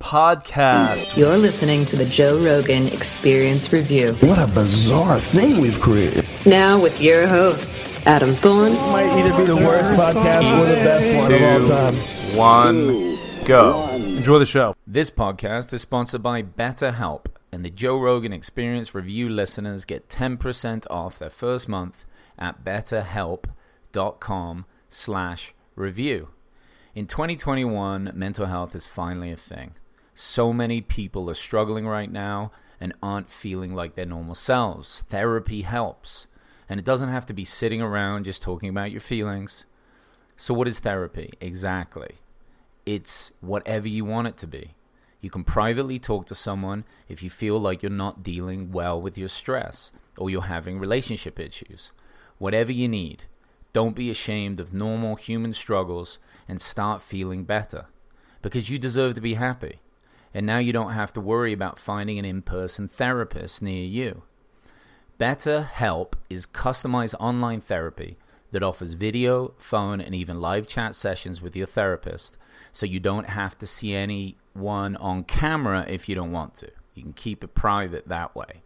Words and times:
Podcast. 0.00 1.16
You're 1.16 1.36
listening 1.36 1.84
to 1.84 1.94
the 1.96 2.06
Joe 2.06 2.42
Rogan 2.42 2.88
Experience 2.88 3.72
Review. 3.72 4.14
What 4.20 4.38
a 4.38 4.46
bizarre 4.52 5.20
thing 5.20 5.60
we've 5.60 5.78
created. 5.78 6.26
Now 6.46 6.80
with 6.82 6.98
your 7.00 7.26
host, 7.28 7.78
Adam 8.06 8.34
Thorne, 8.34 8.72
Might 8.72 9.10
either 9.10 9.36
be 9.36 9.44
the 9.44 9.54
worst 9.56 9.92
podcast 9.92 10.58
or 10.58 10.64
the 10.66 10.74
best 10.76 11.12
one 11.14 11.30
of 11.32 11.42
all 11.42 11.68
time. 11.68 11.94
One, 12.36 13.18
go. 13.44 13.88
Enjoy 13.90 14.38
the 14.38 14.46
show. 14.46 14.74
This 14.86 15.10
podcast 15.10 15.70
is 15.74 15.82
sponsored 15.82 16.22
by 16.22 16.42
BetterHelp, 16.42 17.26
and 17.52 17.62
the 17.62 17.70
Joe 17.70 17.98
Rogan 17.98 18.32
Experience 18.32 18.94
Review 18.94 19.28
listeners 19.28 19.84
get 19.84 20.08
10% 20.08 20.86
off 20.90 21.18
their 21.18 21.28
first 21.30 21.68
month 21.68 22.06
at 22.38 22.64
betterhelp.com 22.64 24.64
slash 24.88 25.54
review. 25.76 26.28
In 26.94 27.06
2021, 27.06 28.12
mental 28.14 28.46
health 28.46 28.74
is 28.74 28.86
finally 28.86 29.30
a 29.30 29.36
thing. 29.36 29.74
So 30.20 30.52
many 30.52 30.82
people 30.82 31.30
are 31.30 31.34
struggling 31.34 31.86
right 31.86 32.12
now 32.12 32.52
and 32.78 32.92
aren't 33.02 33.30
feeling 33.30 33.74
like 33.74 33.94
their 33.94 34.04
normal 34.04 34.34
selves. 34.34 35.02
Therapy 35.08 35.62
helps. 35.62 36.26
And 36.68 36.78
it 36.78 36.84
doesn't 36.84 37.08
have 37.08 37.24
to 37.24 37.32
be 37.32 37.46
sitting 37.46 37.80
around 37.80 38.24
just 38.24 38.42
talking 38.42 38.68
about 38.68 38.90
your 38.90 39.00
feelings. 39.00 39.64
So, 40.36 40.52
what 40.52 40.68
is 40.68 40.78
therapy? 40.78 41.32
Exactly. 41.40 42.16
It's 42.84 43.32
whatever 43.40 43.88
you 43.88 44.04
want 44.04 44.28
it 44.28 44.36
to 44.36 44.46
be. 44.46 44.74
You 45.22 45.30
can 45.30 45.42
privately 45.42 45.98
talk 45.98 46.26
to 46.26 46.34
someone 46.34 46.84
if 47.08 47.22
you 47.22 47.30
feel 47.30 47.58
like 47.58 47.82
you're 47.82 47.88
not 47.88 48.22
dealing 48.22 48.72
well 48.72 49.00
with 49.00 49.16
your 49.16 49.28
stress 49.28 49.90
or 50.18 50.28
you're 50.28 50.42
having 50.42 50.78
relationship 50.78 51.40
issues. 51.40 51.92
Whatever 52.36 52.72
you 52.72 52.88
need. 52.88 53.24
Don't 53.72 53.96
be 53.96 54.10
ashamed 54.10 54.60
of 54.60 54.74
normal 54.74 55.16
human 55.16 55.54
struggles 55.54 56.18
and 56.46 56.60
start 56.60 57.00
feeling 57.00 57.44
better. 57.44 57.86
Because 58.42 58.68
you 58.68 58.78
deserve 58.78 59.14
to 59.14 59.22
be 59.22 59.34
happy. 59.34 59.80
And 60.32 60.46
now 60.46 60.58
you 60.58 60.72
don't 60.72 60.92
have 60.92 61.12
to 61.14 61.20
worry 61.20 61.52
about 61.52 61.78
finding 61.78 62.18
an 62.18 62.24
in 62.24 62.42
person 62.42 62.88
therapist 62.88 63.62
near 63.62 63.84
you. 63.84 64.22
BetterHelp 65.18 66.14
is 66.30 66.46
customized 66.46 67.14
online 67.20 67.60
therapy 67.60 68.16
that 68.52 68.62
offers 68.62 68.94
video, 68.94 69.52
phone, 69.58 70.00
and 70.00 70.14
even 70.14 70.40
live 70.40 70.66
chat 70.66 70.94
sessions 70.94 71.42
with 71.42 71.54
your 71.54 71.66
therapist, 71.66 72.36
so 72.72 72.86
you 72.86 73.00
don't 73.00 73.28
have 73.28 73.58
to 73.58 73.66
see 73.66 73.94
anyone 73.94 74.96
on 74.96 75.24
camera 75.24 75.84
if 75.88 76.08
you 76.08 76.14
don't 76.14 76.32
want 76.32 76.54
to. 76.56 76.70
You 76.94 77.02
can 77.02 77.12
keep 77.12 77.44
it 77.44 77.54
private 77.54 78.08
that 78.08 78.34
way. 78.34 78.62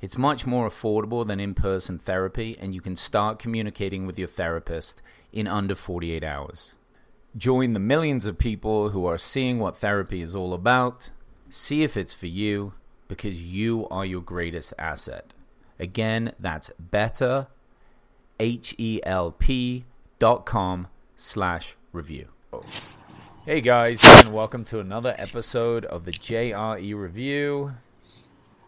It's 0.00 0.16
much 0.16 0.46
more 0.46 0.68
affordable 0.68 1.26
than 1.26 1.40
in 1.40 1.54
person 1.54 1.98
therapy, 1.98 2.56
and 2.60 2.74
you 2.74 2.80
can 2.80 2.94
start 2.94 3.38
communicating 3.38 4.06
with 4.06 4.18
your 4.18 4.28
therapist 4.28 5.02
in 5.32 5.46
under 5.48 5.74
48 5.74 6.22
hours. 6.22 6.74
Join 7.36 7.74
the 7.74 7.78
millions 7.78 8.26
of 8.26 8.38
people 8.38 8.90
who 8.90 9.04
are 9.04 9.18
seeing 9.18 9.58
what 9.58 9.76
therapy 9.76 10.22
is 10.22 10.34
all 10.34 10.54
about. 10.54 11.10
See 11.50 11.82
if 11.82 11.96
it's 11.96 12.14
for 12.14 12.26
you, 12.26 12.72
because 13.06 13.42
you 13.42 13.86
are 13.90 14.06
your 14.06 14.22
greatest 14.22 14.72
asset. 14.78 15.34
Again, 15.78 16.32
that's 16.40 16.70
better, 16.78 17.48
H-E-L-P 18.40 19.84
dot 20.18 20.46
com 20.46 20.88
slash 21.16 21.76
review. 21.92 22.28
Hey 23.44 23.60
guys, 23.60 24.00
and 24.02 24.34
welcome 24.34 24.64
to 24.64 24.80
another 24.80 25.14
episode 25.18 25.84
of 25.84 26.06
the 26.06 26.12
JRE 26.12 26.94
Review. 26.98 27.74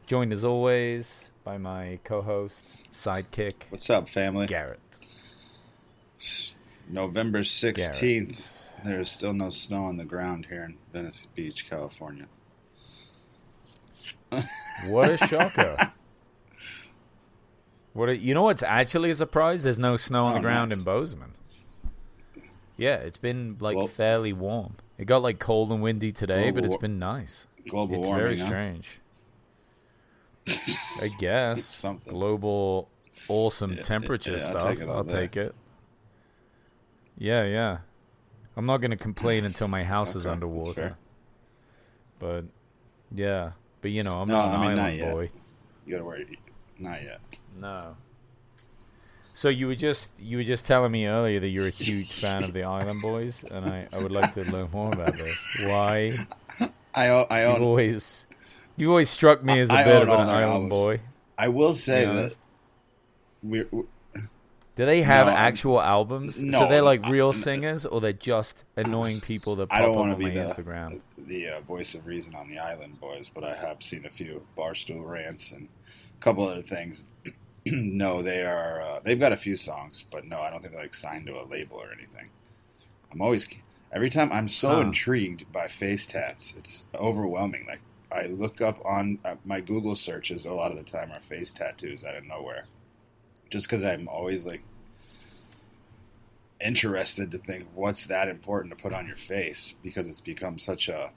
Joined 0.07 0.33
as 0.35 0.45
always 0.45 1.29
by 1.45 1.57
my 1.57 1.99
co-host, 2.05 2.67
sidekick, 2.91 3.71
What's 3.71 3.89
up, 3.89 4.09
family? 4.09 4.47
Garrett. 4.47 5.01
November 6.91 7.41
16th. 7.41 8.65
There 8.85 9.01
is 9.01 9.11
still 9.11 9.33
no 9.33 9.51
snow 9.51 9.85
on 9.85 9.97
the 9.97 10.05
ground 10.05 10.47
here 10.49 10.65
in 10.65 10.79
Venice 10.93 11.27
Beach, 11.35 11.69
California. 11.69 12.27
What 14.87 15.11
a 15.11 15.17
shocker. 15.17 15.77
What 17.93 18.09
a, 18.09 18.17
you 18.17 18.35
know 18.35 18.43
what's 18.43 18.63
actually 18.63 19.11
a 19.11 19.15
surprise? 19.15 19.65
There's 19.65 19.77
no 19.77 19.97
snow 19.97 20.27
on 20.27 20.33
Oh, 20.33 20.35
the 20.37 20.41
ground 20.43 20.69
nice. 20.71 20.79
in 20.79 20.85
Bozeman. 20.85 21.33
Yeah, 22.77 22.95
it's 22.95 23.17
been 23.19 23.57
like 23.59 23.77
Well- 23.77 23.89
fairly 23.89 24.33
warm. 24.33 24.77
It 24.97 25.07
got 25.07 25.23
like 25.23 25.41
cold 25.41 25.73
and 25.73 25.83
windy 25.83 26.13
today, 26.13 26.53
but 26.53 26.65
it's 26.65 26.77
been 26.77 27.01
nice. 27.01 27.49
Global 27.69 27.97
it's 27.99 28.07
warming, 28.07 28.23
very 28.25 28.39
huh? 28.39 28.47
strange. 28.47 29.01
I 31.03 31.09
guess 31.19 31.65
Something. 31.65 32.13
global 32.13 32.89
awesome 33.27 33.73
Yeah, 33.73 33.83
temperature 33.83 34.37
yeah, 34.37 34.39
I'll 34.39 34.61
stuff. 34.61 34.63
take 34.63 34.79
it 34.79 34.89
I'll 34.89 35.05
take 35.05 35.37
it. 35.37 35.55
Yeah, 37.21 37.45
yeah. 37.45 37.79
I'm 38.57 38.65
not 38.65 38.79
gonna 38.79 38.97
complain 38.97 39.45
until 39.45 39.69
my 39.69 39.85
house 39.85 40.11
is 40.17 40.17
Okay, 40.17 40.25
that's 40.25 40.33
underwater. 40.33 40.97
But 42.19 42.45
yeah, 43.15 43.53
but 43.83 43.91
you 43.91 44.03
know, 44.03 44.21
I'm 44.23 44.29
No, 44.29 44.35
not 44.35 44.49
an 44.49 44.55
I 44.55 44.67
mean, 44.67 44.77
not 44.77 44.83
island 44.85 44.99
yet. 44.99 45.13
boy. 45.13 45.31
You 45.87 45.93
gotta 45.93 46.05
worry. 46.05 46.39
Not 46.79 47.03
yet. 47.03 47.21
No. 47.59 47.97
So 49.35 49.49
you 49.51 49.67
were 49.69 49.75
just 49.77 50.11
you 50.19 50.39
were 50.39 50.45
just 50.45 50.67
telling 50.67 50.93
me 50.93 51.07
earlier 51.07 51.41
that 51.41 51.49
you're 51.49 51.67
a 51.69 51.71
huge 51.71 52.21
fan 52.21 52.43
of 52.43 52.53
the 52.53 52.63
Island 52.65 53.01
Boys, 53.03 53.45
and 53.45 53.65
I, 53.65 53.87
I 53.93 53.99
would 54.03 54.13
like 54.13 54.33
to 54.35 54.43
learn 54.51 54.71
more 54.73 54.93
about 54.93 55.17
this. 55.17 55.47
Why 55.61 56.27
I, 56.95 57.09
o- 57.09 57.27
I 57.31 57.43
you've 57.47 57.57
own. 57.57 57.63
always 57.63 58.27
you 58.77 58.89
always 58.91 59.11
struck 59.11 59.45
me 59.45 59.61
as 59.61 59.71
a 59.71 59.75
I 59.75 59.85
bit 59.85 60.03
of 60.03 60.09
an 60.09 60.29
island 60.29 60.33
albums. 60.51 60.71
boy. 60.71 61.01
I 61.39 61.49
will 61.49 61.75
say 61.75 62.07
be 62.07 62.13
that 62.13 62.37
we're, 63.43 63.69
we 63.71 63.85
Do 64.81 64.87
they 64.87 65.03
have 65.03 65.27
No, 65.27 65.33
I'm- 65.33 65.47
actual 65.47 65.79
albums? 65.79 66.37
so 66.57 66.67
they're 66.67 66.81
like 66.81 67.05
real 67.07 67.29
I- 67.29 67.33
singers, 67.33 67.85
or 67.85 68.01
they're 68.01 68.15
just 68.15 68.65
annoying 68.77 69.21
people 69.21 69.55
that 69.57 69.69
I 69.71 69.77
pop 69.77 69.81
don't 69.83 69.91
up 69.91 69.97
want 69.97 70.13
on 70.13 70.19
to 70.19 70.25
my 70.25 70.31
be 70.31 70.35
the 70.39 70.45
Instagram? 70.47 71.01
the 71.19 71.49
uh, 71.49 71.61
voice 71.61 71.95
of 71.95 72.07
reason 72.07 72.35
on 72.35 72.49
the 72.49 72.59
Island 72.59 72.99
Boys, 72.99 73.29
but 73.29 73.45
I 73.45 73.55
have 73.57 73.83
seen 73.83 74.07
a 74.07 74.09
few 74.09 74.47
barstool 74.57 75.07
rants 75.07 75.53
and 75.53 75.69
a 76.19 76.23
couple 76.23 76.49
other 76.49 76.63
things. 76.63 77.07
no, 77.67 78.23
they 78.23 78.43
are. 78.43 78.81
Uh, 78.81 79.01
they've 79.05 79.21
got 79.21 79.33
a 79.33 79.37
few 79.37 79.55
songs, 79.55 80.07
but 80.11 80.25
no, 80.25 80.41
I 80.41 80.49
don't 80.49 80.63
think 80.63 80.73
they're 80.73 80.81
like 80.83 80.95
signed 80.95 81.27
to 81.27 81.35
a 81.39 81.45
label 81.45 81.77
or 81.77 81.93
anything. 81.93 82.31
I'm 83.13 83.21
always 83.21 83.47
every 83.93 84.09
time 84.09 84.33
I'm 84.33 84.49
so 84.49 84.77
Huh. 84.77 84.81
intrigued 84.81 85.53
by 85.53 85.69
face 85.69 86.07
tats. 86.07 86.55
It's 86.57 86.85
overwhelming. 86.95 87.67
Like 87.69 87.83
I 88.11 88.29
look 88.29 88.63
up 88.63 88.81
on 88.83 89.19
uh, 89.27 89.35
my 89.45 89.61
Google 89.61 89.95
searches 89.95 90.47
a 90.47 90.53
lot 90.53 90.71
of 90.71 90.79
the 90.79 90.85
time 90.85 91.13
are 91.13 91.21
face 91.21 91.53
tattoos 91.53 92.03
out 92.03 92.17
of 92.17 92.25
nowhere, 92.25 92.65
just 93.51 93.67
because 93.69 93.85
I'm 93.85 94.09
always 94.09 94.47
like 94.47 94.63
interested 96.65 97.31
to 97.31 97.39
think 97.39 97.67
what's 97.75 98.07
that 98.07 98.29
important 98.29 98.77
to 98.77 98.83
put 98.83 98.93
on 98.93 99.07
your 99.07 99.17
face 99.17 99.75
because 99.83 100.07
it's 100.07 100.21
become 100.21 100.59
such 100.59 100.89
a 100.89 101.11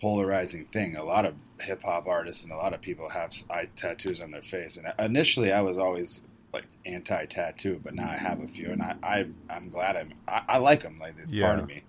polarizing 0.00 0.64
thing. 0.66 0.96
A 0.96 1.04
lot 1.04 1.24
of 1.24 1.34
hip 1.60 1.82
hop 1.82 2.06
artists 2.06 2.42
and 2.42 2.52
a 2.52 2.56
lot 2.56 2.72
of 2.72 2.80
people 2.80 3.10
have 3.10 3.32
eye 3.50 3.68
tattoos 3.76 4.20
on 4.20 4.30
their 4.30 4.42
face. 4.42 4.76
And 4.76 4.86
initially, 4.98 5.52
I 5.52 5.60
was 5.60 5.78
always 5.78 6.22
like 6.52 6.64
anti 6.84 7.26
tattoo, 7.26 7.80
but 7.82 7.94
now 7.94 8.08
I 8.08 8.16
have 8.16 8.40
a 8.40 8.48
few, 8.48 8.70
and 8.70 8.82
I, 8.82 8.96
I 9.02 9.26
I'm 9.48 9.70
glad 9.70 9.96
I'm 9.96 10.14
I, 10.26 10.42
I 10.48 10.58
like 10.58 10.82
them. 10.82 10.98
Like 10.98 11.14
it's 11.18 11.32
part 11.32 11.58
of 11.58 11.66
me. 11.66 11.82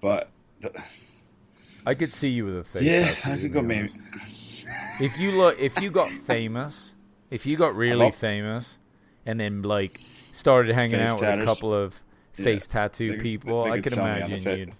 But 0.00 0.30
the, 0.60 0.72
I 1.84 1.94
could 1.94 2.14
see 2.14 2.28
you 2.28 2.46
with 2.46 2.58
a 2.58 2.64
face. 2.64 2.82
yeah, 2.84 3.12
tattoo, 3.12 3.30
I 3.30 3.36
could 3.38 3.52
go 3.52 3.62
maybe. 3.62 3.90
If 5.00 5.18
you 5.18 5.32
look, 5.32 5.60
if 5.60 5.80
you 5.80 5.90
got 5.90 6.10
famous, 6.26 6.94
if 7.30 7.44
you 7.44 7.56
got 7.56 7.74
really 7.74 8.10
famous, 8.12 8.78
and 9.26 9.38
then 9.40 9.62
like 9.62 10.00
started 10.32 10.74
hanging 10.74 10.98
Face 10.98 11.08
out 11.08 11.20
with 11.20 11.42
a 11.42 11.44
couple 11.44 11.74
of 11.74 12.00
Yeah. 12.36 12.44
face 12.44 12.66
tattoo 12.66 13.08
They 13.10 13.14
could- 13.16 13.22
people, 13.22 13.64
I 13.64 13.76
could 13.76 13.84
could 13.84 13.92
sell 13.94 14.04
me 14.04 14.10
on 14.10 14.16
the 14.18 14.24
imagine 14.36 14.42
fa- 14.42 14.58
you'd 14.58 14.72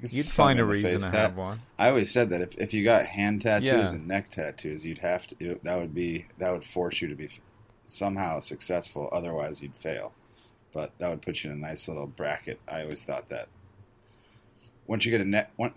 could 0.00 0.12
you'd 0.12 0.26
find 0.26 0.58
a 0.60 0.64
reason 0.64 1.00
to 1.00 1.06
tat. 1.06 1.14
have 1.14 1.36
one. 1.36 1.60
I 1.78 1.88
always 1.88 2.10
said 2.10 2.30
that 2.30 2.40
if, 2.40 2.56
if 2.58 2.72
you 2.72 2.82
got 2.84 3.04
hand 3.06 3.42
tattoos 3.42 3.68
Yeah. 3.68 3.88
and 3.90 4.08
neck 4.08 4.30
tattoos, 4.30 4.86
you'd 4.86 4.98
have 4.98 5.26
to. 5.28 5.36
you- 5.38 5.60
That 5.64 5.78
would 5.78 5.94
be 5.94 6.26
that 6.38 6.50
would 6.52 6.64
force 6.64 7.00
you 7.02 7.08
to 7.08 7.14
be 7.14 7.26
f- 7.26 7.40
somehow 7.84 8.40
successful. 8.40 9.08
Otherwise, 9.12 9.60
you'd 9.60 9.76
fail. 9.76 10.14
But 10.72 10.92
that 10.98 11.10
would 11.10 11.20
put 11.22 11.44
you 11.44 11.50
in 11.50 11.56
a 11.58 11.60
nice 11.60 11.86
little 11.88 12.06
bracket. 12.06 12.58
I 12.66 12.82
always 12.82 13.02
thought 13.04 13.28
that. 13.28 13.48
Once 14.86 15.04
you 15.04 15.10
get 15.10 15.20
a 15.20 15.24
neck, 15.28 15.50
one, 15.56 15.74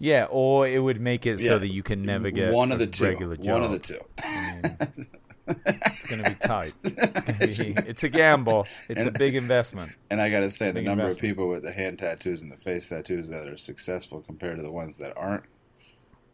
Yeah, 0.00 0.26
or 0.30 0.66
it 0.68 0.80
would 0.80 1.00
make 1.00 1.24
it 1.26 1.40
so 1.40 1.58
that 1.58 1.68
you 1.68 1.82
can 1.82 2.02
never 2.02 2.30
get 2.30 2.52
one 2.52 2.72
of 2.72 2.78
the 2.78 2.86
two. 2.86 3.04
regular 3.04 3.36
job. 3.36 3.46
One 3.46 3.62
of 3.64 3.70
the 3.72 3.78
two. 3.78 4.00
I 4.18 4.60
mean, 4.96 5.06
it's 5.48 6.04
gonna 6.04 6.22
be 6.22 6.34
tight. 6.34 6.74
It's, 7.40 7.58
be, 7.58 7.74
it's 7.86 8.04
a 8.04 8.08
gamble. 8.08 8.66
It's 8.88 9.04
a 9.04 9.10
big 9.10 9.34
investment. 9.34 9.92
And 10.10 10.20
I 10.20 10.28
got 10.30 10.40
to 10.40 10.50
say, 10.50 10.72
the 10.72 10.82
number 10.82 11.06
of 11.06 11.18
people 11.18 11.48
with 11.48 11.62
the 11.62 11.72
hand 11.72 11.98
tattoos 11.98 12.42
and 12.42 12.50
the 12.50 12.56
face 12.56 12.88
tattoos 12.88 13.28
that 13.28 13.46
are 13.46 13.56
successful 13.56 14.20
compared 14.20 14.56
to 14.56 14.62
the 14.62 14.72
ones 14.72 14.98
that 14.98 15.16
aren't, 15.16 15.44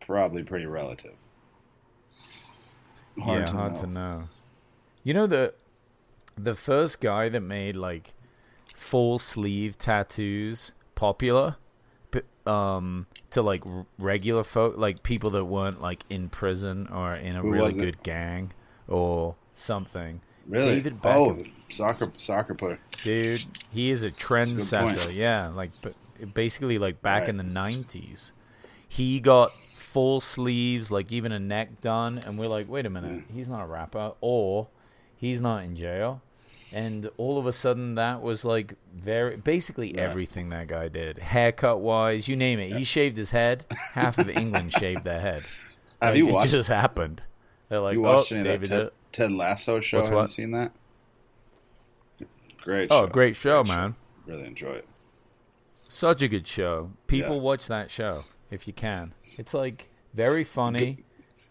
probably 0.00 0.43
pretty 0.43 0.66
relative. 0.66 1.14
Hard 3.22 3.40
yeah, 3.40 3.46
to 3.46 3.52
hard 3.52 3.72
know. 3.75 3.81
to 3.81 3.87
know. 3.87 4.22
You 5.02 5.14
know 5.14 5.26
the 5.26 5.55
the 6.37 6.55
first 6.55 7.00
guy 7.00 7.28
that 7.28 7.40
made 7.40 7.76
like 7.76 8.14
full 8.75 9.19
sleeve 9.19 9.78
tattoos 9.78 10.72
popular 10.94 11.56
p- 12.11 12.22
um 12.46 13.06
to 13.31 13.40
like 13.43 13.62
regular 13.99 14.43
folk 14.43 14.76
like 14.76 15.02
people 15.02 15.31
that 15.31 15.44
weren't 15.44 15.81
like 15.81 16.05
in 16.11 16.28
prison 16.28 16.88
or 16.88 17.14
in 17.14 17.37
a 17.37 17.40
Who 17.40 17.52
really 17.52 17.72
good 17.72 18.02
gang 18.02 18.52
or 18.89 19.35
something. 19.55 20.21
Really? 20.47 20.75
David 20.77 20.99
oh, 21.05 21.43
soccer 21.71 22.11
soccer 22.19 22.55
player. 22.55 22.79
dude 23.03 23.45
he 23.73 23.91
is 23.91 24.03
a 24.05 24.11
trendsetter. 24.11 25.15
yeah 25.15 25.49
like 25.49 25.71
basically 26.35 26.79
like 26.79 27.01
back 27.03 27.23
Right. 27.23 27.31
in 27.31 27.37
the 27.39 27.45
90s 27.45 28.33
he 28.89 29.21
got 29.21 29.53
full 29.75 30.21
sleeves 30.21 30.91
like 30.91 31.11
even 31.11 31.33
a 31.33 31.41
neck 31.41 31.81
done 31.81 32.19
and 32.19 32.39
we're 32.39 32.49
like 32.49 32.69
wait 32.69 32.85
a 32.87 32.91
minute. 32.91 33.11
Mm. 33.11 33.25
He's 33.35 33.49
not 33.49 33.63
a 33.63 33.67
rapper 33.67 34.13
or 34.21 34.69
he's 35.17 35.41
not 35.41 35.65
in 35.65 35.77
jail. 35.77 36.21
And 36.73 37.09
all 37.17 37.39
of 37.39 37.47
a 37.47 37.53
sudden 37.53 37.95
that 37.95 38.21
was 38.21 38.45
like 38.45 38.75
very 38.95 39.37
basically 39.39 39.89
Right. 39.95 39.99
everything 40.01 40.51
that 40.51 40.67
guy 40.67 40.89
did. 40.89 41.19
Haircut 41.19 41.81
wise 41.81 42.29
you 42.29 42.37
name 42.37 42.59
it. 42.59 42.73
He 42.77 42.85
shaved 42.85 43.17
his 43.17 43.31
head. 43.31 43.65
Half 43.95 44.19
of 44.19 44.29
england 44.43 44.73
shaved 44.75 45.05
their 45.05 45.21
head. 45.21 45.45
Have 46.03 46.11
Like, 46.11 46.19
you 46.19 46.29
it 46.29 46.33
watched? 46.33 46.51
just 46.53 46.69
happened 46.69 47.23
they're 47.69 47.81
like 47.81 47.94
you 47.94 48.00
watched 48.02 48.32
oh 48.32 48.37
any 48.37 48.44
david 48.44 48.64
of 48.64 48.69
that 48.70 48.82
Ted. 49.12 49.28
Ted 49.28 49.32
Lasso 49.32 49.81
show? 49.81 49.99
What's 49.99 50.08
Haven't 50.08 50.22
what? 50.22 50.31
seen 50.31 50.50
that? 50.52 50.72
Great. 52.62 52.88
oh 52.90 53.02
show. 53.06 53.12
great 53.12 53.37
show 53.37 53.62
man 53.64 53.94
Really 54.26 54.46
enjoy 54.46 54.70
it. 54.70 54.88
Such 55.87 56.22
a 56.22 56.28
good 56.28 56.46
show. 56.49 56.93
People 57.06 57.37
Yeah. 57.37 57.43
watch 57.43 57.66
that 57.66 57.90
show 57.90 58.25
if 58.50 58.66
you 58.66 58.72
can. 58.72 59.12
It's 59.38 59.52
like 59.52 59.90
very 60.14 60.44
funny. 60.44 61.05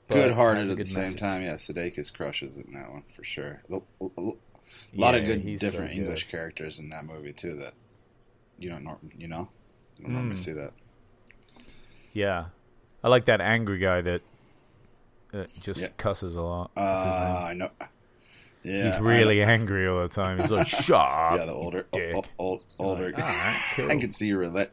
Good 0.09 0.31
hearted 0.31 0.71
at 0.71 0.77
the 0.77 0.85
same 0.85 1.03
message. 1.03 1.19
time. 1.19 1.43
Yeah, 1.43 1.53
Sudeikis 1.53 2.11
crushes 2.11 2.57
it 2.57 2.65
in 2.65 2.73
that 2.73 2.91
one 2.91 3.03
for 3.15 3.23
sure. 3.23 3.61
A 3.71 3.79
lot 4.95 5.13
of 5.15 5.23
good 5.25 5.41
he's 5.41 5.61
so 5.61 5.69
different 5.69 5.91
good. 5.91 6.01
English 6.01 6.27
characters 6.29 6.79
in 6.79 6.89
that 6.89 7.05
movie 7.05 7.31
too. 7.33 7.55
That 7.57 7.73
you 8.57 8.69
don't 8.69 8.83
norm, 8.83 9.11
you 9.17 9.27
know, 9.27 9.49
you 9.97 10.05
don't 10.05 10.13
normally 10.13 10.35
Mm. 10.35 10.39
see 10.43 10.51
that. 10.53 10.73
Yeah, 12.11 12.45
I 13.03 13.07
like 13.09 13.25
that 13.25 13.39
angry 13.39 13.77
guy 13.79 14.01
that 14.01 14.21
uh, 15.33 15.43
just 15.61 15.81
Yeah. 15.81 15.87
cusses 15.97 16.35
a 16.35 16.41
lot. 16.41 16.71
What's 16.73 17.03
his 17.05 17.13
name? 17.15 17.23
Uh, 17.23 17.39
I 17.39 17.53
know. 17.53 17.69
Yeah, 18.63 18.83
He's 18.85 18.97
really 19.01 19.41
angry 19.43 19.87
all 19.87 20.01
the 20.01 20.07
time. 20.13 20.39
He's 20.39 20.51
like, 20.51 20.67
"Shut 20.69 20.91
up." 20.95 21.37
yeah 21.37 21.45
the 21.45 21.51
older 21.53 21.85
dick." 21.91 22.15
old, 22.15 22.31
old 22.37 22.63
older. 22.79 23.11
Like, 23.11 23.19
"All 23.21 23.29
right, 23.29 23.61
cool." 23.75 23.91
I 23.91 23.97
can 23.97 24.09
see 24.11 24.27
you 24.27 24.37
relate. 24.37 24.69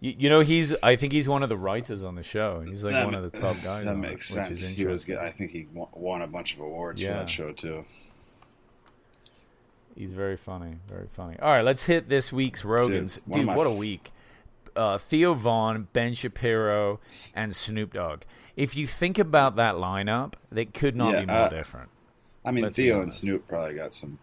You, 0.00 0.14
you 0.18 0.28
know, 0.28 0.40
he's. 0.40 0.74
I 0.82 0.94
think 0.96 1.12
he's 1.12 1.28
one 1.28 1.42
of 1.42 1.48
the 1.48 1.56
writers 1.56 2.02
on 2.04 2.14
the 2.14 2.22
show. 2.22 2.60
He's 2.66 2.84
like 2.84 2.92
That 2.94 3.04
one 3.06 3.14
ma- 3.14 3.20
of 3.20 3.32
the 3.32 3.36
top 3.40 3.56
guys. 3.64 3.86
That 3.86 3.94
on 3.94 4.00
makes 4.00 4.30
it, 4.30 4.34
sense. 4.34 4.48
Which 4.50 4.58
is 4.62 4.68
He 4.68 4.84
was 4.86 5.04
good. 5.04 5.18
I 5.18 5.30
think 5.30 5.50
he 5.50 5.66
won- 5.72 6.22
a 6.22 6.26
bunch 6.28 6.54
of 6.54 6.60
awards 6.60 7.02
Yeah. 7.02 7.12
for 7.12 7.18
that 7.20 7.30
show 7.30 7.52
too. 7.52 7.84
He's 9.96 10.14
very 10.14 10.36
funny, 10.36 10.76
very 10.88 11.06
funny. 11.08 11.36
All 11.40 11.50
right, 11.50 11.64
let's 11.64 11.84
hit 11.84 12.08
this 12.08 12.32
week's 12.32 12.62
Rogans. 12.62 13.18
of 13.18 13.32
Dude, 13.32 13.46
what 13.46 13.66
a 13.66 13.70
week! 13.70 14.10
Uh, 14.74 14.98
Theo 14.98 15.34
Von, 15.34 15.88
Ben 15.92 16.14
Shapiro, 16.14 17.00
and 17.34 17.54
Snoop 17.54 17.92
Dogg. 17.94 18.22
If 18.56 18.74
you 18.76 18.86
think 18.86 19.18
about 19.18 19.56
that 19.56 19.74
lineup, 19.76 20.34
they 20.50 20.64
could 20.64 20.96
not 20.96 21.12
Yeah, 21.12 21.20
be 21.20 21.26
more 21.26 21.36
uh, 21.36 21.48
different. 21.48 21.88
I 22.44 22.50
mean, 22.52 22.64
Let's 22.64 22.76
Theo 22.76 23.00
and. 23.02 23.12
Snoop 23.12 23.46
probably 23.46 23.74
got 23.74 23.94
some 23.94 24.18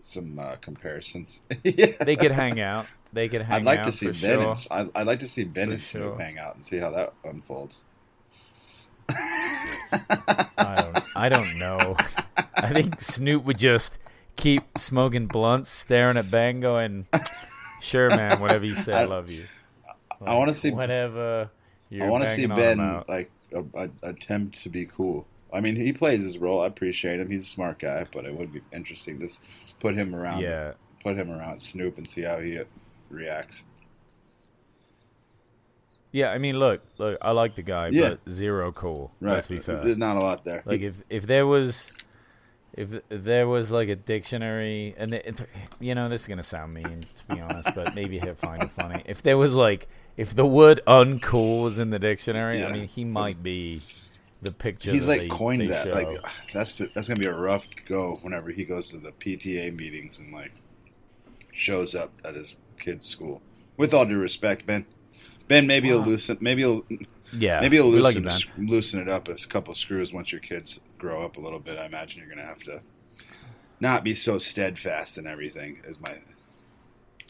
some 0.00 0.38
uh, 0.38 0.56
comparisons. 0.60 1.42
yeah. 1.64 1.92
They 2.04 2.16
could 2.16 2.30
hang 2.30 2.60
out. 2.60 2.86
They 3.12 3.28
could 3.28 3.42
hang 3.42 3.60
I'd 3.60 3.64
like 3.64 3.78
out 3.80 3.86
to 3.86 3.92
see 3.92 4.06
Ben. 4.06 4.14
sure. 4.14 4.54
And, 4.70 4.90
I'd, 4.94 5.00
I'd 5.00 5.06
like 5.06 5.18
to 5.20 5.26
see 5.26 5.44
Ben 5.44 5.68
For 5.68 5.74
and 5.74 5.82
Snoop 5.82 6.02
sure. 6.02 6.18
hang 6.18 6.38
out 6.38 6.54
and 6.54 6.64
see 6.64 6.78
how 6.78 6.90
that 6.90 7.14
unfolds. 7.24 7.82
I 9.10 10.74
don't. 10.82 11.04
I 11.16 11.28
don't 11.28 11.58
know. 11.58 11.96
I 12.56 12.72
think 12.72 13.00
Snoop 13.00 13.44
would 13.44 13.58
just 13.58 13.98
keep 14.36 14.62
smoking 14.78 15.26
blunts, 15.26 15.70
staring 15.70 16.16
at 16.16 16.30
Ben, 16.30 16.60
going, 16.60 17.06
"Sure, 17.80 18.08
man. 18.10 18.40
Whatever 18.40 18.66
you 18.66 18.74
say, 18.74 18.92
I- 18.92 19.04
love 19.04 19.30
you." 19.30 19.44
I 20.24 20.34
wanna 20.34 20.54
see- 20.54 20.70
whatever. 20.70 21.50
You're 21.90 22.06
I 22.06 22.10
want 22.10 22.24
to 22.24 22.30
see 22.30 22.44
Ben 22.44 23.02
like 23.08 23.30
a, 23.54 23.64
a, 23.74 23.88
attempt 24.02 24.62
to 24.62 24.68
be 24.68 24.84
cool. 24.84 25.26
I 25.50 25.60
mean, 25.60 25.74
he 25.74 25.94
plays 25.94 26.22
his 26.22 26.36
role. 26.36 26.60
I 26.60 26.66
appreciate 26.66 27.18
him. 27.18 27.30
He's 27.30 27.44
a 27.44 27.46
smart 27.46 27.78
guy, 27.78 28.04
but 28.12 28.26
it 28.26 28.34
would 28.36 28.52
be 28.52 28.60
interesting 28.74 29.18
to 29.20 29.28
put 29.80 29.94
him 29.94 30.14
around. 30.14 30.42
Yeah, 30.42 30.72
Put 31.02 31.16
him 31.16 31.30
around 31.30 31.62
Snoop 31.62 31.96
and 31.96 32.06
see 32.06 32.20
how 32.22 32.40
he 32.40 32.58
uh, 32.58 32.64
reacts. 33.08 33.64
yeah. 36.12 36.30
I 36.30 36.38
mean, 36.38 36.58
look, 36.58 36.82
look. 36.98 37.18
I 37.22 37.30
like 37.30 37.54
the 37.54 37.62
guy, 37.62 37.88
Yeah. 37.88 38.10
but 38.10 38.30
zero 38.30 38.72
cool. 38.72 39.12
Right. 39.20 39.34
Let's 39.34 39.46
be 39.46 39.58
fair. 39.58 39.82
There's 39.82 39.96
not 39.96 40.16
a 40.16 40.20
lot 40.20 40.44
there. 40.44 40.62
Like 40.64 40.80
if 40.82 41.02
if 41.08 41.26
there 41.26 41.46
was. 41.46 41.90
If, 42.74 42.94
if 43.10 43.24
there 43.24 43.48
was 43.48 43.72
like 43.72 43.88
a 43.88 43.96
dictionary, 43.96 44.94
and 44.96 45.12
it, 45.12 45.40
you 45.80 45.96
know 45.96 46.08
this 46.08 46.22
is 46.22 46.28
gonna 46.28 46.44
sound 46.44 46.74
mean 46.74 47.00
to 47.16 47.34
be 47.34 47.40
honest, 47.40 47.74
but 47.74 47.96
maybe 47.96 48.20
he'll 48.20 48.36
find 48.36 48.62
it 48.62 48.70
funny. 48.70 49.02
If 49.04 49.20
there 49.22 49.36
was 49.36 49.56
like, 49.56 49.88
if 50.18 50.34
the 50.34 50.44
word 50.44 50.82
"uncool" 50.86 51.62
was 51.62 51.78
in 51.78 51.88
the 51.88 51.98
dictionary, 51.98 52.62
I 52.62 52.70
mean, 52.72 52.88
he 52.88 53.04
might 53.04 53.42
be 53.42 53.80
the 54.42 54.52
picture. 54.52 54.90
He's 54.90 55.06
that 55.06 55.12
like 55.12 55.20
they- 55.22 55.28
coined 55.28 55.62
they 55.62 55.66
that. 55.68 55.86
show. 55.86 55.92
Like 55.92 56.18
that's 56.52 56.76
the, 56.76 56.90
that's 56.94 57.08
gonna 57.08 57.20
be 57.20 57.26
a 57.26 57.32
rough 57.32 57.66
go 57.86 58.18
whenever 58.22 58.50
he 58.50 58.64
goes 58.64 58.90
to 58.90 58.98
the 58.98 59.12
PTA 59.12 59.74
meetings 59.74 60.18
and 60.18 60.32
like 60.32 60.52
shows 61.52 61.94
up 61.94 62.12
at 62.24 62.34
his 62.34 62.56
kid's 62.78 63.06
school. 63.06 63.40
With 63.76 63.94
all 63.94 64.04
due 64.04 64.18
respect, 64.18 64.66
Ben. 64.66 64.84
Ben, 65.46 65.66
maybe 65.66 65.88
he'll 65.88 66.04
loosen. 66.04 66.36
Maybe 66.40 66.62
he'll 66.62 66.84
yeah, 67.32 67.60
maybe 67.60 67.76
he'll 67.76 67.90
we 67.90 68.00
like 68.00 68.16
loosen 68.16 68.50
you, 68.56 68.68
loosen 68.68 69.00
it 69.00 69.08
up 69.08 69.28
a 69.28 69.34
couple 69.46 69.74
screws 69.74 70.12
once 70.12 70.32
your 70.32 70.40
kids 70.40 70.80
grow 70.98 71.24
up 71.24 71.36
a 71.36 71.40
little 71.40 71.60
bit. 71.60 71.78
I 71.78 71.86
imagine 71.86 72.20
you're 72.20 72.28
gonna 72.28 72.46
have 72.46 72.62
to 72.64 72.80
not 73.80 74.02
be 74.02 74.14
so 74.14 74.38
steadfast 74.38 75.16
in 75.16 75.26
everything. 75.26 75.80
Is 75.86 76.00
my 76.00 76.16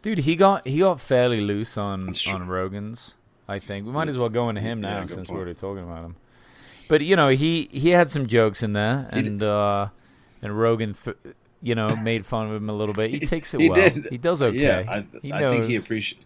Dude, 0.02 0.18
he 0.18 0.36
got 0.36 0.66
he 0.66 0.78
got 0.78 1.00
fairly 1.00 1.40
loose 1.40 1.76
on 1.76 2.14
on 2.28 2.46
Rogan's. 2.46 3.14
I 3.48 3.58
think 3.58 3.86
we 3.86 3.92
might 3.92 4.08
as 4.08 4.18
well 4.18 4.28
go 4.28 4.48
into 4.48 4.60
him 4.60 4.80
now 4.80 5.00
good 5.00 5.10
since 5.10 5.28
we're 5.28 5.38
already 5.38 5.54
talking 5.54 5.82
about 5.82 6.04
him. 6.04 6.16
But 6.88 7.00
you 7.02 7.16
know, 7.16 7.28
he 7.28 7.68
he 7.72 7.90
had 7.90 8.10
some 8.10 8.26
jokes 8.26 8.62
in 8.62 8.72
there, 8.74 9.08
and 9.10 9.42
uh, 9.42 9.88
and 10.42 10.58
Rogan, 10.58 10.94
th- 10.94 11.16
you 11.62 11.74
know, 11.74 11.96
made 11.96 12.26
fun 12.26 12.48
of 12.48 12.54
him 12.54 12.68
a 12.70 12.74
little 12.74 12.94
bit. 12.94 13.10
He 13.10 13.20
takes 13.26 13.52
it 13.54 13.60
he 13.60 13.70
well. 13.70 13.90
did. 13.90 14.06
He 14.10 14.18
does 14.18 14.42
okay. 14.42 14.56
Yeah, 14.58 14.84
I, 14.88 15.06
he 15.22 15.32
I 15.32 15.40
knows. 15.40 15.56
think 15.56 15.70
he 15.70 15.76
appreciates. 15.76 16.24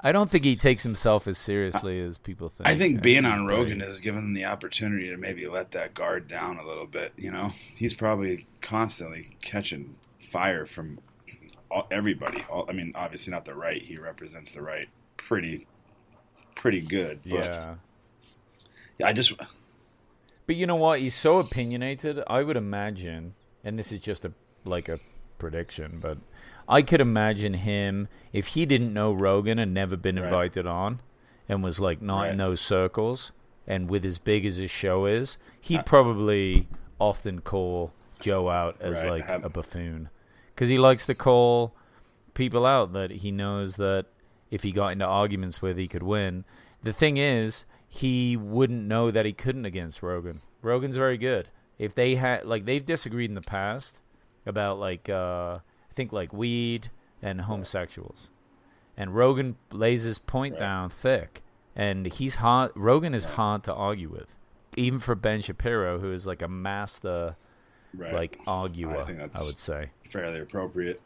I 0.00 0.12
don't 0.12 0.28
think 0.28 0.44
he 0.44 0.54
takes 0.54 0.82
himself 0.82 1.26
as 1.26 1.38
seriously 1.38 1.98
as 1.98 2.18
people 2.18 2.50
think. 2.50 2.68
I 2.68 2.76
think 2.76 3.00
being 3.00 3.24
on. 3.24 3.46
Rogan 3.46 3.80
has 3.80 4.00
given 4.00 4.20
him 4.22 4.34
the 4.34 4.44
opportunity 4.44 5.08
to 5.08 5.16
maybe 5.16 5.46
let 5.46 5.70
that 5.70 5.94
guard 5.94 6.28
down 6.28 6.58
a 6.58 6.66
little 6.66 6.86
bit. 6.86 7.12
You 7.16 7.30
know, 7.30 7.52
he's 7.74 7.94
probably 7.94 8.46
constantly 8.60 9.36
catching 9.40 9.96
fire 10.18 10.66
from 10.66 10.98
all, 11.70 11.86
everybody. 11.90 12.44
All, 12.50 12.66
I 12.68 12.72
mean, 12.72 12.92
obviously 12.94 13.30
not 13.32 13.44
the 13.44 13.54
right. 13.54 13.80
He 13.82 13.96
represents 13.96 14.52
the 14.52 14.62
right 14.62 14.88
pretty, 15.16 15.66
pretty 16.54 16.80
good. 16.80 17.20
But 17.24 17.44
Yeah. 17.44 17.74
I 19.04 19.12
just 19.12 19.32
But 20.46 20.56
you 20.56 20.66
know 20.66 20.76
what? 20.76 21.00
He's 21.00 21.14
so 21.14 21.38
opinionated. 21.38 22.22
I 22.26 22.42
would 22.42 22.56
imagine, 22.56 23.34
and 23.64 23.78
this 23.78 23.90
is 23.92 23.98
just 23.98 24.24
a 24.24 24.32
like 24.64 24.88
a 24.88 24.98
prediction, 25.38 25.98
but 26.00 26.18
I 26.68 26.80
could 26.82 27.00
imagine 27.00 27.54
him 27.54 28.08
if 28.32 28.48
he 28.48 28.64
didn't 28.66 28.94
know 28.94 29.12
Rogan 29.12 29.58
and 29.58 29.74
never 29.74 29.96
been 29.96 30.16
Right. 30.16 30.24
invited 30.26 30.66
on, 30.66 31.00
and 31.48 31.62
was 31.62 31.80
like 31.80 32.00
not 32.00 32.28
in 32.28 32.36
those 32.38 32.60
circles, 32.60 33.32
and 33.66 33.88
with 33.90 34.04
as 34.04 34.18
big 34.18 34.46
as 34.46 34.56
his 34.56 34.70
show 34.70 35.04
is, 35.06 35.36
he'd 35.60 35.84
probably 35.84 36.66
often 36.98 37.40
call 37.40 37.92
Joe 38.20 38.48
out 38.48 38.80
as 38.80 39.02
Right, 39.02 39.10
like 39.10 39.24
have- 39.26 39.44
a 39.44 39.48
buffoon, 39.50 40.08
because 40.54 40.68
he 40.68 40.78
likes 40.78 41.06
to 41.06 41.14
call 41.14 41.74
people 42.34 42.66
out 42.66 42.92
that 42.92 43.10
he 43.10 43.30
knows 43.30 43.76
that 43.76 44.06
if 44.50 44.62
he 44.62 44.72
got 44.72 44.88
into 44.92 45.04
arguments 45.04 45.60
with, 45.62 45.76
he 45.76 45.88
could 45.88 46.02
win. 46.02 46.44
The 46.82 46.92
thing 46.92 47.16
is, 47.16 47.64
he 47.88 48.36
wouldn't 48.36 48.86
know 48.86 49.10
that 49.10 49.24
he 49.26 49.32
couldn't 49.32 49.64
against 49.64 50.02
Rogan. 50.02 50.42
Rogan's 50.62 50.96
very 50.96 51.18
good. 51.18 51.48
If 51.78 51.94
they 51.94 52.16
had 52.16 52.44
like 52.46 52.64
they've 52.64 52.84
disagreed 52.84 53.30
in 53.30 53.34
the 53.34 53.40
past 53.40 54.00
about 54.46 54.78
like 54.78 55.08
uh 55.08 55.58
I 55.90 55.94
think 55.94 56.12
like 56.12 56.32
weed 56.32 56.90
and 57.22 57.42
homosexuals. 57.42 58.30
And 58.96 59.14
Rogan 59.14 59.56
lays 59.72 60.02
his 60.04 60.18
point 60.18 60.54
Right. 60.54 60.60
down 60.60 60.90
thick. 60.90 61.42
And 61.74 62.06
he's 62.06 62.36
hard 62.36 62.70
Rogan 62.76 63.14
is 63.14 63.24
hard 63.24 63.64
to 63.64 63.74
argue 63.74 64.08
with. 64.08 64.38
Even 64.76 64.98
for 64.98 65.14
Ben 65.14 65.40
Shapiro, 65.40 65.98
who 65.98 66.12
is 66.12 66.26
like 66.26 66.42
a 66.42 66.48
master 66.48 67.36
right, 67.96 68.12
like 68.14 68.40
arguer, 68.46 68.96
I 68.96 69.00
I, 69.00 69.04
think 69.04 69.18
that's- 69.18 69.44
would 69.44 69.58
say. 69.58 69.90
fairly 70.10 70.40
appropriate. 70.40 71.00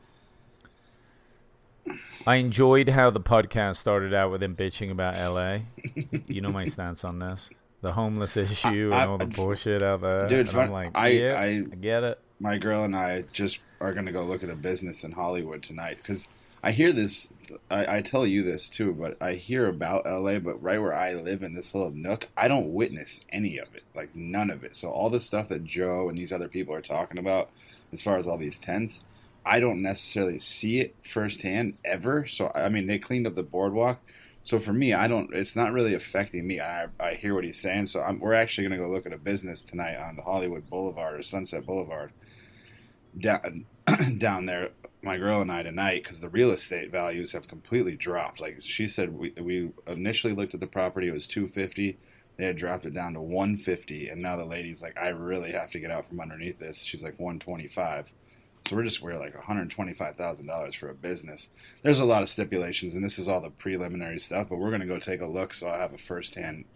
I 2.26 2.36
enjoyed 2.36 2.90
how 2.90 3.10
the 3.10 3.20
podcast 3.20 3.76
started 3.76 4.12
out 4.12 4.30
with 4.30 4.42
him 4.42 4.54
bitching 4.54 4.90
about 4.90 5.16
LA. 5.16 5.60
you 6.26 6.40
know 6.40 6.50
my 6.50 6.66
stance 6.66 7.02
on 7.04 7.18
this. 7.18 7.48
The 7.80 7.92
homeless 7.92 8.36
issue 8.36 8.90
I- 8.92 9.02
and 9.02 9.10
all 9.10 9.18
the 9.18 9.26
bullshit 9.26 9.82
out 9.82 10.02
there. 10.02 10.28
Dude, 10.28 10.50
fun- 10.50 10.66
I'm 10.66 10.72
like, 10.72 10.90
I- 10.94 11.08
yeah, 11.08 11.34
I- 11.40 11.44
I 11.44 11.60
get 11.80 12.02
it. 12.04 12.18
My 12.40 12.58
girl 12.58 12.84
and 12.84 12.94
I 12.94 13.22
just 13.32 13.58
are 13.80 13.92
going 13.94 14.06
to 14.06 14.12
go 14.12 14.22
look 14.22 14.42
at 14.44 14.50
a 14.50 14.54
business 14.56 15.02
in 15.04 15.12
Hollywood 15.12 15.62
tonight 15.62 15.96
because 15.96 16.28
I 16.62 16.72
hear 16.72 16.92
this. 16.92 17.28
I, 17.70 17.98
I 17.98 18.02
tell 18.02 18.26
you 18.26 18.42
this 18.42 18.68
too, 18.68 18.92
but 18.92 19.16
I 19.22 19.34
hear 19.34 19.66
about 19.68 20.06
LA, 20.06 20.38
but 20.38 20.62
right 20.62 20.80
where 20.80 20.94
I 20.94 21.14
live 21.14 21.42
in 21.42 21.54
this 21.54 21.74
little 21.74 21.90
nook, 21.90 22.28
I 22.36 22.48
don't 22.48 22.74
witness 22.74 23.20
any 23.30 23.58
of 23.58 23.74
it, 23.74 23.84
like 23.94 24.14
none 24.14 24.50
of 24.50 24.64
it. 24.64 24.76
So 24.76 24.90
all 24.90 25.08
the 25.08 25.20
stuff 25.20 25.48
that 25.48 25.64
Joe 25.64 26.08
and 26.08 26.18
these 26.18 26.32
other 26.32 26.48
people 26.48 26.74
are 26.74 26.82
talking 26.82 27.18
about, 27.18 27.50
as 27.92 28.02
far 28.02 28.18
as 28.18 28.26
all 28.26 28.38
these 28.38 28.58
tents, 28.58 29.04
I 29.46 29.60
don't 29.60 29.80
necessarily 29.80 30.38
see 30.38 30.78
it 30.78 30.94
firsthand 31.02 31.78
ever. 31.84 32.26
So 32.26 32.50
I 32.54 32.68
mean, 32.68 32.86
they 32.86 32.98
cleaned 32.98 33.26
up 33.26 33.34
the 33.34 33.42
boardwalk. 33.42 34.00
So 34.42 34.58
for 34.58 34.72
me, 34.72 34.94
I 34.94 35.08
don't. 35.08 35.32
It's 35.34 35.56
not 35.56 35.72
really 35.72 35.94
affecting 35.94 36.46
me. 36.46 36.60
I 36.60 36.86
I 37.00 37.14
hear 37.14 37.34
what 37.34 37.44
he's 37.44 37.60
saying. 37.60 37.86
So 37.86 38.00
I'm, 38.00 38.18
we're 38.20 38.34
actually 38.34 38.66
going 38.68 38.78
to 38.78 38.84
go 38.84 38.90
look 38.90 39.06
at 39.06 39.12
a 39.12 39.18
business 39.18 39.62
tonight 39.62 39.96
on 39.96 40.18
Hollywood 40.18 40.68
Boulevard 40.68 41.18
or 41.18 41.22
Sunset 41.22 41.66
Boulevard 41.66 42.12
down 43.18 43.66
down 44.18 44.46
there. 44.46 44.70
My 45.08 45.16
girl 45.16 45.40
and 45.40 45.50
I 45.50 45.62
tonight 45.62 46.02
because 46.02 46.20
the 46.20 46.28
real 46.28 46.50
estate 46.50 46.92
values 46.92 47.32
have 47.32 47.48
completely 47.48 47.96
dropped. 47.96 48.42
Like 48.42 48.58
she 48.60 48.86
said, 48.86 49.16
we 49.16 49.32
we 49.40 49.70
initially 49.86 50.34
looked 50.34 50.52
at 50.52 50.60
the 50.60 50.66
property. 50.66 51.08
It 51.08 51.14
was 51.14 51.26
two 51.26 51.48
fifty. 51.48 51.98
They 52.36 52.44
had 52.44 52.58
dropped 52.58 52.84
it 52.84 52.92
down 52.92 53.14
to 53.14 53.22
one 53.22 53.56
fifty, 53.56 54.10
and 54.10 54.20
now 54.20 54.36
the 54.36 54.44
lady's 54.44 54.82
like, 54.82 54.98
I 54.98 55.08
really 55.08 55.52
have 55.52 55.70
to 55.70 55.80
get 55.80 55.90
out 55.90 56.06
from 56.06 56.20
underneath 56.20 56.58
this. 56.58 56.82
She's 56.82 57.02
like 57.02 57.18
one 57.18 57.38
twenty 57.38 57.68
five. 57.68 58.12
So 58.66 58.76
we're 58.76 58.84
just 58.84 59.00
we're 59.00 59.16
like 59.16 59.34
one 59.34 59.44
hundred 59.44 59.70
twenty 59.70 59.94
five 59.94 60.16
thousand 60.16 60.46
dollars 60.46 60.74
for 60.74 60.90
a 60.90 60.94
business. 60.94 61.48
There's 61.82 62.00
a 62.00 62.04
lot 62.04 62.20
of 62.20 62.28
stipulations, 62.28 62.92
and 62.92 63.02
this 63.02 63.18
is 63.18 63.28
all 63.28 63.40
the 63.40 63.48
preliminary 63.48 64.18
stuff. 64.18 64.50
But 64.50 64.58
we're 64.58 64.70
gonna 64.70 64.84
go 64.84 64.98
take 64.98 65.22
a 65.22 65.26
look, 65.26 65.54
so 65.54 65.68
I 65.68 65.78
have 65.78 65.94
a 65.94 65.98
first 65.98 66.34
hand 66.34 66.66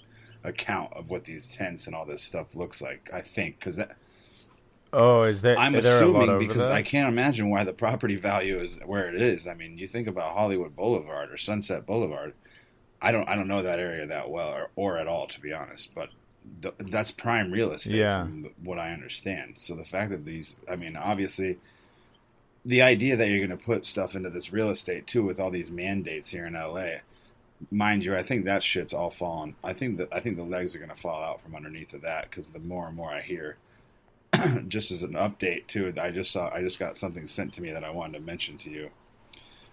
account 0.42 0.94
of 0.94 1.10
what 1.10 1.24
these 1.24 1.54
tents 1.54 1.86
and 1.86 1.94
all 1.94 2.06
this 2.06 2.22
stuff 2.22 2.54
looks 2.54 2.80
like. 2.80 3.10
I 3.12 3.20
think 3.20 3.58
because 3.58 3.78
Oh, 4.92 5.22
is 5.22 5.40
there? 5.40 5.58
I'm 5.58 5.74
is 5.74 5.84
there 5.84 6.02
a 6.02 6.06
lot 6.06 6.22
assuming 6.24 6.38
because? 6.48 6.68
I 6.68 6.82
can't 6.82 7.08
imagine 7.08 7.50
why 7.50 7.64
the 7.64 7.72
property 7.72 8.16
value 8.16 8.58
is 8.58 8.78
where 8.84 9.08
it 9.08 9.20
is. 9.20 9.46
I 9.46 9.54
mean, 9.54 9.78
you 9.78 9.88
think 9.88 10.06
about 10.06 10.34
Hollywood 10.34 10.76
Boulevard 10.76 11.30
or 11.32 11.36
Sunset 11.38 11.86
Boulevard. 11.86 12.34
I 13.00 13.10
don't 13.10 13.28
I 13.28 13.34
don't 13.34 13.48
know 13.48 13.62
that 13.62 13.78
area 13.80 14.06
that 14.06 14.30
well 14.30 14.48
or, 14.52 14.70
or 14.76 14.98
at 14.98 15.06
all 15.08 15.26
to 15.28 15.40
be 15.40 15.52
honest, 15.52 15.94
but 15.94 16.10
th- 16.60 16.74
that's 16.78 17.10
prime 17.10 17.50
real 17.50 17.72
estate 17.72 17.94
Yeah. 17.96 18.20
from 18.22 18.50
what 18.62 18.78
I 18.78 18.92
understand. 18.92 19.54
So 19.56 19.74
the 19.74 19.84
fact 19.84 20.10
that 20.10 20.24
these, 20.24 20.56
I 20.70 20.76
mean, 20.76 20.96
obviously, 20.96 21.58
the 22.64 22.82
idea 22.82 23.16
that 23.16 23.28
you're 23.28 23.44
going 23.44 23.58
to 23.58 23.64
put 23.64 23.86
stuff 23.86 24.14
into 24.14 24.30
this 24.30 24.52
real 24.52 24.70
estate 24.70 25.06
too 25.06 25.24
with 25.24 25.40
all 25.40 25.50
these 25.50 25.70
mandates 25.70 26.28
here 26.28 26.44
in 26.44 26.52
LA, 26.52 26.98
mind 27.70 28.04
you, 28.04 28.14
I 28.14 28.22
think 28.22 28.44
that 28.44 28.62
shit's 28.62 28.92
all 28.92 29.10
fallen. 29.10 29.56
I 29.64 29.72
think 29.72 29.96
that 29.98 30.08
I 30.12 30.20
think 30.20 30.36
the 30.36 30.44
legs 30.44 30.74
are 30.74 30.78
going 30.78 30.90
to 30.90 30.96
fall 30.96 31.22
out 31.24 31.40
from 31.42 31.56
underneath 31.56 31.94
of 31.94 32.02
that 32.02 32.28
because 32.30 32.50
the 32.50 32.60
more 32.60 32.86
and 32.88 32.96
more 32.96 33.10
I 33.10 33.20
hear. 33.22 33.56
just 34.68 34.90
as 34.90 35.02
an 35.02 35.12
update 35.12 35.66
too, 35.66 35.92
I 36.00 36.10
just 36.10 36.30
saw 36.32 36.50
I 36.52 36.60
just 36.60 36.78
got 36.78 36.96
something 36.96 37.26
sent 37.26 37.52
to 37.54 37.62
me 37.62 37.70
that 37.70 37.84
I 37.84 37.90
wanted 37.90 38.18
to 38.18 38.24
mention 38.24 38.58
to 38.58 38.70
you. 38.70 38.90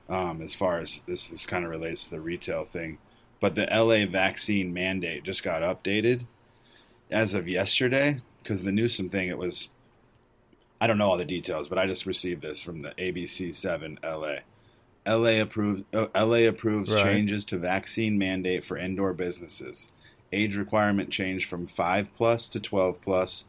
Um, 0.09 0.41
as 0.41 0.55
far 0.55 0.79
as 0.79 1.01
this, 1.05 1.27
this 1.27 1.45
kind 1.45 1.63
of 1.63 1.69
relates 1.69 2.05
to 2.05 2.09
the 2.09 2.19
retail 2.19 2.65
thing, 2.65 2.97
but 3.39 3.53
the 3.55 3.67
LA 3.71 4.05
vaccine 4.09 4.73
mandate 4.73 5.23
just 5.23 5.43
got 5.43 5.61
updated 5.61 6.25
as 7.11 7.33
of 7.35 7.47
yesterday 7.47 8.19
because 8.41 8.63
the 8.63 8.71
Newsom 8.71 9.09
thing. 9.09 9.29
It 9.29 9.37
was 9.37 9.69
I 10.81 10.87
don't 10.87 10.97
know 10.97 11.09
all 11.09 11.17
the 11.17 11.25
details, 11.25 11.67
but 11.67 11.77
I 11.77 11.85
just 11.85 12.05
received 12.05 12.41
this 12.41 12.61
from 12.61 12.81
the 12.81 12.91
ABC 12.91 13.53
Seven 13.53 13.99
LA. 14.03 14.37
LA 15.05 15.41
approved. 15.41 15.83
Uh, 15.93 16.07
LA 16.15 16.47
approves 16.47 16.93
Right. 16.93 17.03
changes 17.03 17.45
to 17.45 17.57
vaccine 17.57 18.17
mandate 18.17 18.65
for 18.65 18.77
indoor 18.77 19.13
businesses. 19.13 19.93
Age 20.31 20.55
requirement 20.55 21.09
changed 21.09 21.49
from 21.49 21.67
five 21.67 22.13
plus 22.13 22.47
to 22.49 22.59
twelve 22.59 23.01
plus. 23.01 23.45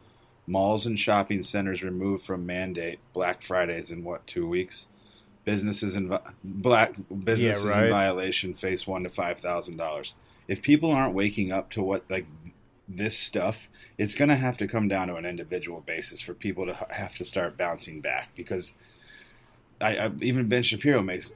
Malls 0.47 0.85
and 0.85 0.99
shopping 0.99 1.43
centers 1.43 1.83
removed 1.83 2.25
from 2.25 2.45
mandate. 2.45 2.99
Black 3.13 3.41
Fridays 3.41 3.91
in 3.91 4.03
what 4.03 4.25
two 4.27 4.47
weeks? 4.47 4.87
Businesses 5.45 5.95
in 5.95 6.17
black 6.43 6.93
businesses 7.23 7.65
right. 7.65 7.85
in 7.85 7.91
violation 7.91 8.53
face 8.53 8.85
one 8.85 9.03
to 9.03 9.09
five 9.09 9.39
thousand 9.39 9.77
dollars. 9.77 10.13
If 10.47 10.61
people 10.61 10.91
aren't 10.91 11.15
waking 11.15 11.51
up 11.51 11.69
to 11.71 11.81
what 11.81 12.09
like 12.09 12.25
this 12.87 13.17
stuff, 13.17 13.69
it's 13.97 14.15
going 14.15 14.29
to 14.29 14.35
have 14.35 14.57
to 14.57 14.67
come 14.67 14.87
down 14.87 15.07
to 15.07 15.15
an 15.15 15.25
individual 15.25 15.81
basis 15.81 16.21
for 16.21 16.33
people 16.33 16.65
to 16.65 16.73
have 16.89 17.15
to 17.15 17.25
start 17.25 17.57
bouncing 17.57 18.01
back 18.01 18.29
because 18.35 18.73
I, 19.81 19.95
I 19.95 20.11
even 20.21 20.47
Ben 20.47 20.63
Shapiro 20.63 21.01
makes 21.01 21.31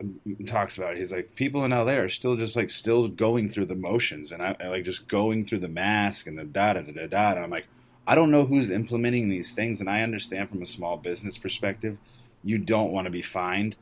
talks 0.46 0.78
about 0.78 0.94
it. 0.94 0.98
He's 1.00 1.12
like 1.12 1.36
people 1.36 1.66
in 1.66 1.72
LA 1.72 1.94
are 1.94 2.10
still 2.10 2.36
just 2.36 2.56
like 2.56 2.70
still 2.70 3.08
going 3.08 3.50
through 3.50 3.66
the 3.66 3.76
motions 3.76 4.32
and 4.32 4.42
I, 4.42 4.56
I 4.60 4.68
like 4.68 4.86
just 4.86 5.08
going 5.08 5.46
through 5.46 5.60
the 5.60 5.68
mask 5.68 6.28
and 6.28 6.38
the 6.38 6.44
da 6.44 6.74
da 6.74 6.82
da 6.82 6.92
da 6.92 7.08
da. 7.08 7.32
And 7.32 7.40
I'm 7.40 7.50
like, 7.50 7.68
I 8.08 8.16
don't 8.16 8.32
know 8.32 8.46
who's 8.46 8.70
implementing 8.70 9.30
these 9.30 9.54
things, 9.54 9.80
and 9.80 9.90
I 9.90 10.02
understand 10.02 10.50
from 10.50 10.62
a 10.62 10.68
small 10.68 10.98
business 10.98 11.38
perspective, 11.38 11.98
you 12.44 12.58
don't 12.58 12.92
want 12.92 13.06
to 13.06 13.12
be 13.12 13.22
fined, 13.22 13.76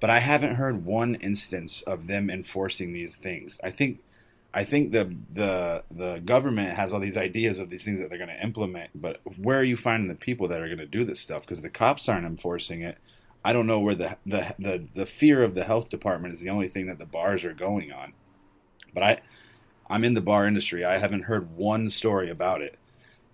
but 0.00 0.10
I 0.10 0.20
haven't 0.20 0.54
heard 0.54 0.84
one 0.84 1.16
instance 1.16 1.82
of 1.82 2.06
them 2.06 2.30
enforcing 2.30 2.92
these 2.92 3.16
things. 3.16 3.60
I 3.62 3.70
think 3.70 4.00
I 4.54 4.64
think 4.64 4.92
the 4.92 5.14
the 5.34 5.84
the 5.90 6.22
government 6.24 6.70
has 6.70 6.94
all 6.94 7.00
these 7.00 7.18
ideas 7.18 7.60
of 7.60 7.68
these 7.68 7.84
things 7.84 8.00
that 8.00 8.08
they're 8.08 8.18
going 8.18 8.30
to 8.30 8.42
implement, 8.42 8.90
but 8.94 9.20
where 9.36 9.58
are 9.58 9.64
you 9.64 9.76
finding 9.76 10.08
the 10.08 10.14
people 10.14 10.48
that 10.48 10.62
are 10.62 10.66
going 10.66 10.78
to 10.78 10.86
do 10.86 11.04
this 11.04 11.20
stuff? 11.20 11.42
Because 11.42 11.60
the 11.60 11.68
cops 11.68 12.08
aren't 12.08 12.24
enforcing 12.24 12.80
it. 12.80 12.96
I 13.44 13.52
don't 13.52 13.66
know 13.66 13.80
where 13.80 13.94
the, 13.94 14.16
the 14.24 14.54
the 14.58 14.84
the 14.94 15.06
fear 15.06 15.42
of 15.42 15.54
the 15.54 15.64
health 15.64 15.90
department 15.90 16.32
is 16.32 16.40
the 16.40 16.48
only 16.48 16.68
thing 16.68 16.86
that 16.86 16.98
the 16.98 17.04
bars 17.04 17.44
are 17.44 17.52
going 17.52 17.92
on. 17.92 18.14
But 18.94 19.02
I 19.02 19.20
I'm 19.90 20.04
in 20.04 20.14
the 20.14 20.22
bar 20.22 20.46
industry. 20.46 20.84
I 20.84 20.96
haven't 20.98 21.24
heard 21.24 21.54
one 21.56 21.90
story 21.90 22.30
about 22.30 22.62
it. 22.62 22.78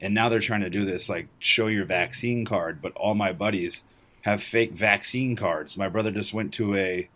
And 0.03 0.13
now 0.13 0.29
they're 0.29 0.41
trying 0.41 0.63
to 0.63 0.71
do 0.71 0.85
this 0.85 1.09
like 1.09 1.29
show 1.39 1.69
your 1.69 1.85
vaccine 1.85 2.45
card, 2.45 2.83
but 2.83 2.93
all 2.97 3.15
my 3.15 3.33
buddies 3.33 3.85
have 4.23 4.43
fake 4.43 4.73
vaccine 4.73 5.37
cards. 5.37 5.77
My 5.77 5.89
brother 5.89 6.11
just 6.11 6.35
went 6.35 6.53
to 6.55 6.75
a 6.75 7.09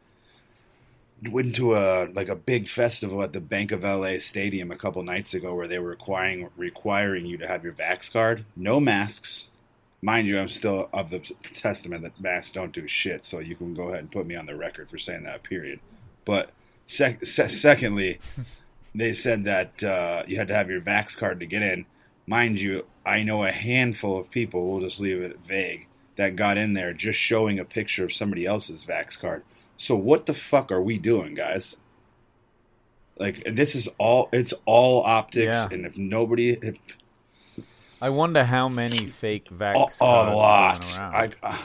went 1.31 1.55
to 1.57 1.75
a 1.75 2.07
like 2.13 2.29
a 2.29 2.37
big 2.37 2.69
festival 2.69 3.23
at 3.23 3.33
the 3.33 3.41
Bank 3.41 3.73
of 3.73 3.83
LA 3.83 4.19
Stadium 4.19 4.71
a 4.71 4.77
couple 4.77 5.03
nights 5.03 5.35
ago 5.35 5.55
where 5.55 5.67
they 5.67 5.79
were 5.79 5.91
requiring 5.91 6.49
requiring 6.57 7.27
you 7.27 7.37
to 7.39 7.49
have 7.49 7.65
your 7.65 7.73
vax 7.73 8.11
card, 8.11 8.45
no 8.55 8.79
masks. 8.81 9.49
Mind 10.03 10.29
you, 10.29 10.39
I'm 10.39 10.49
still 10.49 10.89
of 10.93 11.11
the 11.11 11.21
testament 11.55 12.03
that 12.03 12.21
masks 12.21 12.53
don't 12.53 12.73
do 12.73 12.87
shit, 12.87 13.25
so 13.25 13.41
you 13.41 13.57
can 13.57 13.75
go 13.75 13.89
ahead 13.89 14.01
and 14.01 14.13
put 14.13 14.27
me 14.27 14.37
on 14.37 14.47
the 14.47 14.55
record 14.55 14.91
for 14.91 14.99
saying 14.99 15.25
that. 15.25 15.43
Period. 15.43 15.81
But 16.25 16.51
sec- 16.87 17.25
se- 17.25 17.49
secondly, 17.49 18.21
they 18.95 19.13
said 19.15 19.45
that 19.45 19.83
uh, 19.83 20.23
you 20.27 20.37
had 20.37 20.49
to 20.49 20.55
have 20.55 20.71
your 20.71 20.81
vax 20.81 21.17
card 21.17 21.41
to 21.41 21.47
get 21.47 21.63
in. 21.63 21.87
Mind 22.27 22.61
you, 22.61 22.87
I 23.05 23.23
know 23.23 23.45
a 23.45 23.53
handful 23.53 24.19
of 24.19 24.31
people. 24.31 24.67
We'll 24.71 24.81
just 24.81 25.01
leave 25.01 25.21
it 25.21 25.39
vague 25.47 25.87
that 26.17 26.35
got 26.35 26.57
in 26.57 26.73
there 26.75 26.93
just 26.93 27.19
showing 27.19 27.59
a 27.59 27.65
picture 27.65 28.03
of 28.05 28.13
somebody 28.13 28.47
else's 28.47 28.85
vax 28.85 29.19
card. 29.19 29.45
So 29.77 29.95
what 29.95 30.27
the 30.27 30.35
fuck 30.35 30.73
are 30.73 30.81
we 30.83 30.99
doing, 30.99 31.35
guys? 31.35 31.77
Like 33.19 33.45
this 33.45 33.75
is 33.75 33.89
all 33.99 34.29
it's 34.33 34.53
all 34.67 35.03
optics, 35.05 35.53
Yeah. 35.53 35.69
and 35.71 35.87
if 35.87 35.97
nobody, 35.97 36.51
if, 36.61 36.77
I 38.01 38.11
wonder 38.11 38.45
how 38.45 38.69
many 38.69 39.07
fake 39.07 39.49
vax 39.49 39.75
a, 39.75 39.75
cards 39.75 40.01
a 40.01 40.05
are 40.05 40.35
lot. 40.35 40.99
around. 40.99 41.35
uh, 41.43 41.57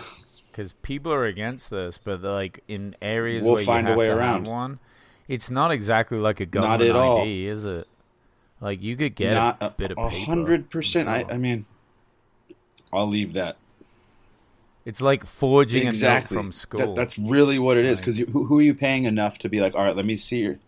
Because 0.50 0.74
people 0.74 1.12
are 1.12 1.26
against 1.26 1.70
this, 1.70 1.98
but 1.98 2.22
like 2.22 2.64
in 2.70 2.96
areas 3.02 3.44
We'll 3.46 3.56
where 3.56 3.64
find 3.66 3.88
you 3.88 3.94
a 3.94 3.98
way 3.98 4.08
to 4.08 4.16
around. 4.18 4.44
have 4.46 4.52
one, 4.52 4.80
it's 5.28 5.50
not 5.50 5.72
exactly 5.72 6.18
like 6.20 6.40
a 6.40 6.46
government 6.46 6.84
at 6.84 6.96
all. 6.96 7.22
ID, 7.22 7.48
is 7.48 7.66
it? 7.66 7.86
Like 8.62 8.82
you 8.82 8.96
could 8.96 9.16
get 9.16 9.34
not 9.34 9.58
a, 9.60 9.72
bit 9.72 9.92
of 9.92 9.98
a 9.98 10.10
hundred 10.10 10.70
percent. 10.70 11.10
I, 11.10 11.26
I 11.30 11.38
mean, 11.38 11.66
I'll 12.94 13.08
leave 13.08 13.34
that. 13.34 13.58
It's 14.86 15.02
like 15.02 15.26
forging 15.26 15.88
exactly 15.88 16.38
a 16.38 16.40
from 16.40 16.52
school. 16.52 16.80
That, 16.80 16.96
that's 16.96 17.18
really 17.18 17.60
what 17.60 17.78
it 17.78 17.86
is. 17.86 18.00
Because 18.00 18.20
who, 18.20 18.46
who 18.46 18.60
are 18.60 18.62
you 18.62 18.74
paying 18.74 19.06
enough 19.06 19.38
to 19.40 19.50
be 19.50 19.60
like, 19.62 19.76
all 19.76 19.84
right, 19.84 19.96
let 19.96 20.06
me 20.06 20.16
see 20.16 20.40
your. 20.40 20.60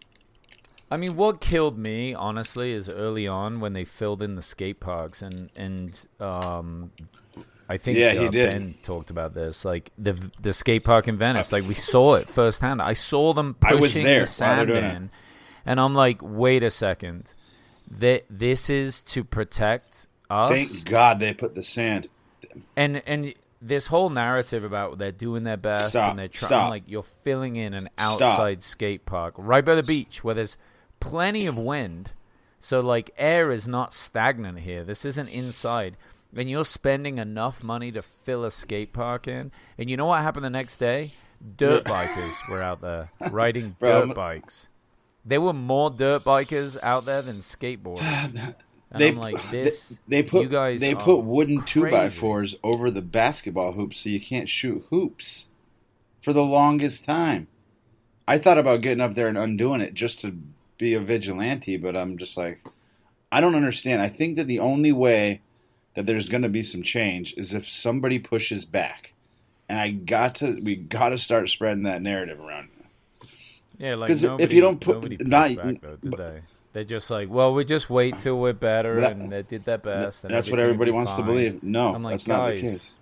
I 0.92 0.98
mean, 0.98 1.16
what 1.16 1.40
killed 1.42 1.78
me 1.78 2.14
honestly 2.14 2.72
is 2.72 2.90
early 2.90 3.28
on 3.28 3.60
when 3.60 3.74
they 3.74 3.86
filled 3.86 4.22
in 4.22 4.36
the 4.36 4.44
skate 4.44 4.80
parks 4.80 5.22
and 5.22 5.50
and 5.56 5.94
um, 6.20 6.92
I 7.70 7.78
think 7.78 7.98
Yeah, 7.98 8.12
he 8.12 8.28
uh, 8.28 8.30
did. 8.30 8.52
Ben 8.52 8.76
talked 8.84 9.10
about 9.10 9.34
this, 9.34 9.66
like 9.66 9.92
the 9.98 10.14
the 10.42 10.54
skate 10.54 10.84
park 10.84 11.08
in 11.08 11.18
Venice. 11.18 11.52
Like 11.52 11.68
we 11.68 11.74
saw 11.74 12.16
it 12.16 12.28
firsthand. 12.28 12.82
I 12.82 12.94
saw 12.94 13.34
them 13.34 13.56
pushing 13.56 14.06
the 14.06 14.26
sand 14.26 14.70
in, 14.70 15.10
and 15.66 15.80
I'm 15.80 15.96
like, 15.96 16.20
wait 16.22 16.62
a 16.62 16.70
second, 16.70 17.34
that 18.00 18.26
this 18.30 18.70
is 18.70 19.02
to 19.02 19.24
protect 19.24 20.08
us. 20.30 20.52
Thank 20.52 20.86
God 20.86 21.20
they 21.20 21.34
put 21.34 21.56
the 21.56 21.64
sand. 21.64 22.08
and 22.76 23.02
and 23.08 23.34
this 23.62 23.88
whole 23.88 24.10
narrative 24.10 24.64
about 24.64 24.98
they're 24.98 25.12
doing 25.12 25.44
their 25.44 25.58
best 25.58 25.90
Stop, 25.90 26.12
and 26.12 26.20
they're 26.20 26.28
trying 26.28 26.48
stop. 26.50 26.70
like 26.70 26.84
you're 26.86 27.02
filling 27.04 27.56
in 27.56 27.74
an 27.74 27.90
Stop. 27.98 28.22
outside 28.22 28.62
skate 28.64 29.06
park 29.06 29.34
right 29.38 29.64
by 29.64 29.76
the 29.76 29.84
beach 29.84 30.24
where 30.24 30.36
there's 30.36 30.58
plenty 31.00 31.46
of 31.46 31.58
wind. 31.58 32.12
So 32.60 32.80
like 32.80 33.12
air 33.18 33.52
is 33.52 33.68
not 33.68 33.94
stagnant 33.94 34.60
here. 34.60 34.84
This 34.84 35.06
isn't 35.06 35.30
inside. 35.30 35.98
And 36.36 36.50
you're 36.50 36.66
spending 36.66 37.20
enough 37.20 37.64
money 37.64 37.92
to 37.92 38.02
fill 38.02 38.44
a 38.44 38.50
skate 38.52 38.92
park 38.92 39.28
in. 39.28 39.52
And 39.78 39.90
you 39.90 39.98
know 39.98 40.08
what 40.08 40.24
happened 40.24 40.44
the 40.46 40.50
next 40.50 40.78
day? 40.78 41.14
Dirt 41.58 41.84
bikers 41.86 42.36
were 42.50 42.62
out 42.62 42.82
there 42.82 43.12
riding 43.32 43.76
Bro, 43.80 44.08
dirt 44.08 44.16
bikes 44.16 44.68
there 45.26 45.42
were 45.42 45.54
more 45.54 45.90
dirt 45.90 46.24
bikers 46.24 46.78
out 46.84 47.06
there 47.06 47.22
than 47.22 47.38
skateboarders 47.38 48.02
and 48.92 49.02
they 49.02 49.10
I'm 49.10 49.18
like 49.18 49.50
this 49.50 49.98
They, 50.08 50.22
put 50.24 50.44
you 50.44 50.50
guys 50.50 50.82
they 50.82 50.94
put 50.96 51.18
wooden 51.20 51.64
two 51.64 51.90
by 51.90 52.10
fours 52.10 52.56
over 52.64 52.92
the 52.92 53.02
basketball 53.02 53.72
hoops 53.74 54.00
so 54.02 54.10
you 54.10 54.20
can't 54.22 54.48
shoot 54.48 54.86
hoops 54.90 55.48
for 56.22 56.32
the 56.32 56.44
longest 56.44 57.04
time. 57.04 57.48
I 58.28 58.38
thought 58.38 58.58
about 58.58 58.82
getting 58.82 59.02
up 59.02 59.16
there 59.16 59.28
and 59.28 59.38
undoing 59.38 59.82
it 59.82 59.94
just 59.94 60.22
to 60.22 60.38
be 60.78 60.94
a 60.94 61.00
vigilante, 61.00 61.76
but 61.76 61.96
I'm 61.98 62.18
just 62.18 62.38
like, 62.38 62.64
I 63.32 63.42
don't 63.42 63.56
understand. 63.56 64.02
I 64.02 64.08
think 64.10 64.38
that 64.38 64.48
the 64.48 64.60
only 64.60 64.92
way 64.94 65.42
that 65.96 66.06
there's 66.06 66.30
going 66.30 66.44
to 66.44 66.50
be 66.50 66.64
some 66.64 66.84
change 66.84 67.34
is 67.36 67.54
if 67.54 67.68
somebody 67.68 68.20
pushes 68.20 68.64
back. 68.64 69.14
and 69.68 69.80
I 69.80 69.90
got 69.92 70.36
to 70.36 70.60
we 70.62 70.76
got 70.76 71.10
to 71.10 71.18
start 71.18 71.50
spreading 71.50 71.84
that 71.84 72.02
narrative 72.02 72.40
around. 72.40 72.70
Yeah, 73.84 73.96
like 73.96 74.08
'Cause 74.08 74.24
if 74.24 74.54
you 74.54 74.62
don't 74.62 74.80
put- 74.80 74.96
nobody 74.96 75.18
not- 75.20 75.56
back 75.58 75.82
though, 75.82 75.98
did 75.98 76.12
but- 76.12 76.18
they? 76.18 76.42
They 76.72 76.86
just 76.86 77.12
like, 77.12 77.30
well, 77.30 77.54
we 77.54 77.66
just 77.66 77.88
wait 77.90 78.18
till 78.18 78.40
we're 78.40 78.54
better, 78.54 79.00
That- 79.02 79.12
and 79.12 79.30
they 79.30 79.44
did 79.44 79.64
their 79.66 79.78
best. 79.78 80.24
and 80.24 80.34
That's 80.34 80.50
what 80.50 80.60
everybody 80.60 80.90
wants 80.90 81.14
to 81.16 81.22
believe. 81.22 81.62
No, 81.62 81.92
like, 81.92 82.14
that's 82.14 82.28
not 82.28 82.48
the 82.50 82.62
case. 82.62 82.96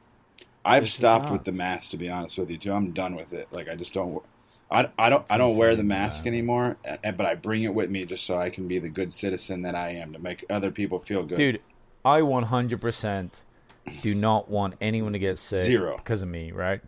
I've 0.65 0.89
stopped 0.89 1.31
with 1.31 1.43
the 1.45 1.51
mask 1.53 1.91
to 1.91 1.97
be 1.97 2.09
honest 2.09 2.37
with 2.37 2.49
you 2.51 2.57
too. 2.57 2.73
I'm 2.73 2.91
done 2.91 3.15
with 3.15 3.31
it. 3.31 3.47
Like 3.51 3.69
I 3.69 3.75
just 3.75 3.93
don't. 3.93 4.21
I, 4.69 4.89
I 4.97 5.09
don't 5.09 5.21
It's 5.23 5.31
I 5.31 5.37
don't 5.37 5.57
wear 5.57 5.75
the 5.75 5.83
mask 5.83 6.25
man. 6.25 6.33
anymore, 6.33 6.77
but 7.03 7.21
I 7.25 7.35
bring 7.35 7.63
it 7.63 7.73
with 7.73 7.89
me 7.89 8.03
just 8.03 8.25
so 8.25 8.37
I 8.37 8.49
can 8.49 8.67
be 8.67 8.79
the 8.79 8.89
good 8.89 9.11
citizen 9.13 9.61
that 9.63 9.75
I 9.75 9.89
am 9.91 10.13
to 10.13 10.19
make 10.19 10.45
other 10.49 10.71
people 10.71 10.97
feel 10.99 11.23
good. 11.23 11.37
Dude, 11.37 11.61
I 12.05 12.21
100% 12.21 13.43
do 14.01 14.15
not 14.15 14.49
want 14.49 14.75
anyone 14.81 15.13
to 15.13 15.19
get 15.19 15.39
sick 15.39 15.63
Zero. 15.65 15.97
because 15.97 16.21
of 16.21 16.27
me, 16.29 16.51
right? 16.51 16.81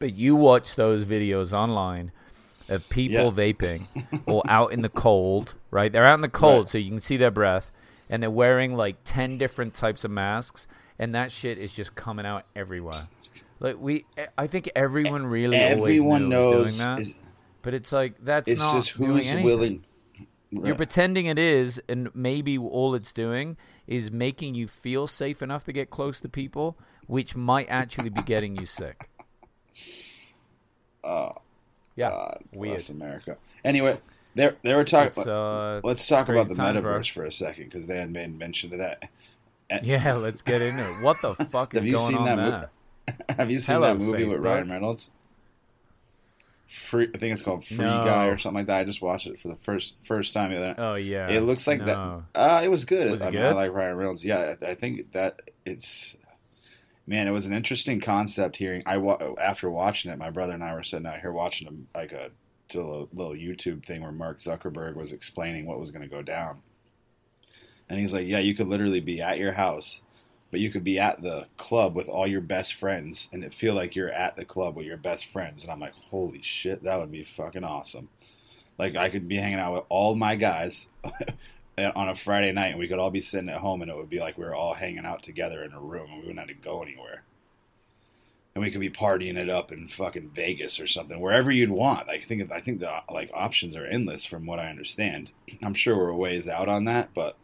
But 0.00 0.14
you 0.14 0.34
watch 0.36 0.74
those 0.76 1.04
videos 1.04 1.52
online 1.52 2.10
of 2.68 2.88
people 2.88 3.16
Yeah. 3.26 3.30
vaping 3.30 3.86
or 4.26 4.42
out 4.48 4.72
in 4.72 4.80
the 4.82 4.88
cold, 4.88 5.54
right? 5.70 5.92
They're 5.92 6.06
out 6.06 6.14
in 6.14 6.20
the 6.22 6.28
cold 6.28 6.64
Right. 6.64 6.68
so 6.70 6.78
you 6.78 6.90
can 6.90 7.00
see 7.00 7.16
their 7.16 7.30
breath 7.30 7.70
and 8.10 8.22
they're 8.22 8.30
wearing 8.30 8.74
like 8.76 8.96
10 9.04 9.38
different 9.38 9.74
types 9.74 10.04
of 10.04 10.10
masks 10.10 10.66
and 10.98 11.14
that 11.14 11.30
shit 11.32 11.58
is 11.58 11.72
just 11.72 11.94
coming 11.94 12.24
out 12.26 12.44
everywhere. 12.56 13.02
Like 13.60 13.76
we 13.78 14.04
I 14.38 14.46
think 14.46 14.70
everyone 14.76 15.26
really 15.26 15.56
Everyone 15.56 16.24
always 16.24 16.28
knows 16.30 16.78
knows. 16.78 16.96
doing 16.98 17.08
that. 17.12 17.14
but 17.62 17.74
it's 17.74 17.92
like 17.92 18.14
that's 18.22 18.48
it's 18.48 18.60
not 18.60 18.74
just 18.74 18.96
doing 18.98 19.10
who's 19.16 19.26
anything. 19.26 19.44
willing. 19.46 19.84
You're 20.50 20.76
pretending 20.76 21.26
it 21.26 21.36
is, 21.36 21.82
and 21.88 22.14
maybe 22.14 22.56
all 22.56 22.94
it's 22.94 23.10
doing 23.12 23.56
is 23.88 24.12
making 24.12 24.54
you 24.54 24.68
feel 24.68 25.08
safe 25.08 25.42
enough 25.42 25.64
to 25.64 25.72
get 25.72 25.90
close 25.90 26.20
to 26.20 26.28
people, 26.28 26.78
which 27.08 27.34
might 27.34 27.66
actually 27.68 28.08
be 28.10 28.22
getting 28.22 28.54
you 28.54 28.64
sick. 28.66 29.10
Oh, 31.02 31.32
Yeah, 31.96 32.10
God 32.10 32.42
weird. 32.52 32.74
bless 32.74 32.88
America. 32.88 33.36
Anyway, 33.64 33.98
they 34.34 34.50
they 34.62 34.74
were 34.74 34.84
talking. 34.84 35.28
Uh, 35.28 35.80
let's 35.84 36.06
talk 36.06 36.28
about 36.28 36.48
the 36.48 36.54
times, 36.54 36.80
bro. 36.80 36.98
metaverse 37.00 37.10
for 37.10 37.24
a 37.24 37.32
second 37.32 37.64
because 37.66 37.86
they 37.86 37.96
had 37.98 38.10
made 38.10 38.36
mention 38.38 38.72
of 38.72 38.78
that. 38.80 39.08
Yeah, 39.82 40.14
let's 40.14 40.42
get 40.42 40.60
into 40.62 40.82
it. 40.88 41.02
What 41.02 41.16
the 41.22 41.34
fuck 41.50 41.74
is 41.74 41.78
Have 41.82 41.86
you 41.86 41.96
going 41.96 42.08
seen 42.08 42.16
on 42.18 42.24
that 42.26 42.36
there? 42.36 42.70
movie? 43.08 43.24
Have 43.38 43.50
you 43.50 43.58
seen 43.58 43.74
Hello, 43.76 43.94
that 43.94 44.02
movie 44.02 44.24
with 44.24 44.36
Ryan 44.36 44.70
Reynolds? 44.70 45.10
Free, 46.66 47.08
I 47.14 47.18
think 47.18 47.32
it's 47.32 47.42
called 47.42 47.64
Free 47.64 47.76
No. 47.78 48.04
Guy 48.04 48.26
or 48.26 48.36
something 48.38 48.56
like 48.60 48.66
that. 48.66 48.78
I 48.80 48.84
just 48.84 49.00
watched 49.00 49.26
it 49.28 49.38
for 49.38 49.48
the 49.48 49.56
first 49.56 49.94
first 50.02 50.32
time 50.32 50.50
the 50.50 50.56
other 50.56 50.66
night. 50.68 50.78
Oh 50.78 50.94
yeah, 50.94 51.28
It 51.28 51.42
looks 51.42 51.66
like 51.66 51.80
No. 51.80 52.24
that. 52.34 52.40
Uh, 52.40 52.60
it 52.64 52.68
was 52.68 52.84
good. 52.84 53.12
Was 53.12 53.22
it 53.22 53.26
I 53.26 53.30
mean, 53.30 53.40
good? 53.42 53.52
I 53.52 53.52
like 53.52 53.72
Ryan 53.72 53.96
Reynolds. 53.96 54.24
Yeah, 54.24 54.54
I 54.60 54.66
I 54.70 54.74
think 54.74 55.12
that 55.12 55.40
it's 55.64 56.16
man. 57.06 57.26
It 57.26 57.32
was 57.32 57.46
an 57.46 57.54
interesting 57.54 58.00
concept. 58.00 58.56
Hearing 58.56 58.82
I 58.86 58.96
after 59.40 59.70
watching 59.70 60.10
it, 60.10 60.18
my 60.18 60.30
brother 60.30 60.52
and 60.52 60.64
I 60.64 60.74
were 60.74 60.82
sitting 60.82 61.06
out 61.06 61.20
here 61.20 61.32
watching 61.32 61.86
a, 61.94 61.98
like 61.98 62.12
a 62.12 62.30
little, 62.72 63.08
little 63.12 63.32
YouTube 63.34 63.84
thing 63.84 64.02
where 64.02 64.12
Mark 64.12 64.40
Zuckerberg 64.40 64.96
was 64.96 65.12
explaining 65.12 65.66
what 65.66 65.80
was 65.80 65.90
going 65.90 66.02
to 66.02 66.14
go 66.14 66.22
down, 66.22 66.62
and 67.88 67.98
he's 67.98 68.12
like, 68.12 68.26
"Yeah, 68.26 68.40
you 68.40 68.54
could 68.54 68.68
literally 68.68 69.00
be 69.00 69.20
at 69.20 69.38
your 69.38 69.52
house." 69.52 70.00
But 70.50 70.60
you 70.60 70.70
could 70.70 70.84
be 70.84 71.00
at 71.00 71.20
the 71.20 71.48
club 71.56 71.96
with 71.96 72.08
all 72.08 72.28
your 72.28 72.40
best 72.40 72.74
friends, 72.74 73.28
and 73.32 73.42
it 73.42 73.52
feel 73.52 73.74
like 73.74 73.96
you're 73.96 74.12
at 74.12 74.36
the 74.36 74.44
club 74.44 74.76
with 74.76 74.86
your 74.86 74.96
best 74.96 75.26
friends. 75.26 75.64
And 75.64 75.72
I'm 75.72 75.80
like, 75.80 75.94
holy 75.94 76.42
shit, 76.42 76.84
that 76.84 76.96
would 76.96 77.10
be 77.10 77.24
fucking 77.24 77.64
awesome. 77.64 78.08
Like 78.78 78.96
I 78.96 79.08
could 79.08 79.26
be 79.28 79.36
hanging 79.36 79.58
out 79.58 79.72
with 79.72 79.84
all 79.88 80.14
my 80.14 80.36
guys 80.36 80.88
Uh, 81.76 81.90
on 81.96 82.08
a 82.08 82.14
Friday 82.14 82.52
night, 82.52 82.68
and 82.68 82.78
we 82.78 82.86
could 82.86 83.00
all 83.00 83.10
be 83.10 83.20
sitting 83.20 83.48
at 83.48 83.58
home, 83.58 83.82
and 83.82 83.90
it 83.90 83.96
would 83.96 84.08
be 84.08 84.20
like 84.20 84.38
we 84.38 84.44
were 84.44 84.54
all 84.54 84.74
hanging 84.74 85.04
out 85.04 85.24
together 85.24 85.64
in 85.64 85.72
a 85.72 85.80
room, 85.80 86.06
and 86.08 86.20
we 86.20 86.28
wouldn't 86.28 86.38
have 86.38 86.46
to 86.46 86.54
go 86.54 86.82
anywhere. 86.82 87.24
And 88.54 88.62
we 88.62 88.70
could 88.70 88.80
be 88.80 88.90
partying 88.90 89.36
it 89.36 89.50
up 89.50 89.72
in 89.72 89.88
fucking 89.88 90.30
Vegas 90.30 90.78
or 90.78 90.86
something, 90.86 91.18
wherever 91.18 91.50
you'd 91.50 91.70
want. 91.70 92.08
I 92.08 92.20
think 92.20 92.52
I 92.52 92.60
think 92.60 92.78
the 92.78 93.02
like 93.10 93.32
options 93.34 93.74
are 93.74 93.84
endless, 93.86 94.24
from 94.24 94.46
what 94.46 94.60
I 94.60 94.68
understand. 94.70 95.32
I'm 95.62 95.74
sure 95.74 95.96
we're 95.96 96.14
ways 96.14 96.46
out 96.46 96.68
on 96.68 96.84
that, 96.84 97.10
but 97.12 97.36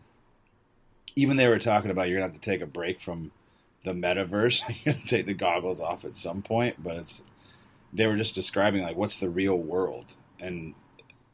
even 1.16 1.37
they 1.37 1.48
were 1.48 1.59
talking 1.59 1.90
about 1.90 2.09
you're 2.09 2.20
gonna 2.20 2.33
have 2.33 2.40
to 2.40 2.50
take 2.50 2.61
a 2.61 2.66
break 2.66 3.00
from 3.00 3.33
the 3.85 3.92
metaverse. 3.92 4.62
you 4.68 4.92
have 4.92 5.00
to 5.00 5.07
take 5.07 5.26
the 5.26 5.35
goggles 5.35 5.81
off 5.81 6.04
at 6.04 6.14
some 6.14 6.40
point, 6.40 6.81
but 6.81 6.94
it's 6.94 7.24
they 7.92 8.07
were 8.07 8.16
just 8.16 8.37
describing 8.37 8.83
like 8.83 8.96
what's 8.96 9.18
the 9.18 9.28
real 9.28 9.57
world, 9.57 10.04
and 10.38 10.74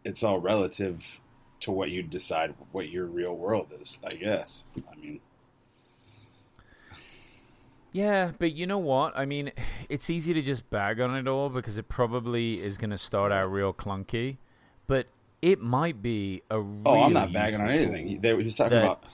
it's 0.03 0.23
all 0.23 0.39
relative 0.39 1.21
to 1.61 1.71
what 1.71 1.91
you 1.91 2.03
decide 2.03 2.55
what 2.73 2.89
your 2.91 3.07
real 3.07 3.37
world 3.37 3.73
is. 3.81 3.99
I 4.05 4.15
guess. 4.15 4.65
I 4.77 4.97
mean, 5.01 5.21
Yeah, 7.93 8.33
but 8.39 8.53
you 8.53 8.67
know 8.67 8.79
what? 8.79 9.17
I 9.17 9.25
mean, 9.25 9.53
it's 9.89 10.11
easy 10.11 10.35
to 10.35 10.43
just 10.43 10.69
bag 10.71 11.01
on 11.01 11.15
it 11.17 11.27
all 11.29 11.49
because 11.49 11.79
it 11.79 11.89
probably 11.89 12.61
is 12.63 12.77
going 12.79 12.91
to 12.91 12.99
start 12.99 13.33
out 13.33 13.51
real 13.51 13.73
clunky, 13.73 14.37
but 14.87 15.07
it 15.43 15.61
might 15.61 16.03
be 16.03 16.43
a 16.51 16.61
really 16.61 16.83
oh, 16.87 17.03
I'm 17.05 17.13
not 17.13 17.33
bagging 17.33 17.61
on 17.61 17.71
anything. 17.71 18.21
They 18.21 18.33
were 18.33 18.43
just 18.43 18.57
talking 18.57 18.73
that- 18.73 18.85
about. 18.85 19.05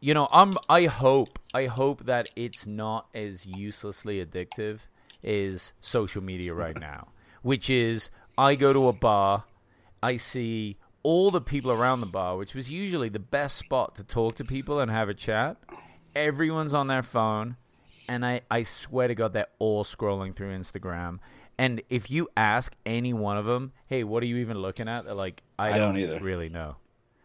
you 0.00 0.14
know 0.14 0.28
i'm 0.32 0.54
i 0.68 0.84
hope 0.86 1.38
i 1.52 1.66
hope 1.66 2.04
that 2.06 2.30
it's 2.36 2.66
not 2.66 3.08
as 3.14 3.44
uselessly 3.44 4.24
addictive 4.24 4.86
as 5.24 5.72
social 5.80 6.22
media 6.22 6.54
right 6.54 6.78
now 6.92 7.08
which 7.42 7.68
is 7.68 8.08
i 8.38 8.54
go 8.54 8.72
to 8.72 8.86
a 8.86 8.92
bar 8.92 9.42
i 10.00 10.14
see 10.14 10.76
all 11.02 11.30
the 11.30 11.40
people 11.40 11.70
around 11.70 12.00
the 12.00 12.06
bar 12.06 12.36
which 12.36 12.54
was 12.54 12.70
usually 12.70 13.08
the 13.08 13.18
best 13.18 13.56
spot 13.56 13.94
to 13.94 14.04
talk 14.04 14.34
to 14.34 14.44
people 14.44 14.80
and 14.80 14.90
have 14.90 15.08
a 15.08 15.14
chat 15.14 15.56
everyone's 16.14 16.74
on 16.74 16.86
their 16.86 17.02
phone 17.02 17.56
and 18.08 18.24
i 18.24 18.40
i 18.50 18.62
swear 18.62 19.08
to 19.08 19.14
god 19.14 19.32
they're 19.32 19.46
all 19.58 19.84
scrolling 19.84 20.34
through 20.34 20.56
instagram 20.56 21.18
and 21.58 21.82
if 21.88 22.10
you 22.10 22.28
ask 22.36 22.74
any 22.86 23.12
one 23.12 23.36
of 23.36 23.46
them 23.46 23.72
hey 23.86 24.02
what 24.04 24.22
are 24.22 24.26
you 24.26 24.36
even 24.36 24.58
looking 24.58 24.88
at 24.88 25.04
they're 25.04 25.14
like 25.14 25.42
i, 25.58 25.72
I 25.72 25.78
don't 25.78 25.96
either. 25.96 26.18
really 26.18 26.48
know 26.48 26.76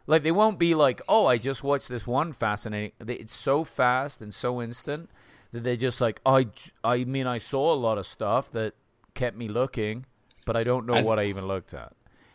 like 0.06 0.24
they 0.24 0.34
won't 0.34 0.60
be 0.60 0.76
like, 0.76 1.02
"Oh, 1.08 1.28
I 1.28 1.38
just 1.38 1.64
watched 1.64 1.88
this 1.88 2.06
one 2.06 2.34
fascinating." 2.34 2.92
It's 3.08 3.34
so 3.34 3.64
fast 3.64 4.22
and 4.22 4.34
so 4.34 4.62
instant 4.62 5.10
that 5.54 5.64
they're 5.64 5.78
just 5.78 6.02
like, 6.02 6.20
I, 6.26 6.48
I 6.84 7.06
mean, 7.06 7.26
I 7.26 7.38
saw 7.38 7.74
a 7.74 7.76
lot 7.76 7.98
of 7.98 8.06
stuff 8.06 8.52
that 8.52 8.74
kept 9.14 9.38
me 9.38 9.48
looking, 9.48 10.06
but 10.46 10.58
I 10.58 10.64
don't 10.66 10.86
know 10.86 10.96
I- 10.96 11.04
what 11.04 11.20
I 11.20 11.24
even 11.28 11.48
looked 11.48 11.74
at." 11.74 11.94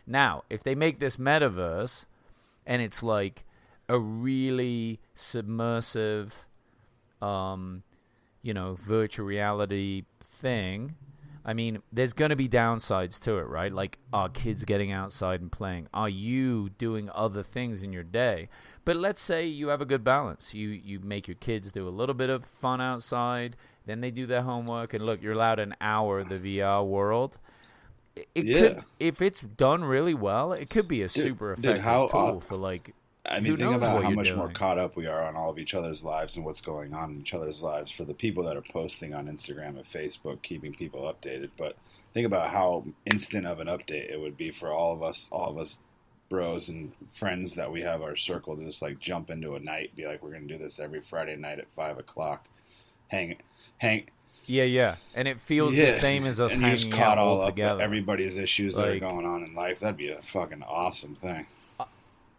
Now, 0.09 0.43
if 0.49 0.63
they 0.63 0.73
make 0.73 0.99
this 0.99 1.17
metaverse 1.17 2.05
and 2.65 2.81
it's 2.81 3.03
like 3.03 3.45
a 3.87 3.99
really 3.99 4.99
submersive, 5.13 6.47
um, 7.21 7.83
you 8.41 8.53
know, 8.53 8.75
virtual 8.79 9.25
reality 9.25 10.05
thing. 10.19 10.95
I 11.45 11.53
mean, 11.53 11.81
there's 11.91 12.13
going 12.13 12.29
to 12.29 12.35
be 12.35 12.49
downsides 12.49 13.19
to 13.21 13.37
it, 13.37 13.47
right? 13.47 13.71
Like, 13.71 13.97
are 14.11 14.29
kids 14.29 14.65
getting 14.65 14.91
outside 14.91 15.41
and 15.41 15.51
playing? 15.51 15.87
Are 15.93 16.09
you 16.09 16.69
doing 16.69 17.09
other 17.13 17.43
things 17.43 17.81
in 17.81 17.93
your 17.93 18.03
day? 18.03 18.49
But 18.85 18.97
let's 18.97 19.21
say 19.21 19.45
you 19.45 19.69
have 19.69 19.81
a 19.81 19.85
good 19.85 20.03
balance. 20.03 20.53
You 20.53 20.69
you 20.69 20.99
make 20.99 21.27
your 21.27 21.35
kids 21.35 21.71
do 21.71 21.87
a 21.87 21.89
little 21.89 22.15
bit 22.15 22.29
of 22.29 22.45
fun 22.45 22.81
outside, 22.81 23.55
then 23.85 24.01
they 24.01 24.11
do 24.11 24.25
their 24.25 24.41
homework, 24.41 24.93
and 24.93 25.05
look, 25.05 25.21
you're 25.21 25.33
allowed 25.33 25.59
an 25.59 25.75
hour 25.79 26.19
of 26.19 26.29
the 26.29 26.39
VR 26.39 26.85
world. 26.85 27.37
It, 28.35 28.45
Yeah. 28.45 28.59
could, 28.59 28.83
if 28.99 29.21
it's 29.21 29.41
done 29.41 29.83
really 29.83 30.13
well, 30.13 30.53
it 30.53 30.69
could 30.69 30.87
be 30.87 31.01
a 31.01 31.09
super 31.09 31.55
dude, 31.55 31.65
effective 31.65 31.83
how, 31.83 32.07
tool 32.07 32.37
uh, 32.37 32.39
for 32.39 32.57
like 32.57 32.93
I 33.25 33.39
mean, 33.39 33.57
think 33.57 33.75
about 33.75 34.03
how 34.03 34.09
much 34.09 34.33
more 34.33 34.49
caught 34.49 34.77
up 34.79 34.95
we 34.95 35.05
are 35.05 35.23
on 35.23 35.35
all 35.35 35.51
of 35.51 35.59
each 35.59 35.73
other's 35.73 36.03
lives 36.03 36.35
and 36.35 36.45
what's 36.45 36.61
going 36.61 36.93
on 36.93 37.11
in 37.11 37.19
each 37.21 37.33
other's 37.33 37.61
lives 37.61 37.91
for 37.91 38.03
the 38.03 38.13
people 38.13 38.43
that 38.45 38.57
are 38.57 38.63
posting 38.71 39.13
on 39.13 39.27
Instagram 39.27 39.77
and 39.77 39.85
Facebook, 39.85 40.41
keeping 40.41 40.73
people 40.73 41.01
updated. 41.01 41.49
But 41.57 41.75
think 42.13 42.25
about 42.25 42.49
how 42.49 42.85
instant 43.05 43.45
of 43.45 43.59
an 43.59 43.67
update 43.67 44.11
it 44.11 44.19
would 44.19 44.37
be 44.37 44.49
for 44.51 44.71
all 44.71 44.93
of 44.93 45.03
us, 45.03 45.27
all 45.31 45.49
of 45.49 45.57
us 45.57 45.77
bros 46.29 46.69
and 46.69 46.93
friends 47.11 47.55
that 47.55 47.71
we 47.71 47.81
have 47.81 48.01
our 48.01 48.15
circle 48.15 48.55
to 48.55 48.63
just 48.63 48.81
like 48.81 48.99
jump 48.99 49.29
into 49.29 49.55
a 49.55 49.59
night, 49.59 49.95
be 49.95 50.05
like, 50.05 50.23
we're 50.23 50.31
going 50.31 50.47
to 50.47 50.57
do 50.57 50.63
this 50.63 50.79
every 50.79 51.01
Friday 51.01 51.35
night 51.35 51.59
at 51.59 51.71
five 51.71 51.97
o'clock. 51.97 52.45
Hang, 53.09 53.37
hang. 53.77 54.09
Yeah, 54.49 54.63
yeah, 54.63 54.95
and 55.13 55.27
it 55.27 55.39
feels 55.39 55.77
Yeah. 55.77 55.85
the 55.85 55.91
same 55.91 56.25
as 56.25 56.41
us 56.41 56.53
and 56.55 56.63
hanging 56.63 56.77
just 56.77 56.91
caught 56.91 57.17
out 57.17 57.19
all 57.19 57.41
up 57.41 57.49
together. 57.49 57.81
everybody's 57.83 58.35
issues 58.37 58.75
that 58.75 58.87
are 58.87 58.99
going 58.99 59.25
on 59.25 59.43
in 59.43 59.53
life. 59.53 59.79
That'd 59.79 59.97
be 59.97 60.09
a 60.09 60.21
fucking 60.21 60.63
awesome 60.63 61.15
thing. 61.15 61.45
Uh, 61.79 61.85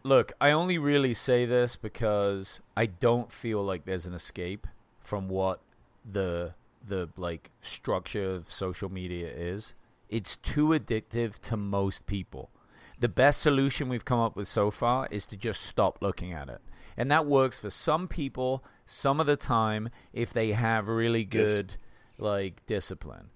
look, 0.02 0.32
I 0.40 0.50
only 0.50 0.76
really 0.76 1.14
say 1.14 1.46
this 1.46 1.76
because 1.76 2.60
I 2.76 2.86
don't 2.86 3.30
feel 3.30 3.62
like 3.62 3.84
there's 3.84 4.06
an 4.06 4.14
escape 4.14 4.66
from 5.00 5.28
what 5.28 5.60
the 6.04 6.54
the 6.86 7.10
like 7.16 7.50
structure 7.60 8.30
of 8.34 8.50
social 8.50 8.90
media 8.90 9.28
is. 9.28 9.74
It's 10.08 10.36
too 10.36 10.68
addictive 10.68 11.38
to 11.40 11.56
most 11.56 12.06
people. 12.06 12.50
The 12.98 13.08
best 13.08 13.40
solution 13.40 13.88
we've 13.88 14.04
come 14.04 14.18
up 14.18 14.34
with 14.34 14.48
so 14.48 14.70
far 14.70 15.06
is 15.10 15.24
to 15.26 15.36
just 15.36 15.62
stop 15.62 15.98
looking 16.02 16.32
at 16.32 16.48
it. 16.48 16.60
And 16.96 17.10
that 17.10 17.24
works 17.26 17.60
for 17.60 17.70
some 17.70 18.08
people 18.08 18.64
some 18.84 19.20
of 19.20 19.26
the 19.26 19.36
time 19.36 19.90
if 20.12 20.32
they 20.32 20.52
have 20.52 20.88
really 20.88 21.24
good 21.24 21.76
like 22.20 22.64
discipline. 22.66 23.30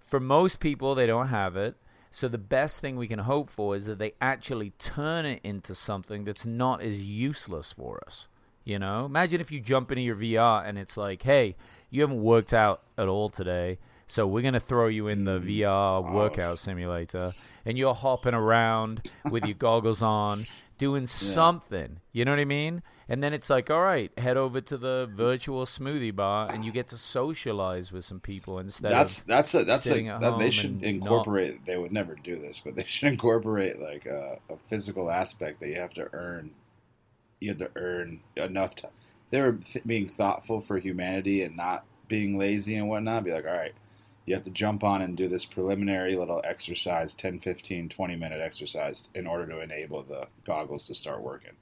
For 0.00 0.20
most 0.20 0.60
people 0.60 0.94
they 0.94 1.06
don't 1.06 1.28
have 1.28 1.56
it. 1.56 1.76
So 2.10 2.28
the 2.28 2.38
best 2.38 2.80
thing 2.80 2.96
we 2.96 3.08
can 3.08 3.18
hope 3.20 3.50
for 3.50 3.74
is 3.74 3.86
that 3.86 3.98
they 3.98 4.12
actually 4.20 4.70
turn 4.78 5.26
it 5.26 5.40
into 5.42 5.74
something 5.74 6.24
that's 6.24 6.46
not 6.46 6.80
as 6.80 7.02
useless 7.02 7.72
for 7.72 8.00
us. 8.06 8.28
You 8.64 8.78
know, 8.78 9.04
imagine 9.04 9.40
if 9.40 9.50
you 9.50 9.60
jump 9.60 9.90
into 9.90 10.02
your 10.02 10.14
VR 10.14 10.64
and 10.64 10.78
it's 10.78 10.96
like, 10.96 11.22
"Hey, 11.22 11.56
you 11.90 12.00
haven't 12.02 12.22
worked 12.22 12.52
out 12.54 12.82
at 12.96 13.08
all 13.08 13.30
today, 13.30 13.78
So 14.06 14.26
we're 14.26 14.42
gonna 14.42 14.60
throw 14.60 14.88
you 14.88 15.08
in 15.08 15.24
the 15.24 15.38
mm. 15.38 15.46
VR 15.46 16.02
workout 16.12 16.58
simulator, 16.58 17.32
and 17.64 17.78
you're 17.78 17.94
hopping 17.94 18.34
around 18.34 19.08
with 19.30 19.44
your 19.46 19.54
goggles 19.54 20.02
on, 20.02 20.46
doing 20.76 21.06
something. 21.06 22.00
You 22.12 22.26
know 22.26 22.32
what 22.32 22.38
I 22.38 22.44
mean? 22.44 22.82
And 23.08 23.22
then 23.22 23.34
it's 23.34 23.50
like, 23.50 23.70
all 23.70 23.82
right, 23.82 24.16
head 24.18 24.36
over 24.36 24.60
to 24.62 24.78
the 24.78 25.08
virtual 25.12 25.64
smoothie 25.64 26.14
bar, 26.14 26.50
and 26.50 26.64
you 26.64 26.72
get 26.72 26.88
to 26.88 26.96
socialize 26.96 27.92
with 27.92 28.04
some 28.04 28.20
people 28.20 28.58
instead 28.58 28.92
That's 28.92 29.20
of 29.20 29.26
that's 29.26 29.54
a 29.54 29.64
that's 29.64 29.86
a 29.86 30.06
at 30.06 30.20
that 30.20 30.38
they 30.38 30.50
should 30.50 30.82
incorporate. 30.82 31.66
They 31.66 31.76
would 31.76 31.92
never 31.92 32.14
do 32.14 32.36
this, 32.36 32.60
but 32.64 32.76
they 32.76 32.84
should 32.86 33.08
incorporate 33.08 33.80
like 33.80 34.06
a, 34.06 34.38
a 34.50 34.56
physical 34.68 35.10
aspect 35.10 35.60
that 35.60 35.68
you 35.68 35.76
have 35.76 35.94
to 35.94 36.08
earn. 36.12 36.52
You 37.40 37.50
have 37.50 37.58
to 37.58 37.70
earn 37.76 38.20
enough 38.36 38.74
time. 38.74 38.90
They 39.30 39.40
were 39.40 39.52
th- 39.52 39.84
being 39.84 40.08
thoughtful 40.08 40.60
for 40.60 40.78
humanity 40.78 41.42
and 41.42 41.56
not 41.56 41.84
being 42.08 42.38
lazy 42.38 42.76
and 42.76 42.88
whatnot. 42.88 43.24
Be 43.24 43.32
like, 43.32 43.44
all 43.44 43.52
right, 43.52 43.74
you 44.24 44.34
have 44.34 44.44
to 44.44 44.50
jump 44.50 44.82
on 44.82 45.02
and 45.02 45.14
do 45.14 45.28
this 45.28 45.44
preliminary 45.44 46.16
little 46.16 46.40
exercise 46.44 47.14
10 47.14 47.40
15 47.40 47.90
20 47.90 48.16
minute 48.16 48.40
exercise 48.40 49.10
in 49.14 49.26
order 49.26 49.46
to 49.46 49.60
enable 49.60 50.02
the 50.02 50.26
goggles 50.46 50.86
to 50.86 50.94
start 50.94 51.20
working 51.20 51.52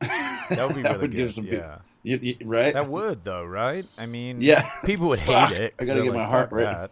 that 0.00 0.64
would 0.66 0.76
be 0.76 0.82
really 0.88 1.08
good. 1.08 1.30
some 1.32 1.44
yeah. 1.46 1.52
people 1.52 1.82
you, 2.02 2.18
you- 2.18 2.36
right 2.46 2.72
That 2.74 2.88
would 2.88 3.24
though, 3.24 3.44
right? 3.44 3.84
I 3.98 4.06
mean, 4.06 4.40
Yeah. 4.40 4.68
people 4.84 5.08
would 5.08 5.18
hate 5.30 5.50
it. 5.56 5.74
I 5.78 5.84
gotta 5.84 6.02
get 6.02 6.10
like, 6.10 6.18
my 6.18 6.24
heart 6.24 6.50
that." 6.50 6.90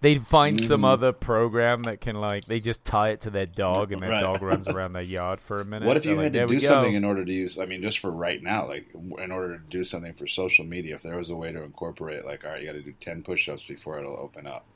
They'd 0.00 0.26
find 0.26 0.60
some 0.62 0.82
Mhm. 0.82 0.92
other 0.92 1.12
program 1.12 1.84
that 1.84 2.02
can 2.02 2.16
like 2.16 2.44
they 2.44 2.60
just 2.60 2.84
tie 2.84 3.10
it 3.10 3.22
to 3.22 3.30
their 3.30 3.46
dog 3.46 3.90
and 3.90 4.02
their 4.02 4.10
Right. 4.10 4.20
dog 4.20 4.42
runs 4.42 4.68
around 4.68 4.92
their 4.92 5.00
yard 5.02 5.40
for 5.40 5.56
a 5.62 5.64
minute. 5.64 5.86
what 5.86 5.96
if 5.96 6.02
They're 6.02 6.12
you 6.12 6.16
like, 6.18 6.24
had 6.24 6.32
to 6.34 6.38
"There 6.40 6.46
we 6.46 6.56
do 6.56 6.60
go." 6.60 6.66
something 6.74 6.94
in 6.94 7.04
order 7.06 7.24
to 7.24 7.32
use 7.32 7.58
i 7.58 7.64
mean 7.64 7.80
just 7.80 8.00
for 8.00 8.10
right 8.10 8.42
now 8.42 8.66
like 8.68 8.86
in 9.18 9.32
order 9.32 9.56
to 9.56 9.64
do 9.70 9.82
something 9.82 10.12
for 10.12 10.26
social 10.26 10.66
media 10.66 10.94
if 10.96 11.02
there 11.02 11.16
was 11.16 11.30
a 11.30 11.34
way 11.34 11.52
to 11.52 11.62
incorporate 11.62 12.26
like 12.26 12.44
all 12.44 12.50
right 12.50 12.60
you 12.60 12.66
got 12.66 12.74
to 12.74 12.82
do 12.82 12.92
10 13.00 13.22
push-ups 13.22 13.64
before 13.66 13.98
it'll 13.98 14.18
open 14.18 14.46
up 14.46 14.66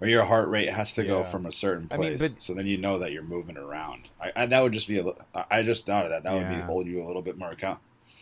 or 0.00 0.08
your 0.08 0.24
heart 0.24 0.48
rate 0.48 0.70
has 0.70 0.94
to 0.94 1.04
go 1.04 1.24
from 1.24 1.46
a 1.46 1.52
certain 1.52 1.88
I 1.90 1.96
mean, 1.96 2.18
place 2.18 2.32
but- 2.32 2.42
so 2.42 2.54
then 2.54 2.66
you 2.66 2.76
know 2.76 2.98
that 2.98 3.12
you're 3.12 3.22
moving 3.22 3.56
around 3.56 4.08
I, 4.20 4.32
I, 4.36 4.46
that 4.46 4.62
would 4.62 4.72
just 4.72 4.88
be 4.88 4.98
a 4.98 5.04
I- 5.50 5.62
just 5.62 5.86
thought 5.86 6.04
of 6.04 6.10
that 6.10 6.22
that 6.24 6.34
would 6.34 6.48
be 6.48 6.60
hold 6.60 6.86
you 6.86 7.02
a 7.02 7.06
little 7.06 7.22
bit 7.22 7.38
more 7.38 7.50
account 7.50 7.78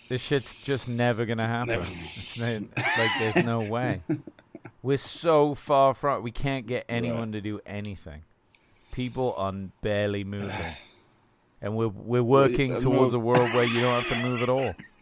This 0.09 0.21
shit's 0.23 0.55
just 0.55 0.87
never 0.87 1.25
gonna 1.25 1.47
happen. 1.47 1.81
Never. 1.81 1.87
It's 2.17 2.39
no, 2.39 2.67
like 2.77 3.11
there's 3.19 3.45
no 3.45 3.61
way. 3.61 4.03
We're 4.83 4.99
so 4.99 5.55
far 5.55 5.95
from. 5.95 6.23
We 6.23 6.31
can't 6.31 6.67
get 6.67 6.85
anyone 6.91 7.33
to 7.33 7.41
do 7.41 7.61
anything. 7.65 8.23
People 8.93 9.35
are 9.39 9.53
barely 9.81 10.25
moving, 10.25 10.51
and 11.63 11.75
we're 11.75 11.89
we're 11.89 12.23
working 12.23 12.75
uh, 12.75 12.81
towards 12.81 13.15
a 13.15 13.19
world 13.19 13.53
where 13.55 13.65
you 13.65 13.81
don't 13.81 14.03
have 14.03 14.09
to 14.11 14.29
move 14.29 14.43
at 14.43 14.51
all. 14.51 14.75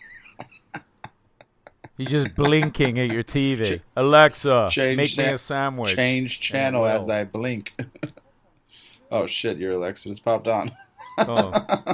You're 1.98 2.10
just 2.10 2.34
blinking 2.34 2.98
at 2.98 3.10
your 3.10 3.22
TV. 3.22 3.80
Alexa, 3.96 4.68
change 4.70 4.96
make 4.96 5.16
me 5.18 5.24
a 5.32 5.38
sandwich. 5.38 5.94
change 5.94 6.40
channel 6.40 6.86
as 6.86 7.08
i 7.08 7.22
blink 7.24 7.72
oh 9.10 9.26
shit 9.26 9.58
your 9.58 9.72
alexa 9.72 10.08
just 10.08 10.24
popped 10.24 10.48
on 10.48 10.72
Oh, 11.18 11.50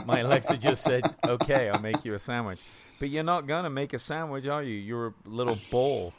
my 0.06 0.20
Alexa 0.26 0.56
just 0.58 0.84
said, 0.84 1.02
"Okay, 1.26 1.68
I'll 1.68 1.80
make 1.80 2.04
you 2.04 2.14
a 2.14 2.20
sandwich." 2.20 2.60
But 3.00 3.10
you're 3.10 3.24
not 3.24 3.48
gonna 3.48 3.68
make 3.68 3.92
a 3.92 3.98
sandwich, 3.98 4.46
are 4.46 4.62
you? 4.62 4.76
You're 4.76 5.08
a 5.08 5.12
little 5.28 5.58
ball. 5.72 6.14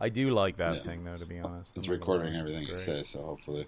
I 0.00 0.10
do 0.10 0.30
like 0.30 0.58
that 0.58 0.76
Yeah. 0.76 0.82
thing, 0.82 1.04
though. 1.04 1.16
To 1.16 1.26
be 1.26 1.40
honest, 1.40 1.76
it's 1.76 1.86
I'm 1.86 1.92
not 1.98 2.06
gonna 2.06 2.18
recording 2.22 2.34
lie. 2.34 2.38
everything 2.38 2.68
It's 2.68 2.86
you 2.86 2.94
say 2.94 3.02
so 3.02 3.22
hopefully 3.24 3.66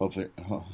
hopefully 0.00 0.28
oh, 0.50 0.64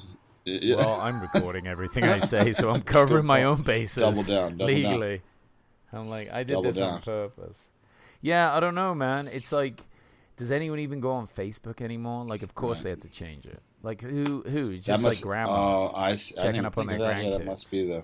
yeah. 0.45 0.77
Well, 0.77 1.01
I'm 1.01 1.21
recording 1.21 1.67
everything 1.67 2.05
I 2.05 2.21
say, 2.21 2.53
so 2.53 2.71
I'm 2.71 2.83
covering 2.83 3.27
my 3.27 3.43
own 3.43 3.63
bases 3.63 3.97
Double 3.99 4.23
down, 4.23 4.57
double 4.59 4.83
down. 4.83 5.21
I'm 5.93 6.09
like, 6.09 6.31
I 6.31 6.43
did 6.43 6.55
Double 6.55 6.65
this 6.65 6.79
on 6.79 7.01
purpose. 7.03 7.69
Yeah, 8.21 8.53
I 8.55 8.61
don't 8.61 8.75
know, 8.75 8.95
man. 8.95 9.29
It's 9.29 9.53
like, 9.53 9.81
does 10.37 10.51
anyone 10.51 10.81
even 10.81 11.01
go 11.01 11.13
on 11.13 11.27
Facebook 11.27 11.81
anymore? 11.81 12.25
Like, 12.25 12.43
of 12.43 12.55
course 12.55 12.79
Right. 12.79 12.85
they 12.85 12.91
had 12.91 13.03
to 13.03 13.09
change 13.09 13.47
it. 13.47 13.63
Like, 13.83 14.01
who? 14.01 14.43
Who? 14.47 14.77
Just 14.79 15.03
must- 15.05 15.05
like 15.05 15.21
grandmas. 15.21 15.57
Oh, 15.59 15.95
I, 15.95 16.11
I 16.11 16.17
checking 16.17 16.53
didn't 16.53 16.67
up 16.67 16.79
on 16.79 16.87
their 16.87 16.99
that. 16.99 17.25
Yeah, 17.25 17.31
that 17.39 17.45
must 17.45 17.71
be 17.71 17.87
the. 17.87 18.03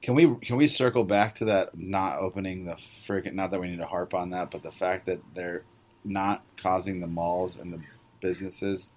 Can 0.00 0.14
we 0.14 0.34
can 0.36 0.56
we 0.56 0.66
circle 0.66 1.04
back 1.04 1.36
to 1.36 1.44
that 1.46 1.76
not 1.78 2.18
opening 2.18 2.64
the 2.64 2.74
freaking 2.74 3.34
not 3.34 3.50
that 3.52 3.60
we 3.60 3.68
need 3.68 3.78
to 3.78 3.86
harp 3.86 4.14
on 4.14 4.30
that, 4.30 4.50
but 4.50 4.62
the 4.62 4.72
fact 4.72 5.06
that 5.06 5.20
they're 5.34 5.64
not 6.04 6.42
causing 6.60 7.00
the 7.00 7.06
malls 7.06 7.56
and 7.56 7.72
the 7.72 7.80
businesses 8.20 8.90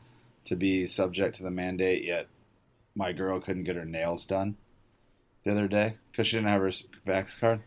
to 0.45 0.55
be 0.55 0.87
subject 0.87 1.35
to 1.35 1.43
the 1.43 1.51
mandate 1.51 2.03
yet 2.03 2.27
my 2.95 3.11
girl 3.11 3.39
couldn't 3.39 3.63
get 3.63 3.75
her 3.75 3.85
nails 3.85 4.25
done 4.25 4.55
the 5.45 5.51
other 5.51 5.67
day 5.67 5.93
because 6.11 6.27
she 6.27 6.35
didn't 6.37 6.49
have 6.49 6.61
her 6.61 6.71
vax 7.07 7.39
card. 7.39 7.61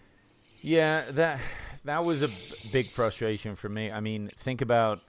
Yeah, 0.61 1.05
that 1.12 1.41
that 1.85 2.05
was 2.05 2.23
a 2.23 2.29
big 2.73 2.91
frustration 2.91 3.55
for 3.55 3.69
me. 3.69 3.91
I 3.91 4.01
mean, 4.01 4.31
think 4.37 4.61
about 4.61 5.01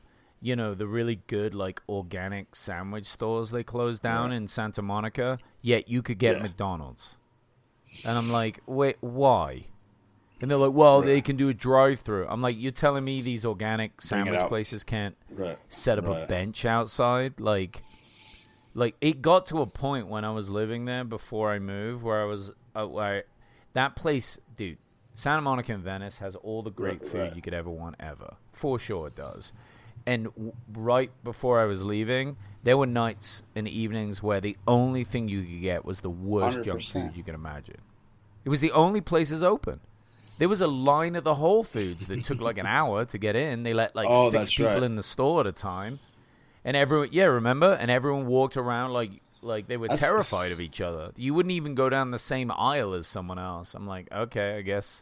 you 0.41 0.55
know 0.55 0.73
the 0.73 0.87
really 0.87 1.19
good 1.27 1.53
like 1.53 1.81
organic 1.89 2.55
sandwich 2.55 3.07
stores 3.07 3.51
they 3.51 3.63
closed 3.63 4.01
down 4.03 4.29
Right. 4.29 4.37
in 4.37 4.47
Santa 4.47 4.81
Monica, 4.81 5.39
yet 5.61 5.89
you 5.89 6.01
could 6.01 6.19
get 6.19 6.37
Yeah. 6.37 6.43
McDonald's. 6.43 7.17
And 8.05 8.17
I'm 8.17 8.29
like, 8.31 8.61
"Wait, 8.67 8.97
why?" 9.01 9.65
And 10.41 10.49
they're 10.49 10.57
like, 10.59 10.71
"Well, 10.73 11.01
they 11.01 11.19
can 11.21 11.35
do 11.35 11.49
a 11.49 11.53
drive-through." 11.53 12.27
I'm 12.29 12.41
like, 12.41 12.55
"You're 12.57 12.71
telling 12.71 13.03
me 13.03 13.21
these 13.21 13.43
organic 13.43 14.01
sandwich 14.01 14.47
places 14.47 14.83
can't 14.83 15.17
Right. 15.31 15.57
set 15.69 15.97
up 15.97 16.05
a 16.05 16.25
bench 16.27 16.63
outside 16.65 17.39
like 17.41 17.83
like 18.73 18.95
it 19.01 19.21
got 19.21 19.45
to 19.47 19.61
a 19.61 19.65
point 19.67 20.07
when 20.07 20.23
i 20.25 20.31
was 20.31 20.49
living 20.49 20.85
there 20.85 21.03
before 21.03 21.51
i 21.51 21.59
moved 21.59 22.03
where 22.03 22.21
i 22.21 22.25
was 22.25 22.53
uh, 22.75 22.85
where 22.85 23.23
that 23.73 23.95
place 23.95 24.39
dude 24.55 24.77
santa 25.15 25.41
monica 25.41 25.73
and 25.73 25.83
venice 25.83 26.19
has 26.19 26.35
all 26.35 26.61
the 26.63 26.69
great 26.71 27.01
Right, 27.01 27.09
food 27.11 27.19
right. 27.21 27.35
you 27.35 27.41
could 27.41 27.53
ever 27.53 27.69
want 27.69 27.95
ever 27.99 28.35
for 28.51 28.77
sure 28.79 29.07
it 29.07 29.15
does 29.15 29.51
and 30.05 30.25
w- 30.25 30.53
right 30.73 31.11
before 31.23 31.59
i 31.59 31.65
was 31.65 31.83
leaving 31.83 32.37
there 32.63 32.77
were 32.77 32.85
nights 32.85 33.43
and 33.55 33.67
evenings 33.67 34.21
where 34.21 34.39
the 34.41 34.55
only 34.67 35.03
thing 35.03 35.27
you 35.27 35.41
could 35.43 35.61
get 35.61 35.83
was 35.85 36.01
the 36.01 36.09
worst 36.09 36.61
junk 36.63 36.81
100%. 36.81 36.91
food 36.91 37.11
you 37.17 37.23
can 37.23 37.35
imagine 37.35 37.77
it 38.45 38.49
was 38.49 38.61
the 38.61 38.71
only 38.71 39.01
places 39.01 39.41
open 39.43 39.79
there 40.37 40.47
was 40.47 40.61
a 40.61 40.67
line 40.67 41.17
at 41.17 41.25
the 41.25 41.35
Whole 41.35 41.65
Foods 41.65 42.07
that 42.07 42.23
took 42.23 42.39
like 42.39 42.57
an 42.57 42.65
hour 42.65 43.03
to 43.03 43.17
get 43.17 43.35
in. 43.35 43.63
They 43.63 43.73
let 43.73 43.93
like 43.93 44.07
Oh, 44.09 44.29
six 44.29 44.51
people 44.51 44.71
right. 44.71 44.83
in 44.83 44.95
the 44.95 45.03
store 45.03 45.41
at 45.41 45.47
a 45.47 45.51
time, 45.51 45.99
and 46.65 46.75
everyone, 46.77 47.09
yeah, 47.11 47.25
remember? 47.25 47.73
And 47.73 47.89
everyone 47.91 48.27
walked 48.27 48.57
around 48.57 48.91
like 48.93 49.11
like 49.41 49.67
they 49.67 49.77
were 49.77 49.87
That's- 49.87 49.99
terrified 50.01 50.51
of 50.51 50.59
each 50.59 50.81
other. 50.81 51.11
You 51.15 51.33
wouldn't 51.33 51.51
even 51.53 51.73
go 51.75 51.89
down 51.89 52.11
the 52.11 52.19
same 52.19 52.51
aisle 52.51 52.93
as 52.93 53.07
someone 53.07 53.39
else. 53.39 53.73
I'm 53.73 53.87
like, 53.87 54.11
okay, 54.11 54.57
I 54.57 54.61
guess 54.61 55.01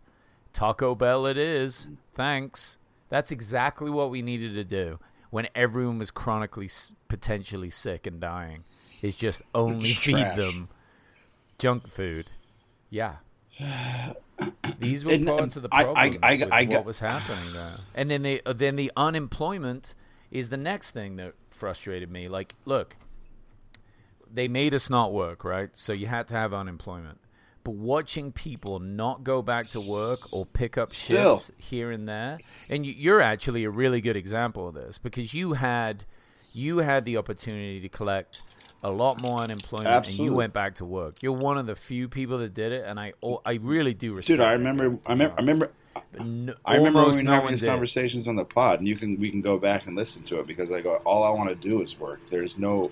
Taco 0.54 0.93
Bell 0.96 1.26
it 1.26 1.38
is. 1.38 1.88
Thanks. 2.12 2.78
That's 3.10 3.32
exactly 3.32 3.89
what 3.89 4.10
we 4.12 4.22
needed 4.22 4.54
to 4.54 4.63
do 4.63 5.00
when 5.32 5.48
everyone 5.56 5.98
was 5.98 6.12
chronically 6.12 6.70
potentially 7.08 7.70
sick 7.70 8.06
and 8.06 8.20
dying. 8.20 8.63
Is 9.02 9.15
just 9.15 9.41
only 9.56 9.89
feed 9.93 10.15
them 10.36 10.70
junk 11.60 11.88
food. 11.88 12.32
Yeah. 12.89 13.15
These 14.80 15.06
were 15.06 15.13
And, 15.13 15.26
parts 15.26 15.56
of 15.56 15.63
the 15.63 15.70
I- 15.72 15.84
I- 15.84 16.20
I- 16.22 16.36
with 16.38 16.52
I 16.54 16.63
what 16.65 16.86
was 16.86 17.00
happening 17.00 17.54
there. 17.54 17.78
And 17.96 18.12
then 18.12 18.22
the 18.22 18.41
uh, 18.46 18.54
then 18.54 18.76
the 18.76 18.91
unemployment 18.96 19.96
is 20.32 20.50
the 20.50 20.58
next 20.58 20.92
thing 20.92 21.16
that 21.18 21.34
frustrated 21.50 22.12
me. 22.12 22.28
Like, 22.28 22.56
look, 22.66 22.98
they 24.32 24.48
made 24.48 24.74
us 24.74 24.90
not 24.90 25.13
work, 25.13 25.44
right? 25.44 25.70
So 25.74 25.94
you 25.94 26.08
had 26.08 26.28
to 26.28 26.34
have 26.34 26.54
unemployment. 26.54 27.20
But 27.63 27.76
watching 27.76 28.32
people 28.32 28.80
not 28.80 29.24
go 29.24 29.42
back 29.42 29.68
to 29.68 29.82
work 29.90 30.20
or 30.34 30.46
pick 30.46 30.78
up 30.78 30.90
Still. 30.90 31.36
shifts 31.36 31.52
here 31.58 31.92
and 31.92 32.08
there, 32.08 32.40
and 32.70 32.86
you, 32.86 32.94
you're 32.94 33.22
actually 33.22 33.66
a 33.66 33.70
really 33.70 34.00
good 34.00 34.16
example 34.16 34.70
of 34.70 34.74
this 34.74 34.98
because 34.98 35.34
you 35.34 35.54
had 35.54 36.06
you 36.54 36.78
had 36.78 37.04
the 37.04 37.18
opportunity 37.18 37.82
to 37.82 37.90
collect 37.90 38.42
a 38.84 38.90
lot 38.90 39.22
more 39.22 39.42
unemployment, 39.42 40.08
and 40.08 40.18
you 40.18 40.34
went 40.34 40.54
back 40.54 40.76
to 40.76 40.86
work. 40.86 41.22
You're 41.22 41.34
one 41.34 41.58
of 41.58 41.66
the 41.66 41.76
few 41.76 42.08
people 42.08 42.38
that 42.38 42.54
did 42.54 42.72
it, 42.72 42.86
and 42.86 42.98
I 42.98 43.13
oh, 43.22 43.42
I 43.46 43.54
really 43.56 43.94
do 43.94 44.13
respect. 44.13 44.38
Dude, 44.38 44.46
I 44.46 44.54
remember, 44.54 44.86
I 44.86 44.88
be 44.88 45.00
remember, 45.10 45.34
I 45.38 45.42
remember. 45.42 45.72
No- 46.20 46.54
I 46.66 46.76
remember 46.78 47.06
we 47.10 47.22
no 47.22 47.32
were 47.32 47.36
having 47.36 47.50
these 47.52 47.62
did. 47.62 47.68
conversations 47.70 48.28
on 48.28 48.36
the 48.36 48.46
pod, 48.46 48.80
and 48.80 48.88
you 48.88 48.96
can 48.96 49.20
we 49.20 49.30
can 49.30 49.42
go 49.42 49.58
back 49.58 49.88
and 49.88 49.96
listen 49.96 50.24
to 50.24 50.40
it 50.40 50.48
because 50.48 50.72
I 50.72 50.82
go, 50.82 50.96
all 51.06 51.24
I 51.24 51.30
want 51.30 51.50
to 51.50 51.56
do 51.56 51.82
is 51.82 52.00
work. 52.00 52.22
There's 52.30 52.58
no 52.58 52.92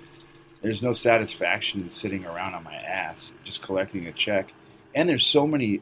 there's 0.61 0.81
no 0.81 0.93
satisfaction 0.93 1.81
in 1.81 1.89
sitting 1.89 2.25
around 2.25 2.53
on 2.55 2.63
my 2.63 2.75
ass 2.75 3.33
just 3.43 3.61
collecting 3.61 4.07
a 4.07 4.11
check, 4.11 4.53
and 4.95 5.07
there's 5.09 5.25
so 5.25 5.45
many 5.47 5.81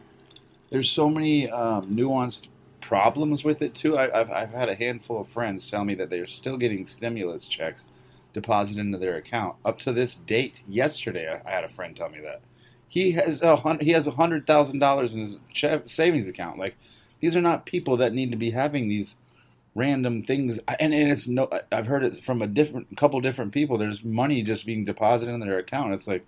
there's 0.69 0.89
so 0.89 1.09
many 1.09 1.49
um, 1.49 1.95
nuanced 1.95 2.49
problems 2.81 3.43
with 3.43 3.61
it 3.61 3.73
too. 3.73 3.97
I, 3.97 4.19
I've 4.19 4.31
I've 4.31 4.51
had 4.51 4.69
a 4.69 4.75
handful 4.75 5.21
of 5.21 5.27
friends 5.29 5.69
tell 5.69 5.85
me 5.85 5.95
that 5.95 6.09
they're 6.09 6.25
still 6.25 6.57
getting 6.57 6.85
stimulus 6.87 7.45
checks 7.47 7.87
deposited 8.33 8.81
into 8.81 8.97
their 8.97 9.17
account 9.17 9.55
up 9.63 9.77
to 9.79 9.93
this 9.93 10.15
date. 10.15 10.63
Yesterday, 10.67 11.29
I, 11.31 11.47
I 11.47 11.51
had 11.53 11.63
a 11.63 11.69
friend 11.69 11.95
tell 11.95 12.09
me 12.09 12.19
that 12.21 12.41
he 12.89 13.11
has 13.11 13.41
a 13.41 13.55
hun- 13.55 13.79
he 13.79 13.91
has 13.91 14.07
a 14.07 14.11
hundred 14.11 14.45
thousand 14.45 14.79
dollars 14.79 15.13
in 15.15 15.21
his 15.21 15.37
savings 15.85 16.27
account. 16.27 16.57
Like 16.59 16.75
these 17.23 17.37
are 17.37 17.41
not 17.41 17.65
people 17.65 17.95
that 17.95 18.11
need 18.11 18.31
to 18.31 18.35
be 18.35 18.51
having 18.51 18.89
these 18.89 19.15
random 19.75 20.23
things. 20.23 20.59
And, 20.77 20.93
and 20.93 21.09
it's 21.09 21.25
no, 21.25 21.49
I've 21.71 21.87
heard 21.87 22.03
it 22.03 22.17
from 22.17 22.41
a 22.41 22.47
different 22.47 22.97
couple 22.97 23.21
different 23.21 23.53
people. 23.53 23.77
There's 23.77 24.03
money 24.03 24.43
just 24.43 24.65
being 24.65 24.83
deposited 24.83 25.31
in 25.31 25.39
their 25.39 25.57
account. 25.57 25.93
It's 25.93 26.05
like, 26.05 26.25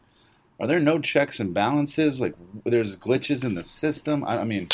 are 0.58 0.68
there 0.68 0.80
no 0.80 1.00
checks 1.00 1.42
and 1.42 1.54
balances? 1.54 2.22
Like 2.22 2.34
there's 2.64 2.96
glitches 2.96 3.44
in 3.44 3.56
the 3.56 3.66
system. 3.66 4.24
I, 4.24 4.38
I 4.38 4.44
mean, 4.46 4.70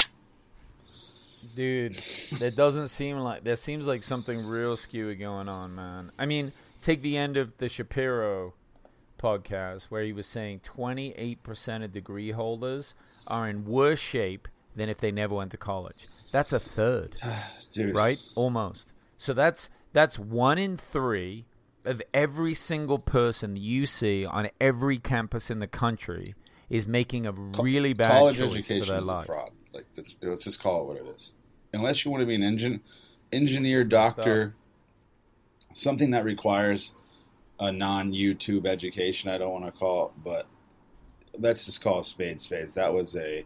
Dude, 1.56 2.00
there 2.38 2.52
doesn't 2.52 2.90
seem 2.90 3.18
like 3.18 3.44
that. 3.46 3.58
seems 3.58 3.88
like 3.88 4.04
something 4.04 4.46
real 4.46 4.76
skewy 4.76 5.18
going 5.18 5.50
on, 5.50 5.74
man. 5.74 6.12
I 6.20 6.28
mean, 6.28 6.54
take 6.84 7.02
the 7.02 7.18
end 7.18 7.36
of 7.36 7.58
the 7.58 7.68
Shapiro 7.68 8.54
podcast 9.18 9.86
where 9.86 10.04
he 10.04 10.14
was 10.14 10.28
saying 10.28 10.60
28% 10.60 11.84
of 11.84 11.92
degree 11.92 12.30
holders 12.30 12.94
are 13.26 13.50
in 13.50 13.66
worse 13.66 14.00
shape 14.00 14.48
than 14.76 14.90
if 14.90 14.98
they 14.98 15.12
never 15.12 15.36
went 15.36 15.52
to 15.52 15.58
college. 15.58 16.08
That's 16.32 16.54
a 16.54 16.60
third, 16.60 17.18
Dude, 17.72 17.96
right? 17.96 18.20
Almost. 18.36 18.90
So 19.18 19.34
that's 19.34 19.70
that's 19.94 20.18
one 20.18 20.58
in 20.58 20.78
3 20.78 21.46
of 21.84 22.02
every 22.14 22.54
single 22.54 23.00
person 23.00 23.56
you 23.56 23.86
see 23.86 24.26
on 24.26 24.50
every 24.60 24.98
campus 24.98 25.50
in 25.50 25.60
the 25.60 25.68
country 25.68 26.36
is 26.70 26.88
making 26.88 27.26
a 27.26 27.32
really 27.32 27.94
bad 27.94 28.12
college 28.12 28.38
choice 28.38 28.52
education 28.52 28.86
for 28.86 28.92
their 28.92 29.02
is 29.02 29.08
life. 29.08 29.24
a 29.24 29.28
fraud. 29.28 29.52
Like, 29.74 29.86
that's, 29.96 30.16
let's 30.22 30.44
just 30.44 30.62
call 30.62 30.82
it 30.82 30.88
what 30.88 30.98
it 30.98 31.16
is. 31.16 31.34
Unless 31.74 32.06
you 32.06 32.12
want 32.12 32.22
to 32.22 32.26
be 32.26 32.36
an 32.36 32.44
engine, 32.44 32.82
engineer, 33.32 33.84
doctor, 33.84 34.56
something 35.74 36.12
that 36.12 36.24
requires 36.24 36.94
a 37.60 37.72
non-YouTube 37.72 38.66
education. 38.66 39.30
I 39.30 39.38
don't 39.38 39.52
want 39.52 39.66
to 39.66 39.72
call 39.72 40.08
it, 40.08 40.24
but 40.24 40.48
let's 41.38 41.66
just 41.66 41.82
call 41.82 42.00
it 42.00 42.06
spade 42.06 42.42
spades. 42.42 42.74
That 42.74 42.94
was 42.94 43.16
a 43.16 43.46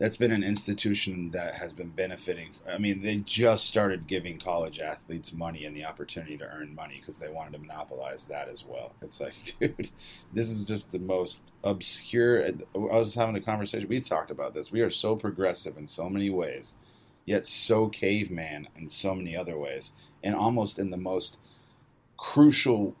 that's 0.00 0.16
been 0.16 0.32
an 0.32 0.42
institution 0.42 1.30
that 1.32 1.54
has 1.56 1.74
been 1.74 1.90
benefiting. 1.90 2.52
I 2.66 2.78
mean, 2.78 3.02
they 3.02 3.18
just 3.18 3.66
started 3.66 4.06
giving 4.06 4.38
college 4.38 4.80
athletes 4.80 5.30
money 5.30 5.66
and 5.66 5.76
the 5.76 5.84
opportunity 5.84 6.38
to 6.38 6.50
earn 6.50 6.74
money 6.74 6.96
because 6.98 7.18
they 7.18 7.28
wanted 7.28 7.52
to 7.52 7.58
monopolize 7.58 8.24
that 8.26 8.48
as 8.48 8.64
well. 8.64 8.94
It's 9.02 9.20
like, 9.20 9.34
dude, 9.60 9.90
this 10.32 10.48
is 10.48 10.62
just 10.64 10.90
the 10.90 10.98
most 10.98 11.42
obscure. 11.62 12.46
I 12.46 12.52
was 12.74 13.14
having 13.14 13.36
a 13.36 13.42
conversation. 13.42 13.88
We've 13.90 14.02
talked 14.04 14.30
about 14.30 14.54
this. 14.54 14.72
We 14.72 14.80
are 14.80 14.90
so 14.90 15.16
progressive 15.16 15.76
in 15.76 15.86
so 15.86 16.08
many 16.08 16.30
ways, 16.30 16.76
yet 17.26 17.46
so 17.46 17.88
caveman 17.88 18.68
in 18.74 18.88
so 18.88 19.14
many 19.14 19.36
other 19.36 19.58
ways, 19.58 19.92
and 20.24 20.34
almost 20.34 20.78
in 20.78 20.88
the 20.88 20.96
most 20.96 21.36
crucial 22.16 22.96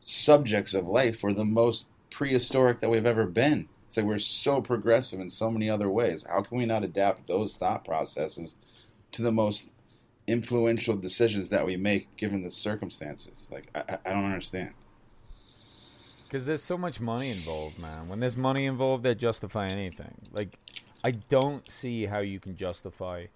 subjects 0.00 0.74
of 0.74 0.86
life, 0.86 1.24
we're 1.24 1.32
the 1.32 1.44
most 1.44 1.86
prehistoric 2.08 2.78
that 2.78 2.88
we've 2.88 3.04
ever 3.04 3.26
been. 3.26 3.68
It's 3.96 4.02
like 4.02 4.10
we're 4.10 4.18
so 4.18 4.60
progressive 4.60 5.20
in 5.20 5.30
so 5.30 5.50
many 5.50 5.70
other 5.70 5.88
ways. 5.88 6.22
How 6.28 6.42
can 6.42 6.58
we 6.58 6.66
not 6.66 6.84
adapt 6.84 7.28
those 7.28 7.56
thought 7.56 7.82
processes 7.82 8.54
to 9.12 9.22
the 9.22 9.32
most 9.32 9.70
influential 10.26 10.96
decisions 10.96 11.48
that 11.48 11.64
we 11.64 11.78
make 11.78 12.14
given 12.18 12.42
the 12.42 12.50
circumstances? 12.50 13.48
Like, 13.50 13.70
I, 13.74 13.96
I 14.04 14.12
don't 14.12 14.26
understand. 14.26 14.74
Because 16.24 16.44
there's 16.44 16.62
so 16.62 16.76
much 16.76 17.00
money 17.00 17.30
involved, 17.30 17.78
man. 17.78 18.06
When 18.06 18.20
there's 18.20 18.36
money 18.36 18.66
involved, 18.66 19.02
they 19.02 19.14
justify 19.14 19.68
anything. 19.68 20.14
Like, 20.30 20.58
I 21.02 21.12
don't 21.12 21.70
see 21.70 22.04
how 22.04 22.18
you 22.18 22.38
can 22.38 22.54
justify, 22.54 23.28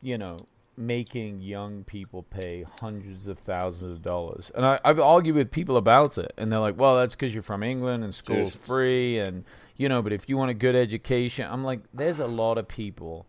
you 0.00 0.16
know, 0.16 0.46
making 0.80 1.40
young 1.42 1.84
people 1.84 2.22
pay 2.22 2.64
hundreds 2.80 3.28
of 3.28 3.38
thousands 3.38 3.92
of 3.92 4.02
dollars. 4.02 4.50
And 4.54 4.64
I, 4.64 4.80
I've 4.84 4.98
argued 4.98 5.36
with 5.36 5.50
people 5.50 5.76
about 5.76 6.18
it, 6.18 6.32
and 6.36 6.50
they're 6.50 6.58
like, 6.58 6.78
"Well, 6.78 6.96
that's 6.96 7.14
because 7.14 7.32
you're 7.34 7.42
from 7.42 7.62
England 7.62 8.02
and 8.02 8.14
school's 8.14 8.54
Dude. 8.54 8.62
free, 8.62 9.18
and 9.18 9.44
you 9.76 9.88
know, 9.88 10.02
but 10.02 10.12
if 10.12 10.28
you 10.28 10.36
want 10.36 10.50
a 10.50 10.54
good 10.54 10.74
education, 10.74 11.46
I'm 11.50 11.62
like, 11.64 11.80
there's 11.94 12.18
a 12.20 12.26
lot 12.26 12.58
of 12.58 12.66
people 12.66 13.26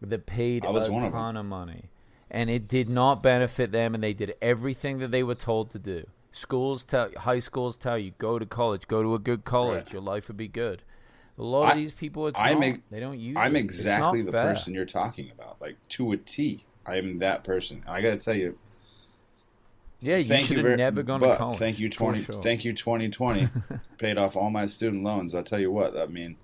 that 0.00 0.26
paid 0.26 0.64
a 0.64 0.70
one 0.72 1.04
of 1.04 1.12
ton 1.12 1.36
of 1.36 1.46
money, 1.46 1.90
and 2.30 2.48
it 2.48 2.68
did 2.68 2.88
not 2.88 3.22
benefit 3.22 3.72
them, 3.72 3.94
and 3.94 4.02
they 4.02 4.12
did 4.12 4.34
everything 4.40 4.98
that 5.00 5.10
they 5.10 5.22
were 5.22 5.34
told 5.34 5.70
to 5.70 5.78
do. 5.78 6.06
Schools 6.30 6.84
tell, 6.84 7.10
high 7.18 7.38
schools 7.40 7.76
tell 7.76 7.98
you, 7.98 8.12
go 8.18 8.38
to 8.38 8.46
college, 8.46 8.86
go 8.88 9.02
to 9.02 9.14
a 9.14 9.18
good 9.18 9.44
college, 9.44 9.84
Right. 9.86 9.92
your 9.92 10.02
life 10.02 10.28
would 10.28 10.36
be 10.38 10.48
good. 10.48 10.82
A 11.38 11.42
lot 11.42 11.66
I- 11.66 11.70
of 11.72 11.76
these 11.76 11.92
people, 11.92 12.26
it's 12.26 12.40
I'm 12.40 12.60
not. 12.60 12.66
ex- 12.68 12.80
they 12.90 13.00
don't 13.00 13.18
use 13.18 13.36
I'm 13.38 13.54
it. 13.56 13.58
Exactly 13.60 14.22
the 14.22 14.32
fair. 14.32 14.54
person 14.54 14.72
you're 14.74 14.84
talking 14.86 15.30
about, 15.30 15.60
like 15.60 15.76
to 15.90 16.12
a 16.12 16.16
T. 16.16 16.64
I 16.86 16.96
am 16.96 17.18
that 17.18 17.44
person. 17.44 17.82
I 17.86 18.00
got 18.00 18.10
to 18.10 18.18
tell 18.18 18.34
you, 18.34 18.58
Yeah, 20.00 20.16
you 20.16 20.24
should 20.42 20.50
you 20.50 20.56
have 20.56 20.64
very, 20.64 20.76
never 20.76 21.02
gone 21.02 21.20
to 21.20 21.36
college. 21.36 21.58
Thank 21.58 21.78
you 21.78 21.88
twenty. 21.88 22.22
sure. 22.22 22.42
Thank 22.42 22.64
you 22.64 22.72
2020. 22.72 23.48
paid 23.98 24.18
off 24.18 24.36
all 24.36 24.50
my 24.50 24.66
student 24.66 25.04
loans. 25.04 25.34
I'll 25.34 25.42
tell 25.42 25.60
you 25.60 25.70
what. 25.70 25.96
I 25.96 26.06
mean, 26.06 26.36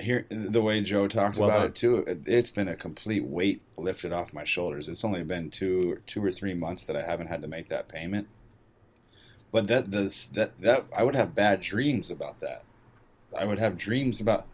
here 0.00 0.26
the 0.30 0.62
way 0.62 0.80
Joe 0.80 1.08
talked 1.08 1.36
Well 1.36 1.48
about 1.48 1.66
it 1.66 1.74
too. 1.74 1.98
It, 1.98 2.20
it's 2.26 2.50
been 2.50 2.68
a 2.68 2.76
complete 2.76 3.24
weight 3.24 3.62
lifted 3.76 4.12
off 4.12 4.32
my 4.32 4.44
shoulders. 4.44 4.88
It's 4.88 5.04
only 5.04 5.24
been 5.24 5.50
two, 5.50 6.00
two 6.06 6.24
or 6.24 6.30
three 6.30 6.54
months 6.54 6.84
that 6.84 6.96
I 6.96 7.02
haven't 7.02 7.26
had 7.26 7.42
to 7.42 7.48
make 7.48 7.68
that 7.68 7.88
payment. 7.88 8.28
But 9.50 9.66
that 9.68 9.90
this 9.90 10.26
that 10.28 10.60
that 10.60 10.84
I 10.96 11.02
would 11.02 11.16
have 11.16 11.34
bad 11.34 11.60
dreams 11.60 12.10
about 12.10 12.40
that. 12.40 12.62
I 13.36 13.44
would 13.44 13.58
have 13.58 13.76
dreams 13.76 14.20
about. 14.20 14.46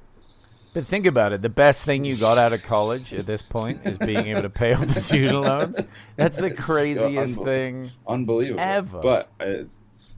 But 0.74 0.84
think 0.86 1.06
about 1.06 1.32
it. 1.32 1.40
The 1.40 1.48
best 1.48 1.84
thing 1.84 2.04
you 2.04 2.16
got 2.16 2.36
out 2.36 2.52
of 2.52 2.62
college 2.64 3.14
at 3.14 3.26
this 3.26 3.42
point 3.42 3.80
is 3.84 3.96
being 3.96 4.26
able 4.26 4.42
to 4.42 4.50
pay 4.50 4.74
off 4.74 4.86
the 4.86 4.92
student 5.00 5.40
loans. 5.42 5.80
That's 6.16 6.36
the 6.36 6.50
craziest 6.54 7.40
thing. 7.42 7.92
unbelievable. 8.06 8.60
Ever. 8.60 9.00
But 9.00 9.28
uh, 9.40 9.64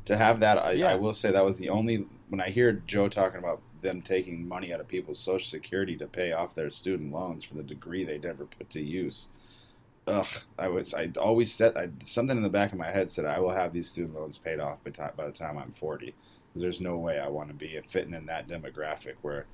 to 0.07 0.17
have 0.17 0.41
that, 0.41 0.59
I, 0.59 0.73
Yeah. 0.73 0.93
I 0.93 0.95
will 0.97 1.15
say 1.15 1.31
that 1.31 1.45
was 1.45 1.59
the 1.59 1.69
only 1.69 2.07
when 2.31 2.41
I 2.41 2.49
hear 2.49 2.73
Joe 2.87 3.09
talking 3.09 3.39
about 3.39 3.61
them 3.83 4.01
taking 4.03 4.49
money 4.49 4.73
out 4.73 4.81
of 4.81 4.89
people's 4.89 5.21
social 5.21 5.49
security 5.49 5.95
to 5.99 6.07
pay 6.07 6.33
off 6.33 6.55
their 6.55 6.71
student 6.71 7.13
loans 7.13 7.45
for 7.45 7.55
the 7.55 7.63
degree 7.63 8.03
they 8.05 8.19
never 8.19 8.47
put 8.47 8.71
to 8.71 8.81
use. 8.83 9.29
Ugh, 10.09 10.27
I 10.59 10.69
was 10.69 10.95
I 10.95 11.11
always 11.21 11.53
said 11.53 11.77
I, 11.77 11.91
something 12.05 12.37
in 12.37 12.43
the 12.43 12.49
back 12.49 12.73
of 12.73 12.79
my 12.79 12.91
head 12.91 13.11
said 13.11 13.27
I 13.27 13.41
will 13.41 13.51
have 13.51 13.73
these 13.73 13.91
student 13.91 14.15
loans 14.15 14.39
paid 14.39 14.59
off 14.61 14.83
by, 14.85 14.91
ti- 14.91 15.13
by 15.17 15.27
the 15.27 15.33
time 15.33 15.59
I'm 15.59 15.73
40 15.73 16.07
because 16.07 16.63
there's 16.63 16.81
no 16.81 16.97
way 16.97 17.19
I 17.19 17.29
want 17.29 17.49
to 17.49 17.55
be 17.55 17.79
fitting 17.91 18.15
in 18.15 18.25
that 18.27 18.49
demographic 18.49 19.15
where 19.23 19.47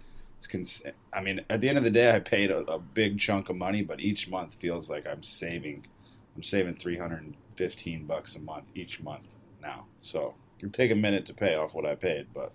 it's 0.43 0.49
cons- 0.49 0.83
I 1.13 1.21
mean 1.21 1.41
at 1.49 1.61
the 1.61 1.69
end 1.69 1.79
of 1.79 1.85
the 1.85 1.91
day 1.91 2.13
I 2.13 2.19
paid 2.19 2.51
a, 2.51 2.59
a 2.65 2.79
big 2.81 3.21
chunk 3.21 3.49
of 3.49 3.55
money 3.57 3.83
but 3.83 4.01
each 4.01 4.29
month 4.29 4.55
feels 4.55 4.91
like 4.91 5.07
I'm 5.09 5.23
saving 5.23 5.87
I'm 6.35 6.43
saving 6.43 6.77
315 6.77 8.07
bucks 8.07 8.35
a 8.35 8.41
month 8.41 8.65
each 8.75 9.01
month 9.01 9.29
now. 9.61 9.87
So 10.01 10.35
it 10.57 10.61
can 10.61 10.71
take 10.71 10.91
a 10.91 10.97
minute 10.97 11.27
to 11.27 11.35
pay 11.35 11.55
off 11.55 11.75
what 11.75 11.87
I 11.87 11.95
paid, 11.95 12.29
but 12.35 12.53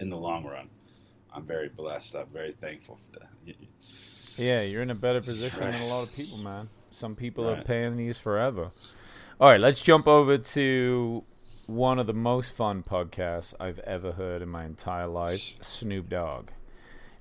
in 0.00 0.08
the 0.08 0.16
long 0.16 0.46
run, 0.46 0.70
I'm 1.32 1.44
very 1.44 1.68
blessed. 1.68 2.14
I'm 2.14 2.28
very 2.32 2.52
thankful 2.52 2.98
for 3.04 3.20
that. 3.20 3.56
Yeah, 4.36 4.62
you're 4.62 4.82
in 4.82 4.90
a 4.90 4.96
better 4.96 5.20
position 5.20 5.60
than 5.60 5.80
a 5.80 5.86
lot 5.86 6.08
of 6.08 6.12
people, 6.12 6.38
man. 6.38 6.68
Some 6.90 7.14
people 7.14 7.48
are 7.48 7.62
paying 7.62 7.96
these 7.96 8.18
forever. 8.18 8.72
All 9.40 9.48
right, 9.48 9.60
let's 9.60 9.80
jump 9.80 10.08
over 10.08 10.38
to 10.38 11.22
one 11.66 12.00
of 12.00 12.08
the 12.08 12.14
most 12.14 12.56
fun 12.56 12.82
podcasts 12.82 13.54
I've 13.60 13.78
ever 13.78 14.10
heard 14.10 14.42
in 14.42 14.48
my 14.48 14.64
entire 14.64 15.06
life 15.06 15.54
Snoop 15.60 16.08
Dogg. 16.08 16.48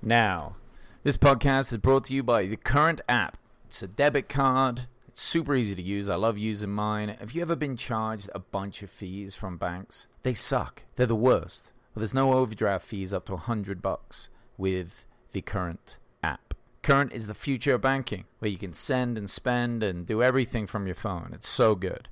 Now, 0.06 0.58
this 1.04 1.16
podcast 1.16 1.72
is 1.72 1.78
brought 1.78 2.04
to 2.06 2.14
you 2.14 2.24
by 2.24 2.46
the 2.46 2.58
Current 2.58 3.00
app. 3.08 3.38
It's 3.68 3.82
a 3.82 3.88
debit 3.88 4.28
card. 4.28 4.88
It's 5.08 5.22
super 5.22 5.56
easy 5.56 5.76
to 5.76 5.82
use. 5.82 6.10
I 6.10 6.16
love 6.16 6.38
using 6.38 6.72
mine. 6.72 7.16
Have 7.22 7.32
you 7.32 7.42
ever 7.42 7.56
been 7.56 7.78
charged 7.78 8.30
a 8.36 8.40
bunch 8.40 8.84
of 8.84 8.90
fees 8.90 9.38
from 9.38 9.58
banks? 9.58 10.08
They 10.24 10.34
suck. 10.34 10.84
They're 10.98 11.06
the 11.06 11.16
worst. 11.16 11.72
Well, 11.96 12.02
there's 12.02 12.14
no 12.14 12.34
overdraft 12.34 12.86
fees 12.86 13.14
up 13.14 13.28
to 13.28 13.32
100 13.32 13.82
bucks 13.82 14.28
with 14.58 15.06
the 15.32 15.42
Current 15.42 16.00
app. 16.22 16.54
Current 16.82 17.14
is 17.14 17.28
the 17.28 17.34
future 17.34 17.76
of 17.76 17.82
banking, 17.82 18.26
where 18.40 18.52
you 18.52 18.58
can 18.58 18.74
send 18.74 19.18
and 19.18 19.30
spend 19.30 19.84
and 19.84 20.06
do 20.06 20.22
everything 20.22 20.68
from 20.68 20.86
your 20.86 20.96
phone. 20.96 21.32
It's 21.34 21.48
so 21.48 21.76
good. 21.76 22.10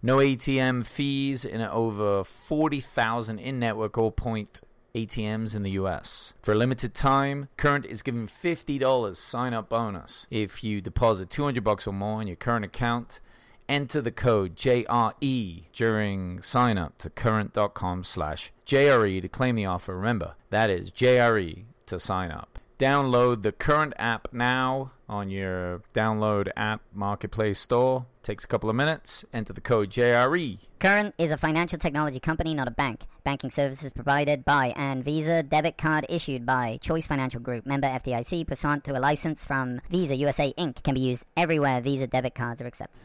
No 0.00 0.18
ATM 0.18 0.86
fees 0.86 1.44
in 1.44 1.60
over 1.60 2.22
40,000 2.22 3.40
in 3.40 3.58
network 3.58 3.98
or 3.98 4.12
point 4.12 4.60
ATMs 4.94 5.54
in 5.54 5.62
the 5.62 5.72
US. 5.72 6.34
For 6.42 6.52
a 6.52 6.56
limited 6.56 6.94
time, 6.94 7.48
Current 7.56 7.86
is 7.86 8.02
giving 8.02 8.26
$50 8.26 9.16
sign 9.16 9.54
up 9.54 9.68
bonus 9.68 10.26
if 10.30 10.62
you 10.62 10.80
deposit 10.80 11.30
200 11.30 11.64
bucks 11.64 11.86
or 11.86 11.92
more 11.92 12.20
in 12.20 12.28
your 12.28 12.36
current 12.36 12.64
account. 12.64 13.20
Enter 13.68 14.00
the 14.00 14.10
code 14.10 14.56
JRE 14.56 15.62
during 15.72 16.42
sign 16.42 16.76
up 16.76 16.98
to 16.98 17.08
current.com 17.08 18.04
slash 18.04 18.52
JRE 18.66 19.22
to 19.22 19.28
claim 19.28 19.54
the 19.54 19.64
offer. 19.64 19.96
Remember, 19.96 20.34
that 20.50 20.68
is 20.68 20.90
JRE 20.90 21.64
to 21.86 21.98
sign 21.98 22.30
up. 22.30 22.58
Download 22.78 23.42
the 23.42 23.52
current 23.52 23.94
app 23.96 24.28
now 24.32 24.92
on 25.08 25.30
your 25.30 25.82
download 25.94 26.50
app 26.56 26.82
marketplace 26.92 27.60
store. 27.60 28.06
Takes 28.22 28.44
a 28.44 28.46
couple 28.46 28.70
of 28.70 28.76
minutes. 28.76 29.24
Enter 29.32 29.52
the 29.52 29.60
code 29.60 29.90
JRE. 29.90 30.58
Current 30.78 31.12
is 31.18 31.32
a 31.32 31.36
financial 31.36 31.76
technology 31.76 32.20
company, 32.20 32.54
not 32.54 32.68
a 32.68 32.70
bank. 32.70 33.00
Banking 33.24 33.50
services 33.50 33.90
provided 33.90 34.44
by 34.44 34.72
and 34.76 35.04
Visa 35.04 35.42
debit 35.42 35.76
card 35.76 36.06
issued 36.08 36.46
by 36.46 36.78
Choice 36.80 37.08
Financial 37.08 37.40
Group, 37.40 37.66
member 37.66 37.88
FDIC, 37.88 38.46
pursuant 38.46 38.84
to 38.84 38.96
a 38.96 39.00
license 39.00 39.44
from 39.44 39.80
Visa 39.90 40.14
USA 40.14 40.52
Inc. 40.52 40.84
Can 40.84 40.94
be 40.94 41.00
used 41.00 41.24
everywhere 41.36 41.80
Visa 41.80 42.06
debit 42.06 42.36
cards 42.36 42.60
are 42.60 42.66
accepted. 42.66 42.96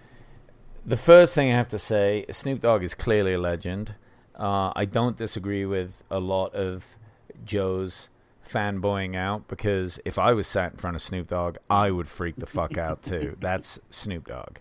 The 0.85 0.97
first 0.97 1.33
thing 1.33 1.51
I 1.51 1.55
have 1.55 1.67
to 1.69 1.79
say, 1.79 2.25
Snoop 2.29 2.61
Dogg 2.61 2.83
is 2.83 2.93
clearly 2.93 3.33
a 3.33 3.39
legend. 3.39 3.95
Uh, 4.35 4.71
I 4.75 4.85
don't 4.85 5.17
disagree 5.17 5.65
with 5.65 6.03
a 6.11 6.19
lot 6.19 6.53
of 6.53 6.95
Joe's 7.43 8.07
fanboying 8.47 9.15
out 9.15 9.47
because 9.47 9.99
if 10.05 10.19
I 10.19 10.33
was 10.33 10.47
sat 10.47 10.73
in 10.73 10.77
front 10.77 10.95
of 10.95 11.01
Snoop 11.01 11.27
Dogg, 11.27 11.57
I 11.69 11.89
would 11.89 12.07
freak 12.07 12.35
the 12.35 12.45
fuck 12.45 12.77
out 12.77 13.01
too. 13.01 13.35
That's 13.41 13.79
Snoop 13.89 14.27
Dogg. 14.27 14.57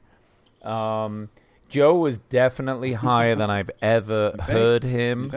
Um, 0.67 1.29
Joe 1.69 1.95
was 1.99 2.19
definitely 2.19 2.93
higher 2.93 3.35
than 3.35 3.51
I've 3.51 3.71
ever 3.83 4.35
heard 4.41 4.83
him 4.85 5.33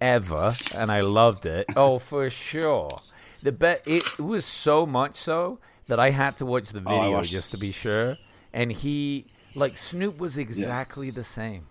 ever, 0.00 0.54
and 0.74 0.90
I 0.90 1.00
loved 1.00 1.46
it. 1.46 1.66
Oh, 1.76 1.98
for 1.98 2.28
sure. 2.30 3.00
The 3.42 3.52
be- 3.52 3.76
it 3.86 4.18
was 4.18 4.44
so 4.44 4.84
much 4.86 5.16
so 5.16 5.58
that 5.86 5.98
I 5.98 6.10
had 6.10 6.36
to 6.38 6.46
watch 6.46 6.70
the 6.70 6.80
Oh, 6.80 6.90
video 6.90 7.12
watched- 7.12 7.30
just 7.30 7.50
to 7.52 7.56
be 7.56 7.72
sure. 7.72 8.16
And 8.52 8.70
he, 8.72 9.26
like, 9.54 9.78
Snoop 9.78 10.18
was 10.18 10.36
exactly 10.38 11.10
the 11.10 11.24
same. 11.24 11.66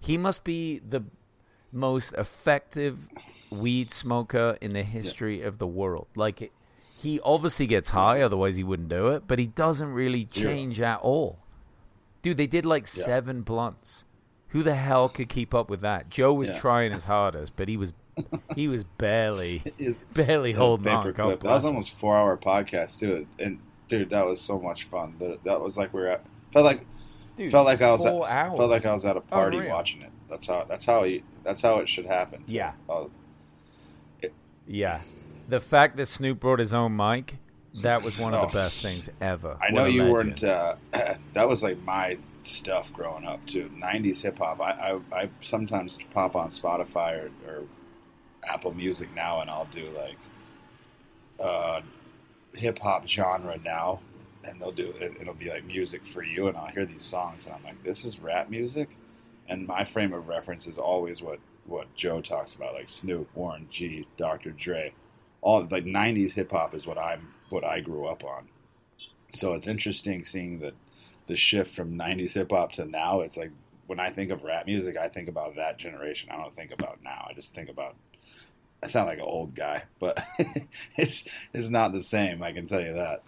He 0.00 0.18
must 0.18 0.44
be 0.44 0.78
the 0.80 1.04
most 1.72 2.12
effective 2.14 3.08
weed 3.50 3.92
smoker 3.92 4.58
in 4.60 4.72
the 4.74 4.82
history 4.82 5.40
of 5.42 5.58
the 5.58 5.66
world. 5.66 6.06
Like, 6.14 6.42
it, 6.42 6.52
he 6.96 7.20
obviously 7.20 7.66
gets 7.66 7.90
high, 7.90 8.20
otherwise 8.20 8.56
he 8.56 8.64
wouldn't 8.64 8.88
do 8.90 9.08
it, 9.08 9.24
but 9.26 9.38
he 9.38 9.46
doesn't 9.46 9.92
really 9.92 10.24
change 10.24 10.80
at 10.80 11.00
all. 11.00 11.38
Dude, 12.24 12.36
they 12.38 12.46
did 12.48 12.66
like 12.66 12.82
Yeah. 12.84 13.04
seven 13.04 13.42
blunts. 13.42 14.04
Who 14.48 14.62
the 14.64 14.74
hell 14.74 15.08
could 15.08 15.28
keep 15.28 15.52
up 15.54 15.68
with 15.70 15.80
that? 15.82 16.08
Joe 16.10 16.32
was 16.32 16.48
Yeah. 16.48 16.58
trying 16.58 16.92
his 16.92 17.04
hardest, 17.04 17.54
but 17.54 17.68
he 17.68 17.76
was 17.76 17.92
he 18.56 18.66
was 18.68 18.82
barely 18.84 19.62
Is- 19.78 19.98
barely 20.14 20.52
holding 20.52 20.92
on. 20.92 21.12
That 21.14 21.42
was 21.44 21.64
almost 21.64 21.92
four 21.94 22.16
hour 22.16 22.36
podcast 22.36 22.98
too, 23.00 23.26
and 23.38 23.58
dude, 23.88 24.10
that 24.10 24.24
was 24.24 24.40
so 24.40 24.58
much 24.58 24.84
fun. 24.84 25.16
That, 25.18 25.44
that 25.44 25.60
was 25.60 25.76
like 25.76 25.92
we 25.92 26.00
were 26.00 26.08
at 26.08 26.24
felt 26.52 26.64
like 26.64 26.86
Dude, 27.36 27.50
felt 27.50 27.66
like 27.66 27.82
I 27.82 27.90
was 27.90 28.06
at, 28.06 28.14
hours. 28.14 28.56
felt 28.56 28.70
like 28.70 28.86
I 28.86 28.92
was 28.92 29.04
at 29.04 29.16
a 29.16 29.20
party 29.20 29.56
Unreal. 29.58 29.72
watching 29.74 30.02
it. 30.02 30.10
That's 30.30 30.46
how 30.46 30.64
that's 30.64 30.86
how 30.86 31.02
you, 31.04 31.22
that's 31.42 31.60
how 31.62 31.78
it 31.80 31.88
should 31.88 32.06
happen. 32.06 32.44
too. 32.44 32.54
Yeah. 32.54 32.72
Uh, 32.88 33.06
Yeah. 34.66 35.00
The 35.48 35.60
fact 35.60 35.96
that 35.98 36.06
Snoop 36.06 36.40
brought 36.40 36.58
his 36.58 36.72
own 36.72 36.96
mic, 36.96 37.36
that 37.82 38.02
was 38.02 38.18
one 38.18 38.34
of 38.34 38.40
Oh. 38.42 38.46
the 38.46 38.52
best 38.52 38.82
things 38.82 39.08
ever. 39.20 39.56
I 39.60 39.70
know 39.70 39.84
you 39.86 40.02
legend. 40.04 40.12
weren't. 40.12 40.44
Uh, 40.44 40.74
that 41.34 41.48
was 41.48 41.62
like 41.62 41.80
my 41.82 42.18
stuff 42.44 42.92
growing 42.92 43.24
up 43.24 43.44
too. 43.46 43.70
'90s 43.76 44.22
hip 44.22 44.38
hop. 44.38 44.60
I, 44.60 44.70
I 45.12 45.22
I 45.22 45.28
sometimes 45.40 45.98
pop 46.12 46.36
on 46.36 46.50
Spotify 46.50 47.24
or, 47.24 47.30
or 47.48 47.62
Apple 48.46 48.74
Music 48.74 49.08
now, 49.14 49.40
and 49.40 49.50
I'll 49.50 49.68
do 49.72 49.88
like 49.90 50.16
uh, 51.40 51.80
hip 52.54 52.78
hop 52.78 53.06
genre 53.06 53.58
now, 53.64 54.00
and 54.44 54.60
they'll 54.60 54.72
do 54.72 54.94
it, 55.00 55.14
it'll 55.20 55.34
be 55.34 55.50
like 55.50 55.64
music 55.64 56.06
for 56.06 56.22
you, 56.22 56.48
and 56.48 56.56
I'll 56.56 56.66
hear 56.68 56.86
these 56.86 57.02
songs, 57.02 57.46
and 57.46 57.54
I'm 57.54 57.62
like, 57.64 57.82
this 57.82 58.04
is 58.04 58.18
rap 58.20 58.48
music, 58.50 58.96
and 59.48 59.66
my 59.66 59.84
frame 59.84 60.12
of 60.12 60.28
reference 60.28 60.66
is 60.66 60.78
always 60.78 61.22
what 61.22 61.38
what 61.66 61.92
Joe 61.94 62.20
talks 62.20 62.54
about, 62.54 62.74
like 62.74 62.88
Snoop, 62.88 63.26
Warren 63.34 63.66
G, 63.70 64.06
Dr. 64.18 64.50
Dre, 64.50 64.92
all 65.44 65.68
like 65.70 65.84
'90s 65.84 66.32
hip 66.32 66.50
hop 66.50 66.74
is 66.74 66.86
what 66.86 66.98
I'm 66.98 67.28
what 67.50 67.64
I 67.64 67.80
grew 67.80 68.06
up 68.06 68.24
on. 68.24 68.48
So 69.30 69.52
it's 69.52 69.68
interesting 69.68 70.24
seeing 70.24 70.58
the 70.58 70.72
the 71.26 71.36
shift 71.36 71.74
from 71.74 71.96
'90s 71.98 72.32
hip 72.32 72.50
hop 72.50 72.72
to 72.72 72.86
now. 72.86 73.20
It's 73.20 73.36
like 73.36 73.52
when 73.86 74.00
I 74.00 74.10
think 74.10 74.30
of 74.30 74.42
rap 74.42 74.66
music, 74.66 74.96
I 74.96 75.08
think 75.08 75.28
about 75.28 75.54
that 75.56 75.78
generation. 75.78 76.30
I 76.32 76.36
don't 76.36 76.54
think 76.54 76.72
about 76.72 76.98
now. 77.04 77.26
I 77.30 77.34
just 77.34 77.54
think 77.54 77.68
about. 77.68 77.94
I 78.82 78.86
sound 78.86 79.06
like 79.06 79.18
an 79.18 79.24
old 79.24 79.54
guy, 79.54 79.84
but 80.00 80.22
it's 80.96 81.24
it's 81.52 81.70
not 81.70 81.92
the 81.92 82.00
same. 82.00 82.42
I 82.42 82.52
can 82.52 82.66
tell 82.66 82.80
you 82.80 82.94
that. 82.94 83.22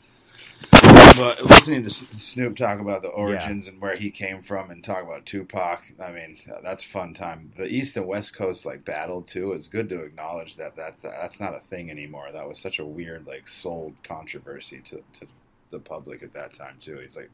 But 1.17 1.43
listening 1.45 1.85
to 1.85 1.91
Snoop 1.91 2.57
talk 2.57 2.79
about 2.79 3.01
the 3.03 3.09
origins 3.09 3.69
and 3.69 3.81
where 3.81 3.97
he 3.97 4.11
came 4.11 4.43
from, 4.43 4.71
and 4.71 4.85
talk 4.85 5.03
about 5.03 5.25
Tupac, 5.25 5.83
I 5.99 6.11
mean, 6.13 6.39
that's 6.63 6.85
a 6.85 6.89
fun 6.89 7.15
time. 7.15 7.53
The 7.57 7.67
East 7.67 7.97
and 7.97 8.07
West 8.07 8.37
Coast 8.37 8.67
like 8.67 8.85
battle 8.85 9.23
too. 9.23 9.53
It's 9.53 9.67
good 9.67 9.89
to 9.89 10.03
acknowledge 10.03 10.57
that 10.57 10.77
that's 10.77 11.03
that's 11.03 11.41
not 11.41 11.55
a 11.55 11.61
thing 11.61 11.91
anymore. 11.91 12.29
That 12.33 12.47
was 12.47 12.59
such 12.59 12.79
a 12.79 12.85
weird 12.85 13.27
like 13.27 13.49
sold 13.49 13.95
controversy 14.05 14.81
to 14.87 15.03
to 15.21 15.27
the 15.71 15.79
public 15.79 16.23
at 16.23 16.33
that 16.35 16.53
time 16.55 16.77
too. 16.81 16.99
He's 16.99 17.17
like, 17.17 17.31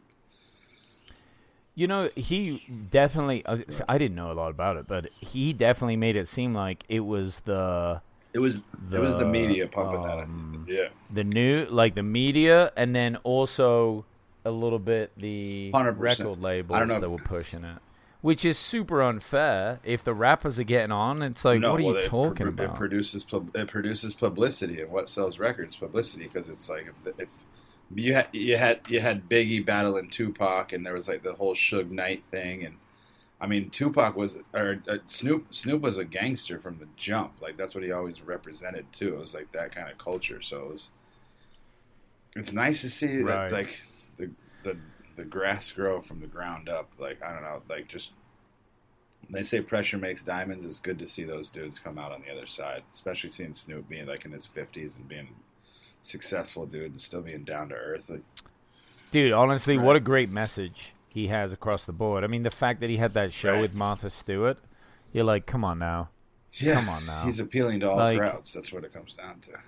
You 1.74 1.86
know, 1.88 2.10
he 2.14 2.62
definitely. 2.90 3.44
uh, 3.46 3.58
I 3.88 3.98
didn't 3.98 4.14
know 4.16 4.30
a 4.30 4.34
lot 4.34 4.50
about 4.50 4.76
it, 4.76 4.86
but 4.86 5.10
he 5.20 5.52
definitely 5.52 5.96
made 5.96 6.16
it 6.16 6.28
seem 6.28 6.54
like 6.54 6.84
it 6.88 7.00
was 7.00 7.40
the 7.40 8.00
it 8.34 8.38
was 8.38 8.56
it 8.92 8.98
was 8.98 9.12
the 9.12 9.18
The, 9.20 9.26
media 9.26 9.66
pumping 9.68 10.02
that. 10.02 10.18
um, 10.18 10.64
Yeah, 10.68 10.88
the 11.10 11.24
new, 11.24 11.66
like 11.66 11.94
the 11.94 12.02
media, 12.02 12.72
and 12.76 12.94
then 12.94 13.16
also 13.24 14.04
a 14.44 14.50
little 14.50 14.78
bit 14.78 15.12
the 15.16 15.70
100%. 15.72 15.98
record 15.98 16.40
labels 16.42 16.74
I 16.76 16.80
don't 16.80 16.88
know 16.88 17.00
that 17.00 17.10
were 17.10 17.18
pushing 17.18 17.64
it, 17.64 17.78
which 18.22 18.44
is 18.44 18.58
super 18.58 19.02
unfair. 19.02 19.80
If 19.84 20.02
the 20.04 20.14
rappers 20.14 20.58
are 20.58 20.64
getting 20.64 20.92
on, 20.92 21.22
it's 21.22 21.44
like, 21.44 21.62
what 21.62 21.80
are 21.80 21.84
well, 21.84 21.94
you 21.94 22.00
talking 22.00 22.46
pro- 22.52 22.64
about? 22.64 22.74
It 22.76 22.78
produces 22.78 23.26
it 23.54 23.68
produces 23.68 24.14
publicity, 24.14 24.80
and 24.80 24.90
what 24.90 25.08
sells 25.08 25.38
records 25.38 25.76
publicity 25.76 26.24
because 26.32 26.48
it's 26.48 26.68
like 26.68 26.86
if, 27.06 27.18
if 27.18 27.28
you 27.94 28.14
had 28.14 28.28
you 28.32 28.56
had 28.56 28.80
you 28.88 29.00
had 29.00 29.28
Biggie 29.28 29.64
battling 29.64 30.08
Tupac, 30.08 30.72
and 30.72 30.84
there 30.86 30.94
was 30.94 31.08
like 31.08 31.22
the 31.22 31.34
whole 31.34 31.54
Suge 31.54 31.90
Knight 31.90 32.24
thing, 32.30 32.64
and 32.64 32.76
I 33.42 33.46
mean 33.48 33.68
Tupac 33.70 34.16
was 34.16 34.38
or 34.54 34.80
uh, 34.88 34.98
Snoop 35.08 35.52
Snoop 35.54 35.82
was 35.82 35.98
a 35.98 36.04
gangster 36.04 36.58
from 36.60 36.78
the 36.78 36.86
jump, 36.96 37.32
like 37.42 37.56
that's 37.58 37.74
what 37.74 37.82
he 37.84 37.90
always 37.92 38.22
represented 38.22 38.86
too. 38.92 39.14
It 39.16 39.20
was 39.20 39.34
like 39.34 39.50
that 39.52 39.74
kind 39.74 39.90
of 39.90 39.98
culture, 39.98 40.40
so 40.40 40.56
it 40.66 40.72
was. 40.72 40.88
It's 42.34 42.52
nice 42.52 42.80
to 42.82 42.88
see 42.90 43.18
Right. 43.18 43.50
that 43.50 43.52
like 43.54 43.80
the 44.16 44.30
the 44.62 44.76
the 45.16 45.24
grass 45.24 45.70
grow 45.72 46.00
from 46.00 46.20
the 46.20 46.26
ground 46.26 46.68
up. 46.68 46.88
Like 46.98 47.20
I 47.22 47.32
don't 47.32 47.42
know, 47.42 47.62
like 47.68 47.88
just 47.88 48.12
they 49.28 49.42
say 49.42 49.60
pressure 49.60 49.98
makes 49.98 50.22
diamonds. 50.22 50.64
It's 50.64 50.78
good 50.80 50.98
to 51.00 51.06
see 51.08 51.24
those 51.24 51.48
dudes 51.50 51.78
come 51.78 51.98
out 51.98 52.12
on 52.12 52.22
the 52.22 52.32
other 52.32 52.46
side, 52.46 52.82
especially 52.94 53.30
seeing 53.30 53.54
Snoop 53.54 53.88
being 53.88 54.06
like 54.06 54.24
in 54.24 54.32
his 54.32 54.46
fifties 54.46 54.96
and 54.96 55.08
being 55.08 55.28
successful 56.02 56.64
dude 56.66 56.92
and 56.92 57.00
still 57.00 57.22
being 57.22 57.44
down 57.44 57.68
to 57.70 57.74
earth. 57.74 58.08
Like, 58.08 58.22
Dude, 59.10 59.32
honestly, 59.32 59.76
Right. 59.76 59.86
what 59.86 59.96
a 59.96 60.00
great 60.00 60.30
message 60.30 60.92
he 61.12 61.28
has 61.28 61.52
across 61.52 61.84
the 61.84 61.92
board. 61.92 62.24
I 62.24 62.26
mean, 62.26 62.42
the 62.42 62.50
fact 62.50 62.80
that 62.80 62.90
he 62.90 62.96
had 62.96 63.14
that 63.14 63.32
show 63.32 63.52
Right. 63.52 63.60
with 63.62 63.74
Martha 63.74 64.10
Stewart, 64.10 64.58
you're 65.12 65.24
like, 65.24 65.46
come 65.46 65.64
on 65.64 65.78
now. 65.78 66.10
yeah, 66.52 66.74
Come 66.74 66.88
on 66.88 67.06
now. 67.06 67.24
he's 67.24 67.38
appealing 67.38 67.80
to 67.80 67.90
all 67.90 67.96
Like- 67.96 68.18
crowds. 68.18 68.52
That's 68.52 68.72
what 68.72 68.84
it 68.84 68.92
comes 68.92 69.16
down 69.16 69.40
to, 69.42 69.58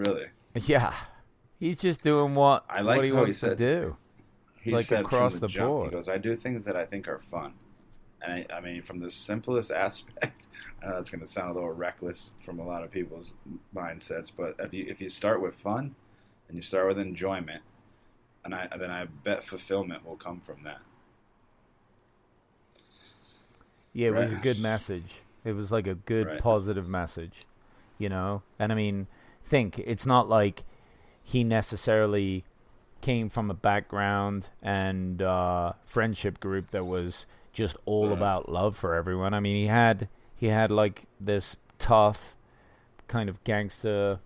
really. 0.00 0.26
Yeah. 0.54 0.94
He's 1.58 1.76
just 1.76 2.02
doing 2.02 2.34
what, 2.34 2.64
I 2.68 2.80
like 2.80 2.96
what 2.96 3.04
he 3.04 3.10
how 3.10 3.16
he 3.16 3.20
wants 3.22 3.40
to 3.40 3.54
do. 3.56 3.96
He 4.62 4.70
Like 4.72 4.86
said 4.86 5.00
across 5.02 5.34
the, 5.34 5.40
the 5.42 5.48
jump, 5.48 5.68
board. 5.68 5.90
He 5.90 5.96
goes, 5.96 6.08
"I 6.08 6.18
do 6.18 6.36
things 6.36 6.64
that 6.64 6.76
I 6.76 6.84
think 6.84 7.08
are 7.08 7.18
fun." 7.30 7.54
And 8.22 8.32
I, 8.32 8.46
I 8.56 8.60
mean, 8.60 8.82
from 8.82 8.98
the 9.00 9.10
simplest 9.10 9.70
aspect, 9.86 10.46
I 10.82 10.86
know 10.88 10.94
that's 10.96 11.08
going 11.10 11.20
to 11.22 11.26
sound 11.26 11.50
a 11.50 11.54
little 11.54 11.72
reckless 11.72 12.32
from 12.44 12.58
a 12.58 12.66
lot 12.66 12.82
of 12.82 12.90
people's 12.90 13.32
mindsets, 13.74 14.30
but 14.36 14.56
if 14.58 14.74
you 14.74 14.86
if 14.88 15.00
you 15.00 15.08
start 15.08 15.40
with 15.40 15.54
fun 15.54 15.94
and 16.48 16.56
you 16.56 16.62
start 16.62 16.88
with 16.88 16.98
enjoyment, 16.98 17.62
and 18.44 18.54
I 18.54 18.68
then 18.78 18.90
I 18.90 19.04
bet 19.06 19.46
fulfillment 19.46 20.04
will 20.06 20.16
come 20.16 20.40
from 20.40 20.62
that. 20.64 20.80
Yeah, 23.92 24.08
it 24.08 24.14
was 24.14 24.32
a 24.32 24.36
good 24.36 24.58
message. 24.58 25.20
It 25.44 25.52
was 25.52 25.72
like 25.72 25.86
a 25.86 25.94
good 25.94 26.26
Right. 26.26 26.40
positive 26.40 26.88
message, 26.88 27.44
you 27.98 28.08
know? 28.08 28.42
And 28.58 28.70
I 28.72 28.74
mean, 28.74 29.06
think 29.42 29.78
it's 29.78 30.06
not 30.06 30.28
like 30.28 30.64
he 31.22 31.42
necessarily 31.44 32.44
came 33.00 33.28
from 33.30 33.50
a 33.50 33.54
background 33.54 34.50
and 34.62 35.22
uh, 35.22 35.72
friendship 35.86 36.38
group 36.40 36.70
that 36.70 36.84
was 36.86 37.26
just 37.52 37.76
all 37.86 38.08
Yeah. 38.08 38.12
about 38.14 38.48
love 38.50 38.76
for 38.76 38.94
everyone. 38.94 39.32
I 39.34 39.40
mean, 39.40 39.56
he 39.56 39.66
had 39.66 40.08
he 40.34 40.46
had 40.48 40.70
like 40.70 41.04
this 41.20 41.56
tough 41.78 42.36
kind 43.08 43.28
of 43.28 43.42
gangster 43.44 44.20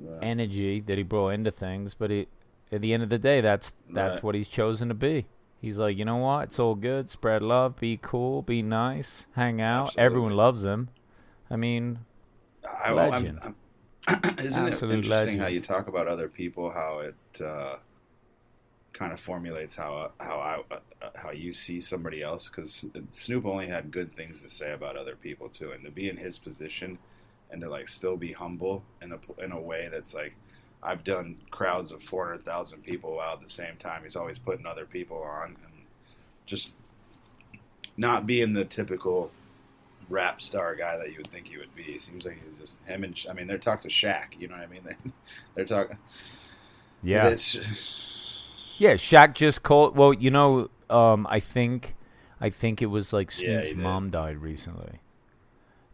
Right. 0.00 0.22
energy 0.22 0.78
that 0.80 0.96
he 0.96 1.02
brought 1.02 1.30
into 1.30 1.50
things, 1.50 1.94
but 1.94 2.12
it, 2.12 2.28
at 2.70 2.80
the 2.80 2.94
end 2.94 3.02
of 3.02 3.08
the 3.08 3.18
day, 3.18 3.40
that's 3.40 3.72
that's 3.90 4.18
Right. 4.18 4.22
what 4.22 4.34
he's 4.36 4.48
chosen 4.48 4.88
to 4.88 4.94
be. 4.94 5.26
He's 5.60 5.78
like, 5.78 5.96
you 5.96 6.04
know 6.04 6.16
what? 6.16 6.44
It's 6.44 6.58
all 6.58 6.74
good. 6.74 7.10
Spread 7.10 7.42
love. 7.42 7.76
Be 7.76 7.98
cool. 8.00 8.42
Be 8.42 8.62
nice. 8.62 9.26
Hang 9.32 9.60
out. 9.60 9.96
Everyone 9.98 10.36
loves 10.36 10.64
him. 10.64 10.88
I 11.50 11.56
mean, 11.56 12.00
I, 12.84 12.92
Legend. 12.92 13.40
I'm, 13.42 13.54
I'm, 14.06 14.38
isn't 14.38 14.66
Absolute 14.66 14.92
it 14.92 15.04
interesting 15.04 15.38
how 15.38 15.48
you 15.48 15.60
talk 15.60 15.88
about 15.88 16.06
other 16.06 16.28
people, 16.28 16.70
how 16.70 17.00
it 17.00 17.42
uh, 17.42 17.76
kind 18.92 19.12
of 19.12 19.20
formulates 19.20 19.76
how 19.76 20.12
how 20.18 20.38
I 20.38 20.74
uh, 20.74 21.10
how 21.14 21.30
you 21.30 21.52
see 21.52 21.80
somebody 21.80 22.22
else? 22.22 22.48
Because 22.48 22.84
Snoop 23.10 23.44
only 23.44 23.66
had 23.66 23.90
good 23.90 24.14
things 24.14 24.42
to 24.42 24.50
say 24.50 24.72
about 24.72 24.96
other 24.96 25.16
people 25.16 25.48
too, 25.48 25.72
and 25.72 25.84
to 25.84 25.90
be 25.90 26.08
in 26.08 26.16
his 26.16 26.38
position 26.38 26.98
and 27.50 27.60
to 27.62 27.68
like 27.68 27.88
still 27.88 28.16
be 28.16 28.32
humble 28.32 28.82
in 29.02 29.12
a 29.12 29.18
in 29.42 29.52
a 29.52 29.60
way 29.60 29.88
that's 29.90 30.14
like. 30.14 30.34
I've 30.82 31.04
done 31.04 31.36
crowds 31.50 31.90
of 31.92 32.02
400,000 32.02 32.82
people 32.84 33.20
out 33.20 33.38
at 33.38 33.42
the 33.42 33.52
same 33.52 33.76
time. 33.78 34.02
He's 34.04 34.16
always 34.16 34.38
putting 34.38 34.66
other 34.66 34.84
people 34.86 35.18
on 35.22 35.56
and 35.64 35.72
just 36.46 36.70
not 37.96 38.26
being 38.26 38.52
the 38.52 38.64
typical 38.64 39.30
rap 40.08 40.40
star 40.40 40.74
guy 40.74 40.96
that 40.96 41.10
you 41.10 41.18
would 41.18 41.26
think 41.28 41.48
he 41.48 41.58
would 41.58 41.74
be. 41.74 41.82
He 41.82 41.98
seems 41.98 42.24
like 42.24 42.38
he's 42.42 42.56
just 42.58 42.78
him 42.86 43.04
and 43.04 43.18
I 43.28 43.32
mean 43.32 43.46
they're 43.46 43.58
talking 43.58 43.90
to 43.90 43.94
Shaq, 43.94 44.38
you 44.38 44.48
know 44.48 44.54
what 44.54 44.64
I 44.64 44.66
mean? 44.68 44.82
They, 44.84 44.96
they're 45.54 45.64
talking. 45.64 45.98
yeah, 47.02 47.28
It's, 47.28 47.58
yeah. 48.78 48.94
Shaq 48.94 49.34
just 49.34 49.62
called. 49.62 49.96
Well, 49.96 50.12
you 50.12 50.30
know, 50.30 50.70
um, 50.88 51.26
I 51.28 51.40
think, 51.40 51.96
I 52.40 52.50
think 52.50 52.80
it 52.82 52.86
was 52.86 53.12
like 53.12 53.30
Yeah, 53.38 53.64
Snoop's 53.64 53.70
did. 53.72 53.78
mom 53.78 54.10
died 54.10 54.38
recently. 54.38 55.00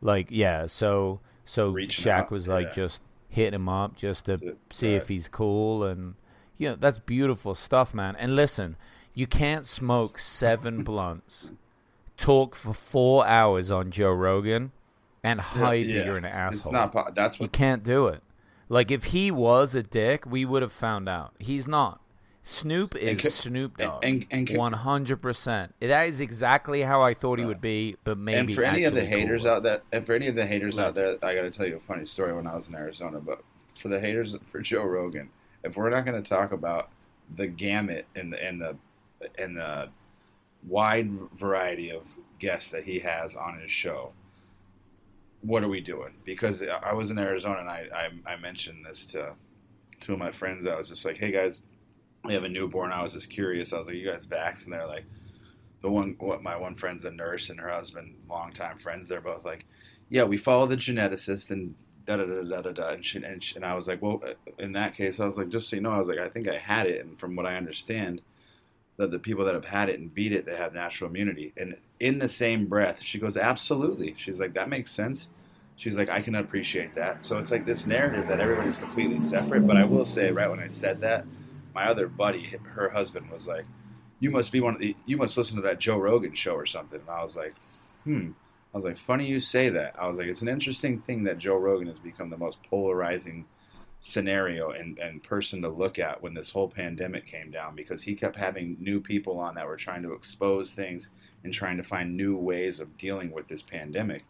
Like, 0.01 0.29
yeah. 0.31 0.67
So, 0.67 1.21
so 1.45 1.71
Reaching 1.71 2.05
Shaq 2.05 2.25
out, 2.25 2.31
was 2.31 2.49
like 2.49 2.69
yeah. 2.69 2.73
just 2.75 3.03
hitting 3.35 3.55
him 3.55 3.69
up 3.69 3.97
just 3.97 4.27
to 4.27 4.57
see 4.71 4.95
if 4.95 5.09
he's 5.09 5.29
cool, 5.29 5.85
and 5.85 6.15
you 6.57 6.71
know 6.71 6.77
that's 6.77 6.99
beautiful 6.99 7.55
stuff, 7.55 7.93
man. 7.93 8.17
And 8.17 8.35
listen, 8.37 8.77
you 9.13 9.27
can't 9.27 9.67
smoke 9.67 10.19
seven 10.19 10.83
blunts, 10.85 11.51
talk 12.17 12.55
for 12.55 12.73
four 12.73 13.27
hours 13.27 13.71
on 13.71 13.91
Joe 13.91 14.13
Rogan, 14.13 14.73
and 15.23 15.41
hide 15.41 15.87
yeah, 15.87 15.99
that 15.99 16.07
you're 16.07 16.17
an 16.17 16.25
asshole. 16.25 16.75
It's 16.75 16.95
not. 16.95 17.15
That's 17.15 17.41
You 17.41 17.49
can't 17.49 17.83
do 17.83 18.07
it. 18.07 18.23
Like 18.69 18.91
if 18.91 19.05
he 19.05 19.31
was 19.31 19.75
a 19.75 19.83
dick, 19.83 20.25
we 20.27 20.45
would 20.45 20.63
have 20.63 20.73
found 20.73 21.09
out. 21.09 21.35
He's 21.39 21.69
not. 21.69 22.01
Snoop 22.47 22.95
is 22.95 23.23
ca- 23.23 23.29
Snoop 23.31 23.79
Dogg. 23.79 24.05
and- 24.05 24.27
and 24.31 24.49
One 24.51 24.75
hundred 24.75 25.23
percent. 25.23 25.75
That 25.81 26.09
is 26.09 26.21
exactly 26.21 26.83
how 26.83 27.01
I 27.01 27.15
thought 27.15 27.39
he 27.39 27.45
would 27.45 27.61
be, 27.63 27.97
but 28.05 28.19
maybe. 28.19 28.39
and 28.39 28.55
for 28.55 28.63
any 28.65 28.85
of 28.85 28.95
the 28.95 29.05
haters 29.05 29.43
cooler. 29.43 29.55
out 29.55 29.63
there, 29.63 29.81
and 29.93 30.05
for 30.07 30.13
any 30.15 30.29
of 30.29 30.35
the 30.35 30.47
haters 30.47 30.79
out 30.79 30.95
there, 30.95 31.17
I 31.23 31.35
got 31.35 31.43
to 31.43 31.51
tell 31.51 31.67
you 31.67 31.77
a 31.77 31.81
funny 31.81 32.05
story 32.05 32.33
when 32.35 32.47
I 32.47 32.55
was 32.55 32.69
in 32.69 32.75
Arizona. 32.75 33.19
But 33.19 33.43
for 33.81 33.89
the 33.89 33.99
haters 33.99 34.37
for 34.53 34.61
Joe 34.61 34.85
Rogan, 34.85 35.31
if 35.65 35.75
we're 35.77 35.89
not 35.91 36.05
going 36.05 36.23
to 36.23 36.29
talk 36.29 36.53
about 36.53 36.91
the 37.35 37.47
gamut 37.47 38.07
and 38.15 38.33
the 38.33 38.45
and 38.47 38.61
the 38.61 38.77
and 39.39 39.57
the 39.57 39.89
wide 40.69 41.11
variety 41.39 41.91
of 41.91 42.03
guests 42.39 42.71
that 42.71 42.85
he 42.85 42.99
has 42.99 43.35
on 43.37 43.59
his 43.59 43.71
show, 43.71 44.13
what 45.41 45.65
are 45.65 45.69
we 45.69 45.81
doing? 45.81 46.13
Because 46.25 46.63
I 46.63 46.93
was 46.93 47.11
in 47.11 47.19
Arizona 47.19 47.61
and 47.61 47.71
I 47.71 48.11
I, 48.27 48.33
I 48.33 48.37
mentioned 48.37 48.85
this 48.85 49.07
to 49.07 49.33
two 50.03 50.13
of 50.13 50.19
my 50.19 50.31
friends. 50.31 50.67
I 50.67 50.77
was 50.77 50.91
just 50.91 51.05
like, 51.07 51.17
hey 51.17 51.31
guys, 51.31 51.63
we 52.25 52.35
have 52.35 52.45
a 52.45 52.49
newborn. 52.49 52.93
I 52.93 53.03
was 53.03 53.13
just 53.13 53.31
curious. 53.31 53.73
I 53.73 53.79
was 53.79 53.87
like, 53.87 53.97
you 53.97 54.11
guys 54.11 54.27
vax? 54.27 54.65
And 54.65 54.73
they're 54.73 54.87
like 54.87 55.05
the 55.83 55.91
one 55.91 56.17
what 56.19 56.43
my 56.43 56.57
one 56.57 56.75
friend's 56.75 57.05
a 57.05 57.11
nurse 57.11 57.51
and 57.51 57.61
her 57.61 57.71
husband 57.71 58.15
longtime 58.29 58.79
friends. 58.79 59.09
They're 59.09 59.21
both 59.21 59.45
like 59.45 59.67
yeah 60.11 60.25
we 60.25 60.37
follow 60.37 60.67
the 60.67 60.77
geneticist 60.77 61.51
and 61.51 61.75
da 62.07 62.17
da 62.17 62.25
da 62.25 62.43
da 62.43 62.61
da 62.61 62.73
da 62.73 62.89
and, 62.91 63.05
she, 63.05 63.23
and, 63.23 63.43
she, 63.43 63.57
and 63.57 63.65
i 63.65 63.75
was 63.75 63.89
like 63.89 64.03
well 64.03 64.23
uh, 64.27 64.33
in 64.59 64.73
that 64.73 64.95
case 64.95 65.21
i 65.21 65.25
was 65.25 65.37
like 65.37 65.49
just 65.49 65.69
so 65.69 65.77
you 65.77 65.83
know 65.83 65.93
i 65.93 65.99
was 65.99 66.09
like 66.09 66.19
i 66.19 66.29
think 66.29 66.49
i 66.49 66.57
had 66.57 66.87
it. 66.87 67.05
And 67.05 67.19
from 67.19 67.35
what 67.35 67.47
i 67.47 67.57
understand 67.57 68.21
that 68.97 69.11
the 69.11 69.19
people 69.19 69.45
that 69.45 69.55
have 69.55 69.65
had 69.65 69.89
it 69.89 69.99
and 69.99 70.15
beat 70.15 70.33
it 70.33 70.47
they 70.47 70.57
have 70.57 70.73
natural 70.73 71.11
immunity. 71.11 71.53
And 71.57 71.77
in 72.01 72.19
the 72.19 72.29
same 72.29 72.67
breath 72.67 72.99
she 73.03 73.19
goes 73.19 73.37
absolutely. 73.37 74.15
She's 74.19 74.41
like 74.41 74.55
that 74.55 74.69
makes 74.69 74.93
sense. 74.93 75.29
She's 75.77 75.97
like 75.97 76.09
i 76.09 76.21
can 76.21 76.37
appreciate 76.37 76.95
that. 76.95 77.25
So 77.27 77.39
it's 77.39 77.51
like 77.51 77.67
this 77.67 77.87
narrative 77.87 78.29
that 78.29 78.41
everybody's 78.41 78.77
completely 78.77 79.21
separate. 79.21 79.67
But 79.67 79.77
i 79.77 79.85
will 79.85 80.07
say 80.07 80.31
right 80.31 80.51
when 80.51 80.61
i 80.61 80.69
said 80.69 81.01
that 81.01 81.25
my 81.75 81.89
other 81.89 82.09
buddy 82.09 82.57
her 82.75 82.89
husband 82.89 83.31
was 83.31 83.47
like 83.47 83.65
you 84.21 84.31
must 84.31 84.53
be 84.53 84.61
one 84.61 84.75
of 84.75 84.81
the 84.81 84.97
you 85.05 85.17
must 85.19 85.37
listen 85.37 85.57
to 85.57 85.63
that 85.63 85.79
Joe 85.79 85.99
Rogan 85.99 86.35
show 86.35 86.55
or 86.55 86.65
something. 86.65 86.99
And 86.99 87.11
I 87.11 87.23
was 87.23 87.37
like, 87.37 87.55
hmm. 88.05 88.31
I 88.73 88.79
was 88.79 88.85
like, 88.85 88.99
funny 88.99 89.27
you 89.27 89.39
say 89.39 89.69
that. 89.69 89.95
I 89.99 90.09
was 90.09 90.17
like, 90.19 90.29
it's 90.29 90.41
an 90.43 90.49
interesting 90.49 90.99
thing 90.99 91.25
that 91.25 91.39
Joe 91.39 91.57
Rogan 91.57 91.89
has 91.89 91.99
become 91.99 92.31
the 92.31 92.39
most 92.39 92.59
polarizing 92.69 93.45
scenario 94.01 94.71
and, 94.71 94.99
and 94.99 95.23
person 95.23 95.63
to 95.63 95.69
look 95.69 95.99
at 95.99 96.23
when 96.23 96.35
this 96.35 96.51
whole 96.51 96.69
pandemic 96.69 97.27
came 97.27 97.51
down 97.51 97.77
because 97.77 98.03
he 98.03 98.15
kept 98.15 98.37
having 98.37 98.77
new 98.81 99.01
people 99.01 99.39
on 99.39 99.55
that 99.55 99.67
were 99.67 99.77
trying 99.77 100.03
to 100.03 100.13
expose 100.13 100.73
things 100.73 101.11
and 101.45 101.53
trying 101.53 101.77
to 101.77 101.83
find 101.83 102.17
new 102.17 102.37
ways 102.37 102.81
of 102.81 102.97
dealing 102.97 103.31
with 103.31 103.47
this 103.49 103.63
pandemic. 103.63 104.25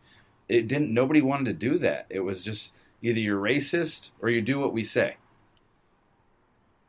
It 0.48 0.68
didn't 0.68 0.92
nobody 0.92 1.22
wanted 1.22 1.44
to 1.46 1.52
do 1.52 1.78
that. 1.78 2.06
It 2.10 2.20
was 2.20 2.42
just 2.42 2.72
either 3.00 3.20
you're 3.20 3.40
racist 3.40 4.10
or 4.20 4.28
you 4.28 4.42
do 4.42 4.58
what 4.58 4.72
we 4.72 4.82
say. 4.82 5.16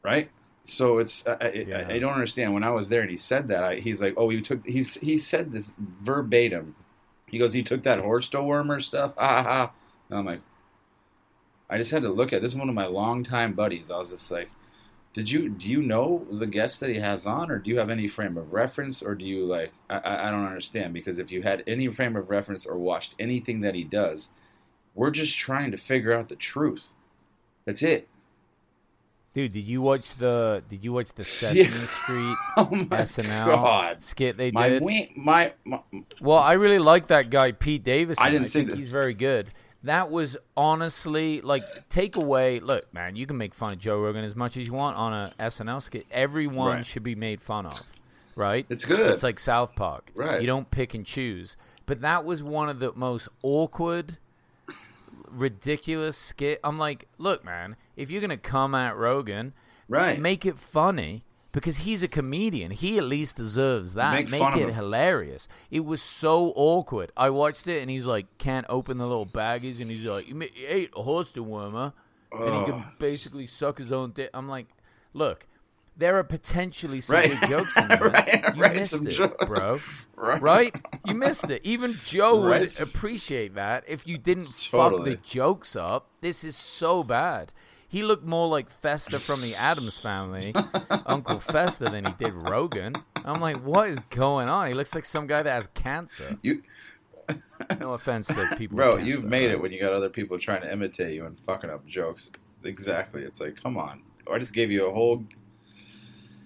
Right? 0.03 0.29
So 0.65 0.97
it's 0.97 1.25
I, 1.27 1.33
I, 1.41 1.51
Yeah. 1.67 1.87
I 1.87 1.99
don't 1.99 2.13
understand. 2.13 2.53
When 2.53 2.63
I 2.63 2.71
was 2.71 2.89
there 2.89 3.01
and 3.01 3.09
he 3.09 3.17
said 3.17 3.47
that 3.49 3.63
I, 3.63 3.75
he's 3.75 4.01
like 4.01 4.15
oh 4.17 4.29
he 4.29 4.41
took 4.41 4.65
he's 4.65 4.95
he 4.95 5.17
said 5.17 5.51
this 5.51 5.73
verbatim. 5.77 6.75
He 7.27 7.37
goes 7.37 7.53
he 7.53 7.63
took 7.63 7.83
that 7.83 7.99
horse 7.99 8.29
wormer 8.29 8.81
stuff? 8.81 9.13
Ah, 9.17 9.23
ah, 9.23 9.45
ah. 9.47 9.71
and 10.09 10.19
I'm 10.19 10.25
like 10.25 10.41
I 11.69 11.77
just 11.77 11.91
had 11.91 12.03
to 12.03 12.09
look 12.09 12.33
at 12.33 12.41
this 12.41 12.53
is 12.53 12.57
one 12.57 12.69
of 12.69 12.75
my 12.75 12.85
longtime 12.87 13.53
buddies. 13.53 13.91
I 13.91 13.97
was 13.97 14.09
just 14.09 14.31
like 14.31 14.49
did 15.13 15.29
you 15.29 15.49
do 15.49 15.69
you 15.69 15.81
know 15.81 16.25
the 16.31 16.47
guests 16.47 16.79
that 16.79 16.89
he 16.89 16.97
has 16.97 17.25
on 17.25 17.49
or 17.51 17.59
do 17.59 17.69
you 17.69 17.77
have 17.79 17.89
any 17.89 18.07
frame 18.07 18.37
of 18.37 18.51
reference 18.53 19.01
or 19.01 19.15
do 19.15 19.25
you 19.25 19.45
like 19.45 19.71
I, 19.89 19.97
I 19.99 20.27
I 20.27 20.31
don't 20.31 20.45
understand 20.45 20.93
because 20.93 21.19
if 21.19 21.31
you 21.31 21.43
had 21.43 21.63
any 21.67 21.87
frame 21.89 22.15
of 22.15 22.29
reference 22.29 22.65
or 22.65 22.77
watched 22.77 23.15
anything 23.19 23.61
that 23.61 23.75
he 23.75 23.83
does 23.83 24.29
we're 24.95 25.11
just 25.11 25.37
trying 25.37 25.71
to 25.71 25.77
figure 25.77 26.13
out 26.13 26.29
the 26.29 26.35
truth. 26.37 26.83
That's 27.65 27.83
it 27.83 28.07
Dude, 29.35 29.51
did 29.53 29.65
you 29.65 29.81
watch 29.81 30.15
the 30.15 30.63
Did 30.69 30.83
you 30.83 30.93
watch 30.93 31.11
the 31.13 31.23
Sesame 31.39 31.69
Yeah. 31.69 31.85
Street 31.85 32.35
oh 32.57 32.69
my 32.71 33.01
SNL 33.01 33.45
god 33.45 34.03
skit 34.03 34.37
they 34.37 34.49
my, 34.51 34.69
did? 34.69 34.81
my 35.15 35.53
my 35.65 35.81
Well, 36.19 36.39
I 36.39 36.53
really 36.53 36.79
like 36.79 37.07
that 37.07 37.29
guy 37.29 37.51
Pete 37.51 37.83
Davidson. 37.83 38.25
I 38.25 38.29
didn't 38.31 38.47
see 38.47 38.59
think 38.59 38.69
that. 38.71 38.77
he's 38.77 38.89
very 38.89 39.13
good. 39.13 39.51
That 39.83 40.09
was 40.09 40.35
honestly 40.57 41.41
like 41.41 41.89
take 41.89 42.15
away. 42.15 42.59
Look, 42.59 42.91
man, 42.93 43.15
you 43.15 43.27
can 43.27 43.37
make 43.37 43.53
fun 43.53 43.73
of 43.73 43.79
Joe 43.79 43.99
Rogan 43.99 44.23
as 44.23 44.35
much 44.35 44.57
as 44.57 44.65
you 44.65 44.73
want 44.73 44.97
on 44.97 45.13
a 45.13 45.33
SNL 45.39 45.81
skit. 45.81 46.05
Everyone 46.09 46.77
Right. 46.77 46.85
should 46.85 47.03
be 47.03 47.13
made 47.13 47.39
fun 47.41 47.67
of, 47.67 47.81
right? 48.35 48.65
It's 48.69 48.83
good. 48.85 49.11
It's 49.11 49.21
like 49.21 49.37
South 49.37 49.75
Park. 49.75 50.11
Right. 50.15 50.41
You 50.41 50.47
don't 50.47 50.71
pick 50.71 50.93
and 50.95 51.05
choose. 51.05 51.55
But 51.85 52.01
that 52.01 52.25
was 52.25 52.41
one 52.41 52.67
of 52.67 52.79
the 52.79 52.93
most 52.95 53.27
awkward, 53.43 54.17
ridiculous 55.35 56.17
skit. 56.17 56.59
I'm 56.63 56.77
like, 56.77 57.07
look, 57.17 57.43
man, 57.43 57.75
if 57.95 58.09
you're 58.11 58.21
gonna 58.21 58.37
come 58.37 58.73
at 58.75 58.95
Rogan, 58.95 59.53
Right. 59.87 60.19
make 60.19 60.45
it 60.45 60.57
funny 60.57 61.23
because 61.51 61.77
he's 61.77 62.03
a 62.03 62.07
comedian. 62.07 62.71
He 62.71 62.97
at 62.97 63.03
least 63.05 63.35
deserves 63.35 63.93
that. 63.93 64.13
Make 64.13 64.29
Make, 64.29 64.55
it 64.57 64.73
hilarious. 64.73 65.47
It 65.71 65.85
was 65.85 66.01
so 66.01 66.51
awkward. 66.55 67.11
I 67.15 67.29
watched 67.29 67.67
it 67.67 67.81
and 67.81 67.89
he's 67.89 68.05
like, 68.07 68.25
can't 68.37 68.65
open 68.67 68.97
the 68.97 69.07
little 69.07 69.25
baggies, 69.25 69.79
and 69.79 69.89
he's 69.89 70.03
like, 70.03 70.27
you 70.27 70.41
ate 70.67 70.91
a 70.95 71.03
horse 71.03 71.31
dewormer, 71.31 71.93
and 72.31 72.55
he 72.65 72.71
can 72.71 72.83
basically 72.99 73.47
suck 73.47 73.77
his 73.77 73.91
own 73.91 74.11
dick. 74.11 74.29
I'm 74.33 74.49
like, 74.49 74.67
look. 75.13 75.47
There 75.97 76.17
are 76.17 76.23
potentially 76.23 76.99
some 77.01 77.15
Right. 77.15 77.39
good 77.39 77.49
jokes 77.49 77.77
in 77.77 77.87
there. 77.89 77.97
Right, 77.99 78.43
you 78.55 78.61
right, 78.61 78.75
missed 78.75 78.91
some 78.97 79.07
it, 79.07 79.11
jo- 79.11 79.35
bro. 79.45 79.79
Right. 80.17 80.41
Right? 80.41 80.75
You 81.05 81.13
missed 81.13 81.49
it. 81.49 81.61
Even 81.65 81.99
Joe 82.03 82.41
Right. 82.43 82.61
would 82.61 82.79
appreciate 82.79 83.55
that 83.55 83.83
if 83.87 84.07
you 84.07 84.17
didn't 84.17 84.45
fuck 84.47 85.03
the 85.03 85.15
jokes 85.17 85.75
up. 85.75 86.07
This 86.21 86.43
is 86.45 86.55
so 86.55 87.03
bad. 87.03 87.51
He 87.87 88.01
looked 88.01 88.25
more 88.25 88.47
like 88.47 88.69
Fester 88.69 89.19
from 89.19 89.41
the 89.41 89.55
Addams 89.55 89.99
family, 89.99 90.53
Uncle 91.05 91.39
Fester, 91.39 91.89
than 91.89 92.05
he 92.05 92.11
did 92.13 92.33
Rogan. 92.33 92.95
I'm 93.23 93.39
like, 93.41 93.57
what 93.63 93.89
is 93.89 93.99
going 94.09 94.47
on? 94.49 94.67
He 94.67 94.73
looks 94.73 94.95
like 94.95 95.05
some 95.05 95.27
guy 95.27 95.43
that 95.43 95.51
has 95.51 95.67
cancer. 95.67 96.37
You, 96.41 96.63
No 97.79 97.93
offense 97.93 98.27
to 98.27 98.55
people, 98.57 98.77
bro, 98.77 98.97
you've 98.97 99.23
made 99.23 99.51
it 99.51 99.61
when 99.61 99.71
you 99.71 99.79
got 99.79 99.93
other 99.93 100.09
people 100.09 100.37
trying 100.39 100.61
to 100.61 100.71
imitate 100.71 101.13
you 101.13 101.25
and 101.25 101.37
fucking 101.39 101.69
up 101.69 101.85
jokes. 101.87 102.31
Exactly. 102.63 103.23
It's 103.23 103.39
like, 103.39 103.61
come 103.61 103.77
on. 103.77 104.01
I 104.31 104.39
just 104.39 104.53
gave 104.53 104.71
you 104.71 104.87
a 104.87 104.93
whole. 104.93 105.23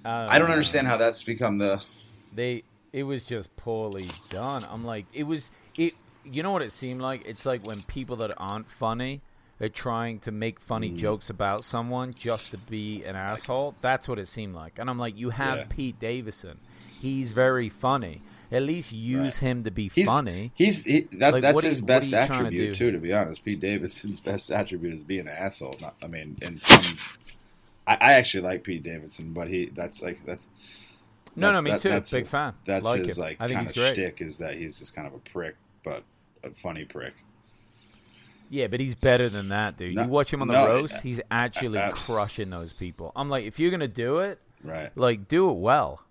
I 0.09 0.39
don't 0.39 0.47
know. 0.47 0.53
understand 0.53 0.87
how 0.87 0.97
that's 0.97 1.23
become 1.23 1.57
the. 1.57 1.83
they 2.33 2.63
it 2.93 3.03
was 3.03 3.23
just 3.23 3.55
poorly 3.55 4.07
done. 4.29 4.65
I'm 4.69 4.83
like 4.85 5.05
it 5.13 5.23
was 5.23 5.51
it 5.77 5.93
you 6.25 6.43
know 6.43 6.51
what 6.51 6.61
it 6.61 6.71
seemed 6.71 7.01
like? 7.01 7.23
It's 7.25 7.45
like 7.45 7.65
when 7.65 7.81
people 7.83 8.15
that 8.17 8.31
aren't 8.37 8.69
funny 8.69 9.21
are 9.61 9.69
trying 9.69 10.19
to 10.19 10.31
make 10.31 10.59
funny 10.59 10.89
Mm. 10.91 10.97
jokes 10.97 11.29
about 11.29 11.63
someone 11.63 12.13
just 12.13 12.51
to 12.51 12.57
be 12.57 13.03
an 13.03 13.15
asshole. 13.15 13.75
That's 13.81 14.07
what 14.07 14.17
it 14.19 14.27
seemed 14.27 14.55
like. 14.55 14.79
And 14.79 14.89
I'm 14.89 14.97
like, 14.99 15.17
you 15.17 15.31
have 15.31 15.57
Yeah. 15.57 15.65
Pete 15.69 15.99
Davidson. 15.99 16.59
He's 17.01 17.31
very 17.33 17.67
funny. 17.69 18.21
At 18.51 18.63
least 18.63 18.91
use 18.91 19.37
him 19.39 19.63
to 19.65 19.69
be 19.71 19.89
He's 19.93 20.07
funny. 20.07 20.51
He's 20.55 20.83
he, 20.83 21.01
that, 21.13 21.33
Like, 21.33 21.41
that's 21.43 21.61
his 21.63 21.81
you- 21.81 21.85
best 21.85 22.09
trying 22.09 22.27
to 22.27 22.33
attribute 22.35 22.75
too. 22.75 22.91
To 22.91 22.97
be 22.97 23.13
honest, 23.13 23.43
Pete 23.43 23.59
Davidson's 23.59 24.19
best 24.31 24.49
attribute 24.49 24.93
is 24.93 25.03
being 25.03 25.21
an 25.27 25.35
asshole. 25.37 25.75
Not, 25.81 25.95
I 26.03 26.07
mean, 26.07 26.37
in 26.41 26.57
some. 26.57 26.95
I, 27.89 27.97
I 27.99 28.13
actually 28.13 28.43
like 28.43 28.63
Pete 28.63 28.83
Davidson, 28.83 29.33
but 29.33 29.47
he 29.49 29.65
that's 29.75 30.01
like 30.01 30.19
that's. 30.25 30.47
No, 31.35 31.51
no, 31.51 31.61
me 31.61 31.71
that- 31.71 31.81
too. 31.81 31.89
That's 31.89 32.11
Big 32.11 32.25
fan. 32.25 32.53
That's 32.65 32.83
Like 32.85 33.03
his 33.05 33.17
him. 33.17 33.23
like 33.23 33.37
I 33.39 33.45
think 33.47 33.55
kind 33.57 33.67
he's 33.67 33.77
of 33.77 33.81
great. 33.83 33.93
shtick 33.95 34.21
is 34.21 34.37
that 34.39 34.55
he's 34.55 34.79
just 34.79 34.95
kind 34.95 35.07
of 35.07 35.13
a 35.13 35.19
prick, 35.19 35.55
but 35.83 36.03
a 36.43 36.49
funny 36.51 36.85
prick. 36.85 37.13
Yeah, 38.49 38.67
but 38.67 38.79
he's 38.79 38.95
better 38.95 39.29
than 39.29 39.49
that, 39.49 39.77
dude. 39.77 39.95
No- 39.95 40.03
you 40.03 40.09
watch 40.09 40.33
him 40.33 40.41
on 40.41 40.47
the 40.47 40.53
no, 40.53 40.67
roast, 40.67 41.03
he's 41.03 41.21
actually 41.29 41.77
uh, 41.77 41.91
crushing 41.91 42.49
those 42.49 42.73
people. 42.73 43.11
I'm 43.15 43.29
like, 43.29 43.45
if 43.45 43.59
you're 43.59 43.71
gonna 43.71 43.87
do 43.87 44.19
it, 44.19 44.39
Right. 44.63 44.91
like 44.97 45.27
do 45.27 45.49
it 45.49 45.57
well. 45.57 46.01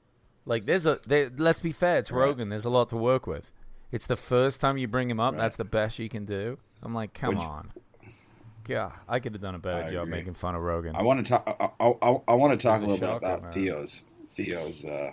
Like 0.46 0.64
there's 0.66 0.86
a 0.86 1.00
there, 1.06 1.30
let's 1.36 1.60
be 1.60 1.72
fair, 1.72 1.98
it's 1.98 2.10
Right. 2.10 2.20
Rogan. 2.26 2.48
There's 2.48 2.64
a 2.64 2.70
lot 2.70 2.88
to 2.90 2.96
work 2.96 3.26
with. 3.26 3.52
It's 3.90 4.06
the 4.06 4.16
first 4.16 4.60
time 4.60 4.78
you 4.78 4.86
bring 4.86 5.10
him 5.10 5.18
up. 5.20 5.34
Right. 5.34 5.40
That's 5.40 5.56
the 5.56 5.64
best 5.64 5.98
you 5.98 6.08
can 6.08 6.24
do. 6.24 6.58
I'm 6.82 6.94
like, 6.94 7.12
come 7.12 7.34
Would 7.34 7.42
you- 7.42 7.48
on. 7.48 7.70
God, 8.68 8.92
I 9.08 9.18
could 9.18 9.32
have 9.32 9.42
done 9.42 9.54
a 9.54 9.58
better 9.58 9.84
I 9.84 9.90
job 9.90 10.02
agree. 10.08 10.18
making 10.18 10.34
fun 10.34 10.54
of 10.54 10.62
Rogan. 10.62 10.94
I 10.94 11.02
want 11.02 11.24
to 11.24 11.28
talk. 11.30 11.72
I, 11.80 11.84
I, 11.84 12.18
I 12.28 12.34
want 12.34 12.58
to 12.58 12.62
talk 12.64 12.80
a 12.80 12.84
It's 12.84 12.92
a 12.92 12.94
little 12.94 13.08
bit 13.08 13.16
about 13.16 13.42
man. 13.42 13.52
Theo's 13.52 14.02
Theo's 14.26 14.84
uh, 14.84 15.10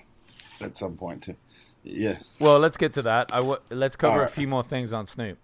at 0.61 0.75
some 0.75 0.95
point 0.95 1.23
too. 1.23 1.35
Yeah. 1.83 2.17
Well, 2.39 2.59
let's 2.59 2.77
get 2.77 2.93
to 2.93 3.01
that. 3.03 3.29
I 3.33 3.37
w- 3.37 3.59
let's 3.69 3.95
cover 3.95 4.23
a 4.23 4.27
few 4.27 4.47
more 4.47 4.63
things 4.63 4.91
on 4.93 5.05
Snoop. 5.05 5.37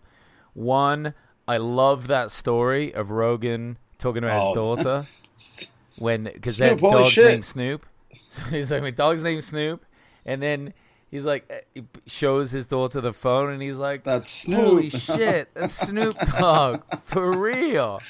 One, 0.53 1.13
I 1.47 1.57
love 1.57 2.07
that 2.07 2.31
story 2.31 2.93
of 2.93 3.11
Rogan 3.11 3.77
talking 3.97 4.23
about 4.23 4.47
his 4.49 4.57
Oh. 4.57 4.75
daughter 4.75 5.07
when 5.97 6.23
because 6.25 6.57
that 6.57 6.79
dog's 6.79 7.09
shit. 7.09 7.25
named 7.25 7.45
Snoop. 7.45 7.85
So 8.29 8.41
he's 8.43 8.71
like, 8.71 8.81
my 8.81 8.91
dog's 8.91 9.23
named 9.23 9.43
Snoop, 9.43 9.85
and 10.25 10.41
then 10.43 10.73
he's 11.11 11.25
like, 11.25 11.45
uh, 11.51 11.55
he 11.75 11.83
shows 12.07 12.51
his 12.51 12.65
daughter 12.65 12.99
the 13.01 13.13
phone, 13.13 13.51
and 13.51 13.61
he's 13.61 13.77
like, 13.77 14.03
That's 14.03 14.27
Snoop. 14.27 14.59
Holy 14.65 14.89
shit, 14.89 15.49
that's 15.53 15.73
Snoop 15.75 16.17
Dogg 16.19 16.81
for 17.03 17.37
real. 17.37 18.01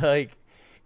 Like, 0.00 0.36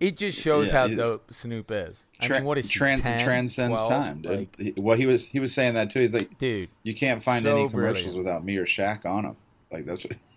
it 0.01 0.17
just 0.17 0.39
shows 0.41 0.73
Yeah, 0.73 0.81
how 0.81 0.89
dope 0.89 1.33
Snoop 1.33 1.71
is. 1.71 2.05
I 2.21 2.29
mean, 2.29 2.45
what 2.45 2.59
is 2.59 2.71
she? 2.71 2.79
tran- 2.81 3.01
10, 3.01 3.25
transcends 3.25 3.79
12? 3.79 3.89
time, 3.91 4.21
dude. 4.21 4.49
Like, 4.59 4.75
well, 4.77 4.97
he 4.97 5.07
was 5.07 5.29
he 5.29 5.41
was 5.41 5.55
saying 5.55 5.75
that 5.75 5.91
too. 5.91 6.01
He's 6.01 6.13
like, 6.15 6.37
dude, 6.39 6.69
you 6.83 6.95
can't 6.95 7.23
find 7.25 7.43
So 7.43 7.57
any 7.57 7.69
commercials 7.69 8.03
brilliant. 8.15 8.19
without 8.19 8.45
me 8.45 8.57
or 8.57 8.67
Shaq 8.67 9.07
on 9.07 9.23
them. 9.25 9.37
Like 9.73 9.87
that's 9.87 10.05
what 10.05 10.17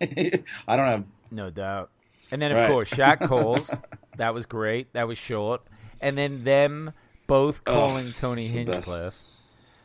I 0.68 0.76
don't 0.76 0.86
have. 0.86 1.04
no 1.30 1.50
doubt. 1.50 1.90
And 2.32 2.40
then, 2.40 2.52
of 2.52 2.58
Right. 2.58 2.70
course, 2.70 2.90
Shaq 2.90 3.20
calls. 3.28 3.74
that 4.16 4.32
was 4.32 4.46
great. 4.46 4.92
That 4.92 5.08
was 5.08 5.18
short. 5.18 5.62
And 6.00 6.16
then 6.16 6.44
them 6.44 6.92
both 7.26 7.64
calling 7.64 8.12
Tony. 8.12 8.44
Hinchcliffe. 8.46 9.18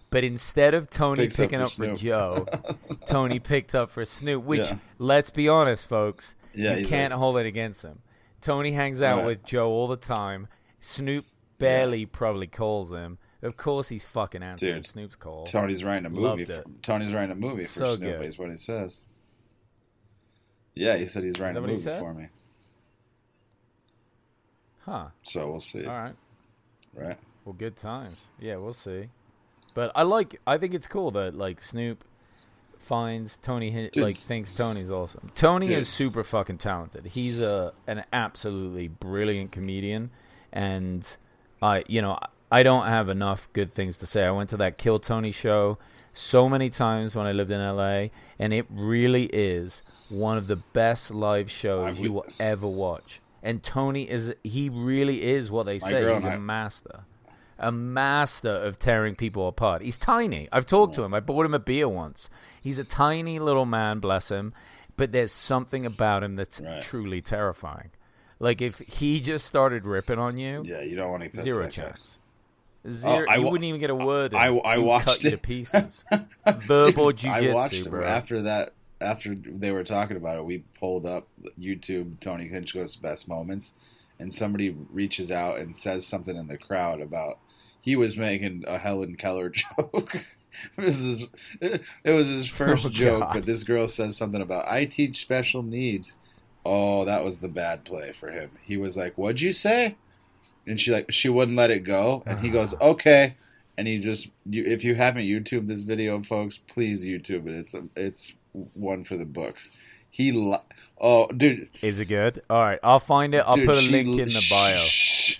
But 0.10 0.24
instead 0.24 0.74
of 0.74 0.89
Tony 0.89 1.24
Picks 1.24 1.39
up 1.39 1.43
picking 1.43 1.60
for 1.60 1.66
up 1.66 1.72
for, 1.72 1.95
Joe, 1.95 2.47
Tony 3.06 3.39
picked 3.39 3.76
up 3.76 3.89
for 3.89 4.06
Snoop, 4.06 4.43
which, 4.43 4.72
Yeah. 4.72 4.78
let's 4.97 5.30
be 5.30 5.49
honest, 5.49 5.89
folks, 5.89 6.36
Yeah, 6.53 6.78
you 6.78 6.88
can't 6.88 7.12
like- 7.12 7.20
hold 7.20 7.38
it 7.38 7.45
against 7.45 7.82
him. 7.84 7.99
Tony 8.39 8.72
hangs 8.72 9.01
out 9.01 9.18
Right. 9.20 9.26
with 9.26 9.43
Joe 9.43 9.68
all 9.70 9.88
the 9.88 9.97
time. 9.97 10.47
Snoop 10.80 11.26
barely 11.58 12.06
probably 12.06 12.47
calls 12.47 12.91
him. 12.93 13.18
Of 13.41 13.58
course, 13.58 13.89
he's 13.89 14.03
fucking 14.06 14.41
answering 14.43 14.76
Dude, 14.76 14.86
Snoop's 14.86 15.16
call. 15.16 15.45
Tony's 15.45 15.84
writing 15.84 16.06
a 16.06 16.10
movie. 16.10 16.45
For. 16.45 16.64
Tony's 16.82 17.14
writing 17.14 17.32
a 17.32 17.36
movie 17.36 17.64
for 17.64 17.70
Snoop. 17.70 17.99
good. 18.01 18.26
Is 18.26 18.38
what 18.38 18.51
he 18.51 18.58
says. 18.58 19.01
Yeah, 20.74 20.97
he 20.97 21.06
said 21.06 21.24
he's 21.24 21.39
writing 21.39 21.58
a 21.58 21.62
movie 21.62 21.76
for 21.99 22.14
me. 22.14 22.28
Huh. 24.82 25.08
So 25.24 25.49
we'll 25.51 25.60
see. 25.62 25.86
All 25.86 25.93
right. 25.93 26.16
Right? 26.93 27.18
Well, 27.43 27.53
good 27.53 27.76
times. 27.76 28.30
Yeah, 28.39 28.58
we'll 28.58 28.74
see. 28.74 29.10
But 29.76 29.92
I 29.94 30.02
like. 30.02 30.42
I 30.48 30.58
think 30.58 30.74
it's 30.74 30.88
cool 30.88 31.12
that 31.12 31.38
like 31.38 31.62
Snoop 31.62 32.04
finds 32.80 33.36
Tony 33.36 33.72
Dude, 33.72 33.98
like 33.98 34.16
thinks 34.16 34.52
Tony's 34.52 34.90
awesome. 34.90 35.32
Tony 35.36 35.68
dude. 35.68 35.80
is 35.80 35.90
super 35.90 36.24
fucking 36.24 36.58
talented. 36.58 37.06
He's 37.08 37.42
a 37.42 37.74
an 37.86 38.06
absolutely 38.12 38.88
brilliant 38.88 39.52
comedian, 39.52 40.10
and 40.52 41.18
I 41.62 41.84
you 41.88 42.02
know 42.02 42.18
I 42.52 42.64
don't 42.64 42.88
have 42.88 43.10
enough 43.10 43.50
good 43.54 43.72
things 43.72 43.98
to 43.98 44.08
say. 44.08 44.26
I 44.26 44.32
went 44.32 44.50
to 44.52 44.58
that 44.58 44.78
Kill 44.78 44.98
Tony 44.98 45.32
show 45.32 45.78
so 46.14 46.48
many 46.48 46.70
times 46.70 47.16
when 47.16 47.28
I 47.28 47.34
lived 47.34 47.52
in 47.52 47.60
LA, 47.60 48.08
and 48.40 48.54
it 48.54 48.66
really 48.70 49.26
is 49.26 49.84
one 50.08 50.38
of 50.38 50.48
the 50.48 50.56
best 50.56 51.12
live 51.12 51.52
shows 51.52 52.00
I 52.00 52.02
you 52.02 52.14
will 52.14 52.26
ever 52.40 52.68
watch. 52.68 53.20
And 53.44 53.62
Tony 53.62 54.10
is 54.10 54.34
he 54.42 54.70
really 54.70 55.22
is 55.22 55.52
what 55.52 55.66
they 55.66 55.80
say. 55.80 56.14
He's 56.14 56.24
a 56.24 56.40
master. 56.40 57.04
A 57.58 57.72
master 57.72 58.49
of 58.53 58.78
tearing 58.78 59.16
people 59.16 59.47
apart. 59.47 59.82
He's 59.82 59.97
tiny. 59.97 60.49
I've 60.51 60.66
talked 60.66 60.93
to 60.95 61.03
him. 61.03 61.14
I 61.14 61.20
bought 61.22 61.45
him 61.45 61.53
a 61.53 61.60
beer 61.60 61.88
once. 61.88 62.30
He's 62.62 62.78
a 62.78 62.84
tiny 62.84 63.39
little 63.39 63.66
man, 63.66 63.99
bless 63.99 64.30
him, 64.30 64.53
but 64.97 65.12
there's 65.14 65.32
something 65.32 65.86
about 65.86 66.24
him 66.24 66.36
that's 66.36 66.60
Right. 66.60 66.82
truly 66.82 67.22
terrifying. 67.22 67.91
Like 68.39 68.62
if 68.62 68.80
he 68.80 69.22
just 69.22 69.45
started 69.45 69.86
ripping 69.86 70.20
on 70.20 70.36
you, 70.38 70.64
Yeah, 70.66 70.82
you 70.82 70.97
don't 70.97 71.10
want 71.12 71.34
to 71.34 71.41
zero 71.41 71.64
that 71.64 71.76
guy. 71.76 71.84
chance. 71.84 72.20
Oh, 72.86 72.91
zero. 72.91 73.26
I 73.30 73.38
you 73.38 73.43
wouldn't 73.45 73.64
even 73.64 73.80
get 73.80 73.89
a 73.89 73.95
word. 73.95 74.34
in. 74.34 74.39
I- 74.39 74.60
I 74.66 74.76
He'd 74.76 74.84
watched 74.84 75.06
cut 75.08 75.24
you 75.24 75.30
to 75.32 75.36
it. 75.38 75.41
pieces. 75.41 76.03
Verbal 76.45 77.12
Dude, 77.12 77.30
I 77.32 77.53
watched 77.53 77.74
jujitsu, 77.74 77.89
bro. 77.89 78.06
After 78.06 78.41
that, 78.41 78.74
after 79.01 79.34
they 79.34 79.72
were 79.72 79.84
talking 79.84 80.18
about 80.18 80.38
it, 80.38 80.43
we 80.45 80.60
pulled 80.80 81.06
up 81.06 81.28
YouTube 81.60 82.20
Tony 82.20 82.47
Hinchcliffe's 82.49 82.95
best 82.97 83.28
moments, 83.28 83.74
and 84.20 84.34
somebody 84.34 84.70
reaches 84.91 85.32
out 85.32 85.58
and 85.58 85.76
says 85.76 86.06
something 86.06 86.36
in 86.36 86.47
the 86.47 86.58
crowd 86.58 87.01
about 87.01 87.39
he 87.86 87.96
was 87.96 88.18
making 88.18 88.64
a 88.68 88.78
Helen 88.80 89.16
Keller 89.16 89.50
joke. 89.56 90.26
it 90.78 90.82
was 90.84 90.98
his, 90.98 91.28
it 91.62 91.82
was 92.12 92.28
his 92.28 92.50
first 92.62 92.86
Oh, 92.86 92.90
joke, 92.90 93.20
God. 93.22 93.34
but 93.36 93.46
this 93.46 93.64
girl 93.64 93.88
says 93.88 94.18
something 94.18 94.42
about 94.42 94.68
I 94.68 94.86
teach 94.86 95.22
special 95.22 95.62
needs. 95.64 96.16
Oh, 96.66 97.06
that 97.06 97.24
was 97.24 97.40
the 97.40 97.48
bad 97.48 97.86
play 97.86 98.12
for 98.12 98.32
him. 98.32 98.50
He 98.64 98.76
was 98.76 98.98
like, 98.98 99.18
"What'd 99.20 99.40
you 99.40 99.54
say?" 99.54 99.96
And 100.66 100.80
she 100.82 100.92
like 100.92 101.12
she 101.12 101.30
wouldn't 101.30 101.56
let 101.58 101.70
it 101.70 101.84
go, 101.84 102.24
and 102.26 102.40
he 102.40 102.50
goes, 102.50 102.74
uh-huh. 102.74 102.90
"Okay." 102.92 103.36
and 103.78 103.88
he 103.90 104.00
just 104.00 104.30
you, 104.50 104.64
if 104.64 104.86
you 104.86 104.96
haven't 104.96 105.26
YouTube 105.26 105.68
this 105.68 105.84
video, 105.84 106.22
folks, 106.24 106.58
please 106.58 107.06
YouTube 107.06 107.46
it. 107.48 107.54
It's 107.56 107.76
it's 107.96 108.34
one 108.74 109.04
for 109.04 109.16
the 109.18 109.26
books. 109.26 109.70
He 110.10 110.32
li- 110.32 110.58
oh 110.98 111.28
dude, 111.28 111.68
Is 111.82 112.00
it 112.00 112.06
good? 112.06 112.42
All 112.50 112.62
right, 112.62 112.80
I'll 112.82 113.00
find 113.02 113.36
it. 113.36 113.44
I'll 113.46 113.58
dude, 113.58 113.68
put 113.68 113.76
a 113.78 113.82
link 113.92 114.08
in 114.18 114.30
the 114.30 114.48
bio 114.50 114.78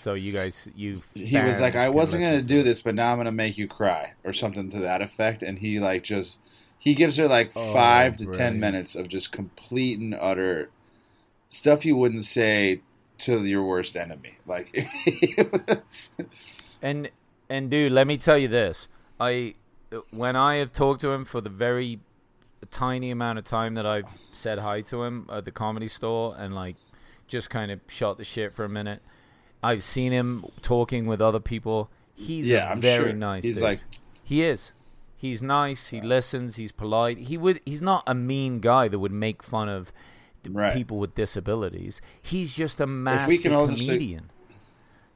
so 0.00 0.14
you 0.14 0.32
guys 0.32 0.68
you. 0.74 1.00
He 1.14 1.40
was 1.40 1.60
like, 1.60 1.74
I 1.76 1.88
wasn't 1.88 2.22
gonna 2.22 2.42
do 2.42 2.62
this, 2.62 2.80
but 2.80 2.94
now 2.94 3.12
I'm 3.12 3.18
gonna 3.18 3.32
make 3.32 3.56
you 3.58 3.68
cry 3.68 4.14
or 4.24 4.32
something 4.32 4.70
to 4.70 4.78
that 4.80 5.02
effect. 5.02 5.42
And 5.42 5.58
he 5.58 5.78
like 5.78 6.02
just 6.02 6.38
he 6.78 6.94
gives 6.94 7.16
her 7.16 7.28
like 7.28 7.52
Oh, 7.54 7.72
five 7.72 8.16
to 8.16 8.26
ten 8.26 8.60
minutes 8.60 8.94
of 8.94 9.08
just 9.08 9.32
complete 9.32 9.98
and 9.98 10.14
utter 10.14 10.70
stuff 11.48 11.84
you 11.84 11.96
wouldn't 11.96 12.24
say 12.24 12.80
to 13.18 13.44
your 13.44 13.62
worst 13.64 13.96
enemy. 13.96 14.38
Like 14.46 14.88
And 16.82 17.10
and 17.48 17.70
dude, 17.70 17.92
let 17.92 18.06
me 18.06 18.18
tell 18.18 18.38
you 18.38 18.48
this. 18.48 18.88
I 19.18 19.54
when 20.10 20.36
I 20.36 20.56
have 20.56 20.72
talked 20.72 21.00
to 21.02 21.10
him 21.10 21.24
for 21.24 21.40
the 21.40 21.48
very 21.48 22.00
tiny 22.70 23.10
amount 23.10 23.38
of 23.38 23.44
time 23.44 23.74
that 23.74 23.86
I've 23.86 24.08
said 24.32 24.58
hi 24.58 24.80
to 24.82 25.04
him 25.04 25.28
at 25.30 25.44
the 25.44 25.52
comedy 25.52 25.88
store 25.88 26.34
and 26.36 26.54
like 26.54 26.76
just 27.28 27.50
kind 27.50 27.70
of 27.70 27.80
shot 27.88 28.18
the 28.18 28.24
shit 28.24 28.54
for 28.54 28.64
a 28.64 28.68
minute. 28.68 29.02
I've 29.62 29.82
seen 29.82 30.12
him 30.12 30.44
talking 30.62 31.06
with 31.06 31.20
other 31.20 31.40
people. 31.40 31.90
He's 32.14 32.48
yeah, 32.48 32.68
a 32.68 32.72
I'm 32.72 32.80
very 32.80 33.10
sure. 33.10 33.12
nice. 33.12 33.44
He's 33.44 33.56
dude. 33.56 33.64
like 33.64 33.80
He 34.24 34.42
is. 34.42 34.72
He's 35.16 35.42
nice. 35.42 35.88
He 35.88 36.00
listens. 36.00 36.56
He's 36.56 36.72
polite. 36.72 37.18
He 37.18 37.36
would. 37.36 37.60
He's 37.64 37.82
not 37.82 38.04
a 38.06 38.14
mean 38.14 38.60
guy 38.60 38.88
that 38.88 38.98
would 38.98 39.12
make 39.12 39.42
fun 39.42 39.68
of 39.68 39.92
Right. 40.48 40.72
people 40.72 40.98
with 40.98 41.14
disabilities. 41.16 42.00
He's 42.22 42.54
just 42.54 42.80
a 42.80 42.86
master 42.86 43.34
say- 43.36 43.48
comedian. 43.48 44.26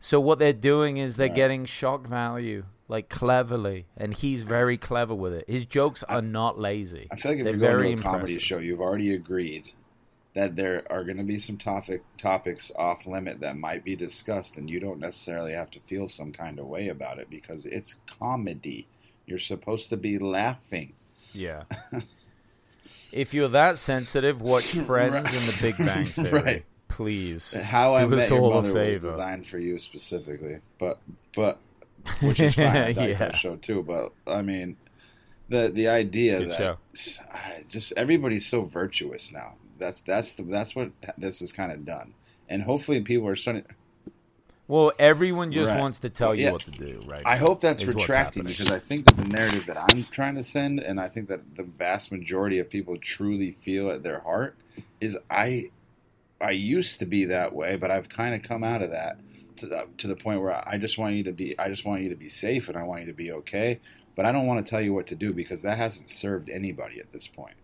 So 0.00 0.18
what 0.18 0.38
they're 0.38 0.52
doing 0.52 0.96
is 0.96 1.16
they're 1.16 1.28
Right. 1.28 1.36
getting 1.36 1.64
shock 1.66 2.06
value, 2.06 2.64
like 2.88 3.08
cleverly, 3.08 3.86
and 3.96 4.14
he's 4.14 4.42
very 4.42 4.76
clever 4.78 5.14
with 5.14 5.32
it. 5.34 5.44
His 5.46 5.64
jokes 5.66 6.02
are 6.04 6.22
not 6.22 6.58
lazy. 6.58 7.06
I 7.12 7.16
feel 7.16 7.32
like 7.32 7.38
if 7.40 7.44
they're 7.44 7.52
you're 7.54 7.60
going 7.60 7.76
very 7.76 7.94
to 7.94 8.00
a 8.00 8.02
comedy 8.02 8.20
impressive. 8.32 8.42
show, 8.42 8.58
you've 8.58 8.80
already 8.80 9.14
agreed 9.14 9.72
that 10.34 10.54
there 10.56 10.84
are 10.90 11.02
going 11.04 11.16
to 11.16 11.24
be 11.24 11.38
some 11.38 11.56
topic 11.56 12.02
topics 12.16 12.70
off 12.76 13.06
limit 13.06 13.40
that 13.40 13.56
might 13.56 13.84
be 13.84 13.96
discussed, 13.96 14.56
and 14.56 14.70
you 14.70 14.78
don't 14.80 15.00
necessarily 15.00 15.52
have 15.52 15.70
to 15.72 15.80
feel 15.80 16.06
some 16.08 16.32
kind 16.32 16.58
of 16.58 16.66
way 16.66 16.88
about 16.88 17.18
it 17.18 17.28
because 17.30 17.66
it's 17.66 17.96
comedy. 18.18 18.86
You're 19.26 19.38
supposed 19.38 19.90
to 19.90 19.96
be 19.96 20.18
laughing. 20.18 20.92
Yeah. 21.32 21.64
if 23.12 23.34
you're 23.34 23.48
that 23.48 23.78
sensitive, 23.78 24.40
watch 24.42 24.64
Friends 24.86 25.12
Right. 25.14 25.34
and 25.34 25.48
The 25.48 25.58
Big 25.60 25.76
Bang 25.78 26.04
Theory. 26.06 26.30
Right. 26.42 26.64
Please. 26.88 27.52
How 27.52 27.94
I 27.94 28.04
Met 28.06 28.28
Your 28.28 28.52
Mother 28.52 28.72
was 28.74 29.00
designed 29.00 29.46
for 29.46 29.58
you 29.58 29.78
specifically, 29.78 30.58
but 30.78 30.98
but 31.36 31.58
which 32.20 32.40
is 32.40 32.54
fine. 32.56 32.66
I 32.66 32.88
Yeah. 32.88 33.14
that 33.18 33.36
show 33.36 33.54
too. 33.56 33.82
But 33.84 34.12
I 34.26 34.42
mean, 34.42 34.76
the 35.48 35.70
the 35.72 35.86
idea 35.86 36.40
It's 36.40 36.54
a 36.58 36.58
good 36.58 36.76
that 37.04 37.18
I 37.32 37.64
just 37.68 37.92
everybody's 37.96 38.46
so 38.46 38.62
virtuous 38.62 39.30
now. 39.32 39.54
That's 39.80 40.00
that's 40.00 40.34
the, 40.34 40.42
that's 40.44 40.76
what 40.76 40.90
this 41.18 41.42
is 41.42 41.52
kind 41.52 41.72
of 41.72 41.84
done, 41.84 42.14
and 42.48 42.62
hopefully 42.62 43.00
people 43.00 43.26
are 43.26 43.34
starting. 43.34 43.64
Well, 44.68 44.92
everyone 45.00 45.50
just 45.50 45.72
Right. 45.72 45.80
wants 45.80 45.98
to 45.98 46.08
tell 46.10 46.36
you 46.36 46.44
Yeah. 46.44 46.52
what 46.52 46.60
to 46.62 46.70
do, 46.70 47.02
right? 47.04 47.22
I 47.24 47.36
hope 47.38 47.60
that's 47.60 47.84
retracting 47.84 48.44
because 48.44 48.70
I 48.70 48.78
think 48.78 49.04
that 49.06 49.16
the 49.16 49.24
narrative 49.24 49.66
that 49.66 49.76
I'm 49.76 50.04
trying 50.04 50.36
to 50.36 50.44
send, 50.44 50.78
and 50.78 51.00
I 51.00 51.08
think 51.08 51.28
that 51.28 51.56
the 51.56 51.64
vast 51.64 52.12
majority 52.12 52.60
of 52.60 52.70
people 52.70 52.96
truly 52.96 53.50
feel 53.50 53.90
at 53.90 54.04
their 54.04 54.20
heart, 54.20 54.54
is 55.00 55.16
I, 55.28 55.70
I 56.40 56.52
used 56.52 57.00
to 57.00 57.06
be 57.06 57.24
that 57.24 57.52
way, 57.52 57.74
but 57.76 57.90
I've 57.90 58.08
kind 58.08 58.32
of 58.32 58.42
come 58.42 58.62
out 58.62 58.80
of 58.80 58.90
that 58.92 59.16
to 59.56 59.66
the, 59.66 59.88
to 59.98 60.06
the 60.06 60.14
point 60.14 60.40
where 60.40 60.66
I 60.68 60.78
just 60.78 60.98
want 60.98 61.16
you 61.16 61.24
to 61.24 61.32
be, 61.32 61.58
I 61.58 61.68
just 61.68 61.84
want 61.84 62.02
you 62.02 62.08
to 62.10 62.16
be 62.16 62.28
safe, 62.28 62.68
and 62.68 62.78
I 62.78 62.84
want 62.84 63.00
you 63.00 63.06
to 63.08 63.12
be 63.12 63.32
okay, 63.32 63.80
but 64.14 64.24
I 64.24 64.30
don't 64.30 64.46
want 64.46 64.64
to 64.64 64.70
tell 64.70 64.80
you 64.80 64.94
what 64.94 65.08
to 65.08 65.16
do 65.16 65.32
because 65.32 65.62
that 65.62 65.78
hasn't 65.78 66.10
served 66.10 66.48
anybody 66.48 67.00
at 67.00 67.12
this 67.12 67.26
point. 67.26 67.56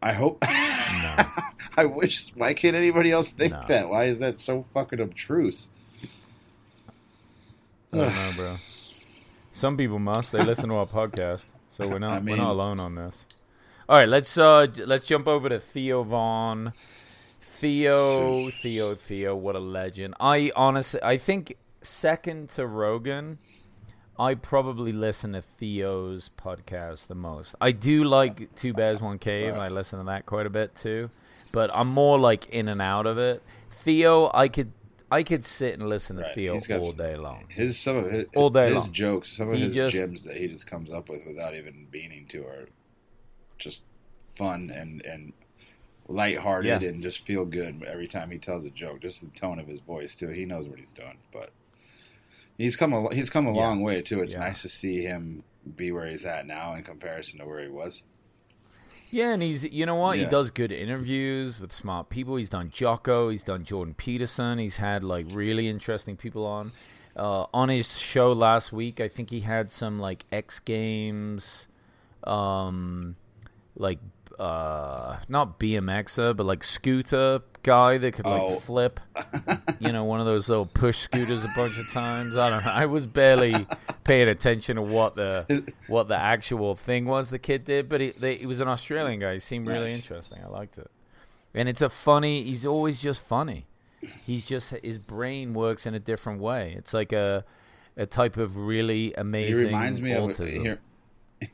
I 0.00 0.12
hope. 0.12 0.38
I 0.46 1.84
wish. 1.84 2.30
Why 2.34 2.54
can't 2.54 2.76
anybody 2.76 3.10
else 3.10 3.32
think 3.32 3.52
No. 3.52 3.62
that? 3.68 3.88
Why 3.88 4.04
is 4.04 4.18
that 4.20 4.38
so 4.38 4.64
fucking 4.74 5.00
obtruse? 5.00 5.70
I 7.92 7.96
don't 7.98 8.14
know, 8.14 8.32
bro. 8.36 8.56
Some 9.52 9.76
people 9.76 9.98
must. 9.98 10.32
They 10.32 10.42
listen 10.42 10.68
to 10.68 10.76
our 10.76 10.86
podcast, 10.86 11.46
so 11.70 11.88
we're 11.88 11.98
not 11.98 12.12
I 12.12 12.18
we're 12.20 12.36
not 12.36 12.50
alone 12.50 12.78
on 12.80 12.94
this. 12.94 13.24
All 13.88 13.96
right, 13.96 14.08
let's 14.08 14.36
uh 14.36 14.66
let's 14.84 15.06
jump 15.06 15.26
over 15.26 15.48
to 15.48 15.58
Theo 15.58 16.02
Von. 16.02 16.72
Theo, 17.40 18.50
Theo, 18.50 18.94
Theo, 18.94 19.34
what 19.34 19.56
a 19.56 19.60
legend. 19.60 20.14
I 20.20 20.52
honestly, 20.54 21.02
I 21.02 21.16
think 21.16 21.56
second 21.82 22.50
to 22.50 22.66
Rogan, 22.68 23.38
I 24.18 24.34
probably 24.34 24.92
listen 24.92 25.32
to 25.34 25.42
Theo's 25.42 26.30
podcast 26.36 27.06
the 27.06 27.14
most. 27.14 27.54
I 27.60 27.70
do 27.72 28.02
like 28.04 28.54
Two 28.56 28.72
Bears 28.72 29.00
One 29.00 29.18
Cave. 29.18 29.54
I 29.54 29.68
listen 29.68 29.98
to 30.00 30.04
that 30.06 30.26
quite 30.26 30.46
a 30.46 30.50
bit 30.50 30.74
too, 30.74 31.10
but 31.52 31.70
I'm 31.72 31.88
more 31.88 32.18
like 32.18 32.48
in 32.48 32.68
and 32.68 32.82
out 32.82 33.06
of 33.06 33.16
it. 33.18 33.42
Theo, 33.70 34.30
I 34.34 34.48
could 34.48 34.72
I 35.10 35.22
could 35.22 35.44
sit 35.44 35.78
and 35.78 35.88
listen 35.88 36.16
to 36.16 36.22
Right, 36.22 36.34
Theo 36.34 36.58
all 36.80 36.92
day 36.92 37.16
long. 37.16 37.44
His 37.48 37.78
some 37.78 37.96
of 37.96 38.10
his, 38.10 38.26
All 38.34 38.50
day 38.50 38.66
his 38.66 38.74
long. 38.76 38.92
jokes, 38.92 39.36
some 39.36 39.48
of 39.50 39.54
He 39.56 39.62
his 39.62 39.72
just- 39.74 39.94
gems 39.96 40.24
that 40.24 40.36
he 40.36 40.48
just 40.48 40.66
comes 40.66 40.92
up 40.92 41.08
with 41.08 41.22
without 41.26 41.54
even 41.54 41.86
meaning 41.92 42.26
to 42.30 42.44
are 42.44 42.68
just 43.58 43.80
fun 44.36 44.70
and 44.70 45.00
and 45.06 45.32
lighthearted 46.08 46.82
Yeah. 46.82 46.88
and 46.88 47.02
just 47.02 47.24
feel 47.24 47.44
good 47.44 47.82
every 47.84 48.08
time 48.08 48.30
he 48.30 48.38
tells 48.38 48.64
a 48.64 48.70
joke. 48.70 49.00
Just 49.00 49.20
the 49.20 49.28
tone 49.28 49.58
of 49.58 49.66
his 49.66 49.80
voice 49.80 50.16
too. 50.16 50.28
He 50.28 50.44
knows 50.44 50.66
what 50.68 50.78
he's 50.78 50.92
doing, 50.92 51.18
but 51.32 51.50
he's 52.58 52.76
come 52.76 52.92
a 52.92 53.14
he's 53.14 53.30
come 53.30 53.46
a 53.46 53.54
Yeah. 53.54 53.60
long 53.68 53.82
way 53.82 54.02
too. 54.02 54.20
It's 54.20 54.34
Yeah. 54.34 54.40
nice 54.40 54.60
to 54.62 54.68
see 54.68 55.02
him 55.02 55.44
be 55.76 55.90
where 55.92 56.06
he's 56.06 56.26
at 56.26 56.46
now 56.46 56.74
in 56.74 56.82
comparison 56.82 57.38
to 57.38 57.46
where 57.46 57.62
he 57.62 57.68
was. 57.68 58.02
Yeah, 59.10 59.32
and 59.32 59.42
he's 59.42 59.64
you 59.64 59.86
know 59.86 59.94
what 59.94 60.18
he 60.18 60.26
does 60.26 60.50
good 60.50 60.70
interviews 60.70 61.58
with 61.58 61.72
smart 61.72 62.10
people. 62.10 62.36
He's 62.36 62.50
done 62.50 62.70
Jocko, 62.70 63.30
he's 63.30 63.42
done 63.42 63.64
Jordan 63.64 63.94
Peterson. 63.94 64.58
He's 64.58 64.76
had 64.76 65.02
like 65.02 65.24
really 65.30 65.68
interesting 65.68 66.16
people 66.16 66.44
on. 66.44 66.72
Uh, 67.16 67.46
on 67.54 67.68
his 67.70 67.98
show 67.98 68.30
last 68.32 68.72
week, 68.72 69.00
I 69.00 69.08
think 69.08 69.30
he 69.30 69.40
had 69.40 69.72
some 69.72 69.98
like 69.98 70.24
X 70.30 70.60
Games, 70.60 71.66
um, 72.24 73.16
like 73.76 73.98
uh, 74.38 75.16
not 75.28 75.58
BMXer, 75.58 76.36
but 76.36 76.46
like 76.46 76.62
scooter 76.62 77.40
guy 77.64 77.98
that 77.98 78.12
could 78.12 78.24
like 78.24 78.40
Oh. 78.40 78.60
flip. 78.60 79.00
you 79.80 79.90
know, 79.92 80.04
one 80.04 80.20
of 80.20 80.26
those 80.26 80.48
little 80.48 80.66
push 80.66 80.98
scooters 80.98 81.44
a 81.44 81.50
bunch 81.56 81.76
of 81.78 81.90
times. 81.90 82.36
I 82.38 82.50
don't 82.50 82.64
know. 82.64 82.70
I 82.70 82.86
was 82.86 83.06
barely 83.06 83.66
paying 84.04 84.28
attention 84.28 84.76
to 84.76 84.82
what 84.82 85.16
the 85.16 85.72
what 85.88 86.08
the 86.08 86.16
actual 86.16 86.74
thing 86.76 87.04
was 87.06 87.30
the 87.30 87.38
kid 87.38 87.64
did, 87.64 87.88
but 87.88 88.00
he, 88.00 88.10
they, 88.10 88.36
he 88.36 88.46
was 88.46 88.60
an 88.60 88.68
Australian 88.68 89.20
guy. 89.20 89.32
He 89.34 89.38
seemed 89.40 89.66
really 89.66 89.88
Nice. 89.88 89.96
interesting. 90.02 90.38
I 90.44 90.48
liked 90.48 90.78
it, 90.78 90.90
and 91.54 91.68
it's 91.68 91.82
a 91.82 91.88
funny. 91.88 92.44
He's 92.44 92.64
always 92.64 93.00
just 93.00 93.20
funny. 93.20 93.66
He's 94.24 94.44
just 94.44 94.70
his 94.70 94.98
brain 94.98 95.52
works 95.54 95.84
in 95.84 95.94
a 95.94 95.98
different 95.98 96.40
way. 96.40 96.74
It's 96.78 96.94
like 96.94 97.12
a 97.12 97.44
a 97.96 98.06
type 98.06 98.36
of 98.36 98.56
really 98.56 99.12
amazing 99.14 99.58
He 99.68 99.74
reminds 99.74 100.00
me 100.00 100.12
of 100.12 100.30
autism. 100.30 100.60
here. 100.62 100.78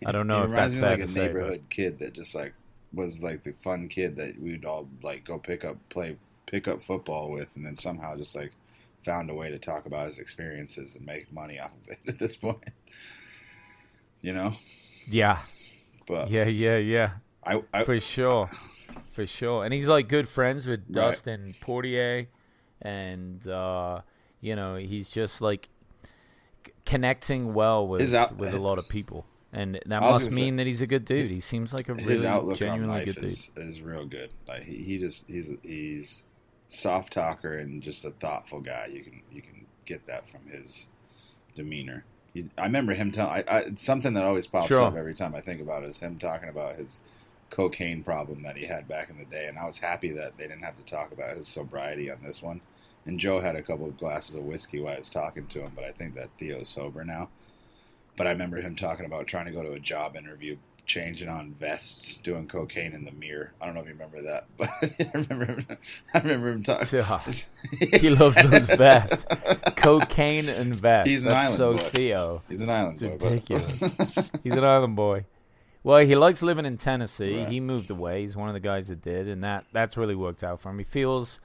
I 0.06 0.12
don't 0.12 0.26
know 0.26 0.42
if 0.44 0.50
that's 0.50 0.76
fair 0.76 0.90
like 0.90 0.98
to 0.98 1.04
a 1.04 1.08
say. 1.08 1.20
but- 1.20 1.26
neighborhood 1.34 1.62
kid 1.70 1.98
that 2.00 2.12
just 2.12 2.34
like 2.34 2.52
was 2.94 3.22
like 3.22 3.44
the 3.44 3.52
fun 3.62 3.88
kid 3.88 4.16
that 4.16 4.40
we'd 4.40 4.64
all 4.64 4.88
like 5.02 5.24
go 5.24 5.38
pick 5.38 5.64
up 5.64 5.76
play 5.88 6.16
pick 6.46 6.68
up 6.68 6.82
football 6.82 7.30
with, 7.32 7.54
and 7.56 7.64
then 7.64 7.76
somehow 7.76 8.16
just 8.16 8.34
like 8.36 8.52
found 9.04 9.28
a 9.30 9.34
way 9.34 9.50
to 9.50 9.58
talk 9.58 9.86
about 9.86 10.06
his 10.06 10.18
experiences 10.18 10.94
and 10.94 11.04
make 11.04 11.32
money 11.32 11.58
off 11.58 11.72
of 11.72 11.88
it 11.88 11.98
at 12.08 12.18
this 12.18 12.36
point. 12.36 12.58
You 14.22 14.32
know, 14.32 14.52
Yeah, 15.06 15.40
but 16.06 16.30
yeah, 16.30 16.44
yeah, 16.46 16.76
yeah. 16.78 17.10
I, 17.46 17.62
I 17.74 17.84
for 17.84 18.00
sure, 18.00 18.48
for 19.10 19.26
sure. 19.26 19.64
And 19.64 19.74
he's 19.74 19.88
like 19.88 20.08
good 20.08 20.28
friends 20.28 20.66
with 20.66 20.80
Right. 20.88 20.94
Dustin 20.94 21.54
Poirier, 21.60 22.28
and 22.80 23.46
uh, 23.46 24.00
you 24.40 24.56
know 24.56 24.76
he's 24.76 25.10
just 25.10 25.42
like 25.42 25.68
connecting 26.86 27.54
well 27.54 27.86
with 27.86 28.14
out- 28.14 28.36
with 28.36 28.54
a 28.54 28.58
lot 28.58 28.78
of 28.78 28.88
people, 28.88 29.26
and 29.54 29.80
that 29.86 30.00
must 30.00 30.26
gonna 30.26 30.36
say, 30.36 30.42
mean 30.42 30.56
that 30.56 30.66
he's 30.66 30.82
a 30.82 30.86
good 30.86 31.04
dude. 31.04 31.30
He 31.30 31.40
seems 31.40 31.72
like 31.72 31.88
a 31.88 31.94
really 31.94 32.56
genuinely 32.56 33.04
good 33.04 33.14
dude. 33.16 33.24
is, 33.24 33.50
is 33.56 33.80
real 33.80 34.04
good. 34.06 34.30
Like 34.46 34.64
he, 34.64 34.76
he 34.78 34.98
just 34.98 35.24
he's 35.26 35.50
he's 35.62 36.22
soft 36.68 37.12
talker 37.12 37.58
and 37.58 37.82
just 37.82 38.04
a 38.04 38.10
thoughtful 38.10 38.60
guy. 38.60 38.88
You 38.92 39.02
can 39.02 39.22
you 39.32 39.42
can 39.42 39.66
get 39.86 40.06
that 40.06 40.28
from 40.28 40.40
his 40.50 40.88
demeanor. 41.54 42.04
He, 42.32 42.46
I 42.58 42.64
remember 42.64 42.94
him 42.94 43.12
telling. 43.12 43.44
I, 43.48 43.56
I, 43.58 43.74
something 43.76 44.14
that 44.14 44.24
always 44.24 44.46
pops 44.46 44.66
Sure. 44.68 44.82
up 44.82 44.96
every 44.96 45.14
time 45.14 45.34
I 45.34 45.40
think 45.40 45.60
about 45.60 45.84
it 45.84 45.88
is 45.88 45.98
him 45.98 46.18
talking 46.18 46.48
about 46.48 46.76
his 46.76 47.00
cocaine 47.50 48.02
problem 48.02 48.42
that 48.42 48.56
he 48.56 48.66
had 48.66 48.88
back 48.88 49.10
in 49.10 49.18
the 49.18 49.24
day, 49.24 49.46
and 49.46 49.58
I 49.58 49.64
was 49.64 49.78
happy 49.78 50.10
that 50.12 50.36
they 50.36 50.48
didn't 50.48 50.64
have 50.64 50.74
to 50.74 50.84
talk 50.84 51.12
about 51.12 51.36
his 51.36 51.46
sobriety 51.46 52.10
on 52.10 52.18
this 52.22 52.42
one. 52.42 52.60
And 53.06 53.20
Joe 53.20 53.40
had 53.40 53.54
a 53.54 53.62
couple 53.62 53.86
of 53.86 53.98
glasses 53.98 54.34
of 54.34 54.44
whiskey 54.44 54.80
while 54.80 54.94
I 54.94 54.98
was 54.98 55.10
talking 55.10 55.46
to 55.48 55.60
him, 55.60 55.72
but 55.76 55.84
I 55.84 55.92
think 55.92 56.14
that 56.14 56.30
Theo's 56.38 56.70
sober 56.70 57.04
now. 57.04 57.28
But 58.16 58.26
I 58.26 58.30
remember 58.30 58.58
him 58.58 58.76
talking 58.76 59.06
about 59.06 59.26
trying 59.26 59.46
to 59.46 59.50
go 59.50 59.62
to 59.62 59.72
a 59.72 59.80
job 59.80 60.14
interview, 60.16 60.56
changing 60.86 61.28
on 61.28 61.52
vests, 61.58 62.16
doing 62.22 62.46
cocaine 62.46 62.92
in 62.92 63.04
the 63.04 63.10
mirror. 63.12 63.52
I 63.60 63.66
don't 63.66 63.74
know 63.74 63.80
if 63.80 63.86
you 63.88 63.92
remember 63.94 64.22
that, 64.22 64.46
but 64.56 64.68
I 64.80 65.10
remember 65.14 65.44
him, 65.46 65.66
I 66.14 66.18
remember 66.18 66.50
him 66.50 66.62
talking. 66.62 66.98
Yeah. 66.98 67.20
He 68.00 68.10
loves 68.10 68.40
those 68.42 68.68
vests, 68.68 69.26
cocaine 69.76 70.48
and 70.48 70.74
vests. 70.74 71.10
He's 71.10 71.22
an 71.24 71.30
That's 71.30 71.54
so 71.56 71.70
island 71.72 71.80
boy. 71.82 71.88
Theo. 71.88 72.42
He's 72.48 72.60
an 72.60 72.70
island 72.70 73.02
It's 73.02 73.24
boy. 73.24 73.30
ridiculous. 73.30 73.80
He's 74.44 74.52
an 74.54 74.64
island 74.64 74.96
boy. 74.96 75.24
Well, 75.82 75.98
he 75.98 76.14
likes 76.16 76.42
living 76.42 76.64
in 76.66 76.78
Tennessee. 76.78 77.36
Right. 77.38 77.48
He 77.48 77.60
moved 77.60 77.90
away. 77.90 78.22
He's 78.22 78.36
one 78.36 78.48
of 78.48 78.54
the 78.54 78.60
guys 78.60 78.88
that 78.88 79.02
did, 79.02 79.28
and 79.28 79.42
that 79.44 79.64
that's 79.72 79.96
really 79.96 80.14
worked 80.14 80.42
out 80.42 80.60
for 80.60 80.70
him. 80.70 80.78
He 80.78 80.84
feels 80.84 81.40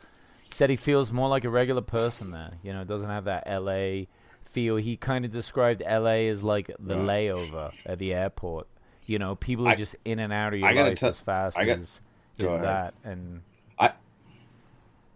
said 0.51 0.70
he 0.70 0.76
feels 0.76 1.11
more 1.11 1.28
like 1.30 1.43
a 1.43 1.49
regular 1.49 1.82
person 1.82 2.32
there. 2.32 2.53
You 2.63 2.74
know, 2.74 2.84
doesn't 2.84 3.09
have 3.09 3.26
that 3.26 3.43
L.A. 3.47 4.07
feel. 4.50 4.78
He 4.78 4.97
kind 4.97 5.26
of 5.26 5.32
described 5.32 5.82
L.A. 5.86 6.28
as 6.28 6.43
like 6.43 6.68
the 6.80 6.97
Right. 6.97 7.30
layover 7.30 7.74
at 7.86 8.00
the 8.00 8.14
airport. 8.14 8.68
You 9.06 9.20
know, 9.20 9.36
people 9.36 9.68
are 9.68 9.72
I- 9.72 9.76
just 9.76 9.95
in 10.06 10.20
and 10.20 10.32
out 10.34 10.54
of 10.54 10.60
your 10.60 10.72
life 10.74 11.00
tell- 11.00 11.10
as 11.10 11.20
fast 11.20 11.58
got- 11.58 11.68
as 11.68 12.02
ahead. 12.38 12.62
that, 12.62 12.93
and 13.04 13.41
I- 13.80 13.93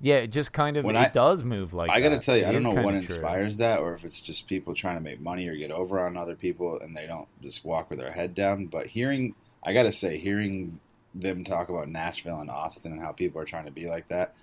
yeah, 0.01 0.15
it 0.15 0.27
just 0.27 0.51
kind 0.51 0.75
of 0.77 0.86
it 0.86 0.95
I- 0.95 1.09
does 1.09 1.43
move 1.43 1.73
like 1.73 1.89
I 1.91 2.01
got 2.01 2.09
to 2.09 2.15
that. 2.15 2.21
tell 2.23 2.36
you, 2.36 2.43
It 2.43 2.49
I 2.49 2.51
don't 2.51 2.63
know 2.63 2.71
what 2.71 2.91
true. 2.91 2.99
inspires 2.99 3.57
that, 3.57 3.79
or 3.79 3.93
if 3.93 4.03
it's 4.03 4.19
just 4.19 4.47
people 4.47 4.73
trying 4.73 4.95
to 4.97 5.01
make 5.01 5.21
money 5.21 5.47
or 5.47 5.55
get 5.55 5.71
over 5.71 6.05
on 6.05 6.17
other 6.17 6.36
people, 6.36 6.79
and 6.79 6.95
they 6.95 7.05
don't 7.07 7.27
just 7.41 7.63
walk 7.63 7.89
with 7.89 7.99
their 7.99 8.11
head 8.11 8.34
down. 8.36 8.65
But 8.65 8.88
hearing, 8.88 9.36
I 9.63 9.73
got 9.73 9.84
to 9.84 9.91
say, 9.91 10.17
hearing 10.17 10.79
them 11.15 11.43
talk 11.43 11.69
about 11.69 11.88
Nashville 11.88 12.39
and 12.41 12.49
Austin 12.49 12.91
and 12.91 13.01
how 13.01 13.11
people 13.11 13.39
are 13.39 13.45
trying 13.45 13.65
to 13.65 13.71
be 13.71 13.86
like 13.86 14.07
that, 14.07 14.34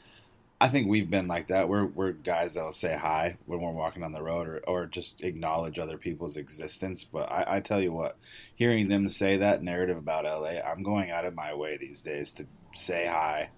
I 0.61 0.69
think 0.69 0.89
we've 0.89 1.09
been 1.09 1.27
like 1.27 1.49
that. 1.49 1.69
We're 1.69 1.87
we're 1.87 2.13
guys 2.13 2.55
that'll 2.55 2.73
say 2.73 2.95
hi 2.95 3.37
when 3.47 3.61
we're 3.61 3.73
walking 3.73 4.03
on 4.03 4.13
the 4.13 4.23
road, 4.23 4.47
or 4.47 4.61
or 4.67 4.87
just 4.87 5.23
acknowledge 5.23 5.79
other 5.79 5.97
people's 5.97 6.37
existence. 6.37 7.03
But 7.03 7.31
I, 7.33 7.57
I 7.57 7.61
tell 7.61 7.81
you 7.81 7.93
what, 7.93 8.17
hearing 8.55 8.89
them 8.89 9.09
say 9.09 9.39
that 9.39 9.63
narrative 9.63 9.97
about 9.97 10.25
LA, 10.25 10.61
I'm 10.61 10.83
going 10.83 11.11
out 11.11 11.25
of 11.25 11.35
my 11.35 11.55
way 11.55 11.79
these 11.79 12.03
days 12.03 12.33
to 12.35 12.47
say 12.75 13.07
hi 13.07 13.51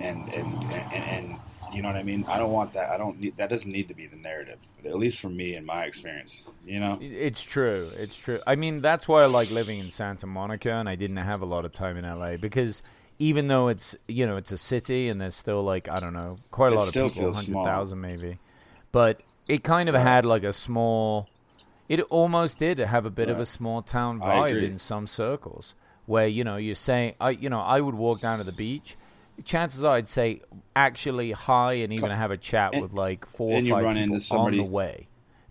and 0.00 0.32
and, 0.34 0.62
and 0.72 0.92
and 0.92 1.36
you 1.72 1.82
know 1.82 1.88
what 1.88 1.96
I 1.96 2.02
mean. 2.02 2.24
I 2.28 2.38
don't 2.38 2.52
want 2.52 2.72
that. 2.74 2.90
I 2.90 2.96
don't 2.96 3.20
need 3.20 3.36
that. 3.36 3.50
Doesn't 3.50 3.70
need 3.70 3.88
to 3.88 3.94
be 3.94 4.06
the 4.06 4.16
narrative. 4.16 4.58
At 4.84 4.98
least 4.98 5.20
for 5.20 5.28
me, 5.28 5.56
in 5.56 5.66
my 5.66 5.84
experience, 5.84 6.48
you 6.64 6.80
know. 6.80 6.98
It's 7.00 7.42
true. 7.42 7.90
It's 7.96 8.16
true. 8.16 8.40
I 8.46 8.54
mean, 8.54 8.80
that's 8.80 9.06
why 9.06 9.22
I 9.22 9.26
like 9.26 9.50
living 9.50 9.78
in 9.78 9.90
Santa 9.90 10.26
Monica, 10.26 10.72
and 10.72 10.88
I 10.88 10.94
didn't 10.94 11.18
have 11.18 11.42
a 11.42 11.46
lot 11.46 11.64
of 11.64 11.72
time 11.72 11.96
in 11.96 12.04
LA 12.04 12.36
because 12.36 12.82
even 13.20 13.46
though 13.46 13.68
it's 13.68 13.94
you 14.08 14.26
know 14.26 14.36
it's 14.36 14.50
a 14.50 14.58
city 14.58 15.08
and 15.08 15.20
there's 15.20 15.36
still 15.36 15.62
like 15.62 15.88
I 15.88 16.00
don't 16.00 16.14
know 16.14 16.38
quite 16.50 16.72
a 16.72 16.74
It 16.74 16.78
lot 16.78 16.88
of 16.88 16.92
people, 17.14 17.32
hundred 17.32 17.64
thousand 17.64 18.00
maybe, 18.00 18.38
but 18.90 19.20
it 19.46 19.62
kind 19.62 19.88
of 19.88 19.94
had 19.94 20.26
like 20.26 20.42
a 20.42 20.52
small. 20.52 21.28
It 21.88 22.00
almost 22.02 22.58
did 22.58 22.78
have 22.78 23.04
a 23.06 23.10
bit 23.10 23.28
of 23.28 23.38
a 23.38 23.46
small 23.46 23.82
town 23.82 24.20
vibe 24.20 24.62
in 24.62 24.78
some 24.78 25.06
circles 25.06 25.74
where 26.06 26.26
you 26.26 26.42
know 26.42 26.56
you're 26.56 26.74
saying 26.74 27.14
I 27.20 27.30
you 27.30 27.50
know 27.50 27.60
I 27.60 27.80
would 27.80 27.94
walk 27.94 28.20
down 28.20 28.38
to 28.38 28.44
the 28.44 28.52
beach. 28.52 28.96
Chances 29.44 29.84
are 29.84 29.96
I'd 29.96 30.08
say 30.08 30.40
actually 30.76 31.32
hi 31.32 31.74
and 31.74 31.92
even 31.92 32.10
have 32.10 32.30
a 32.30 32.36
chat 32.36 32.72
and- 32.74 32.82
with 32.82 32.92
like 32.92 33.26
four 33.26 33.52
or 33.52 33.62
five 33.62 33.84
people 33.96 34.20
somebody- 34.20 34.58
on 34.60 34.64
the 34.66 34.70
way. 34.70 35.06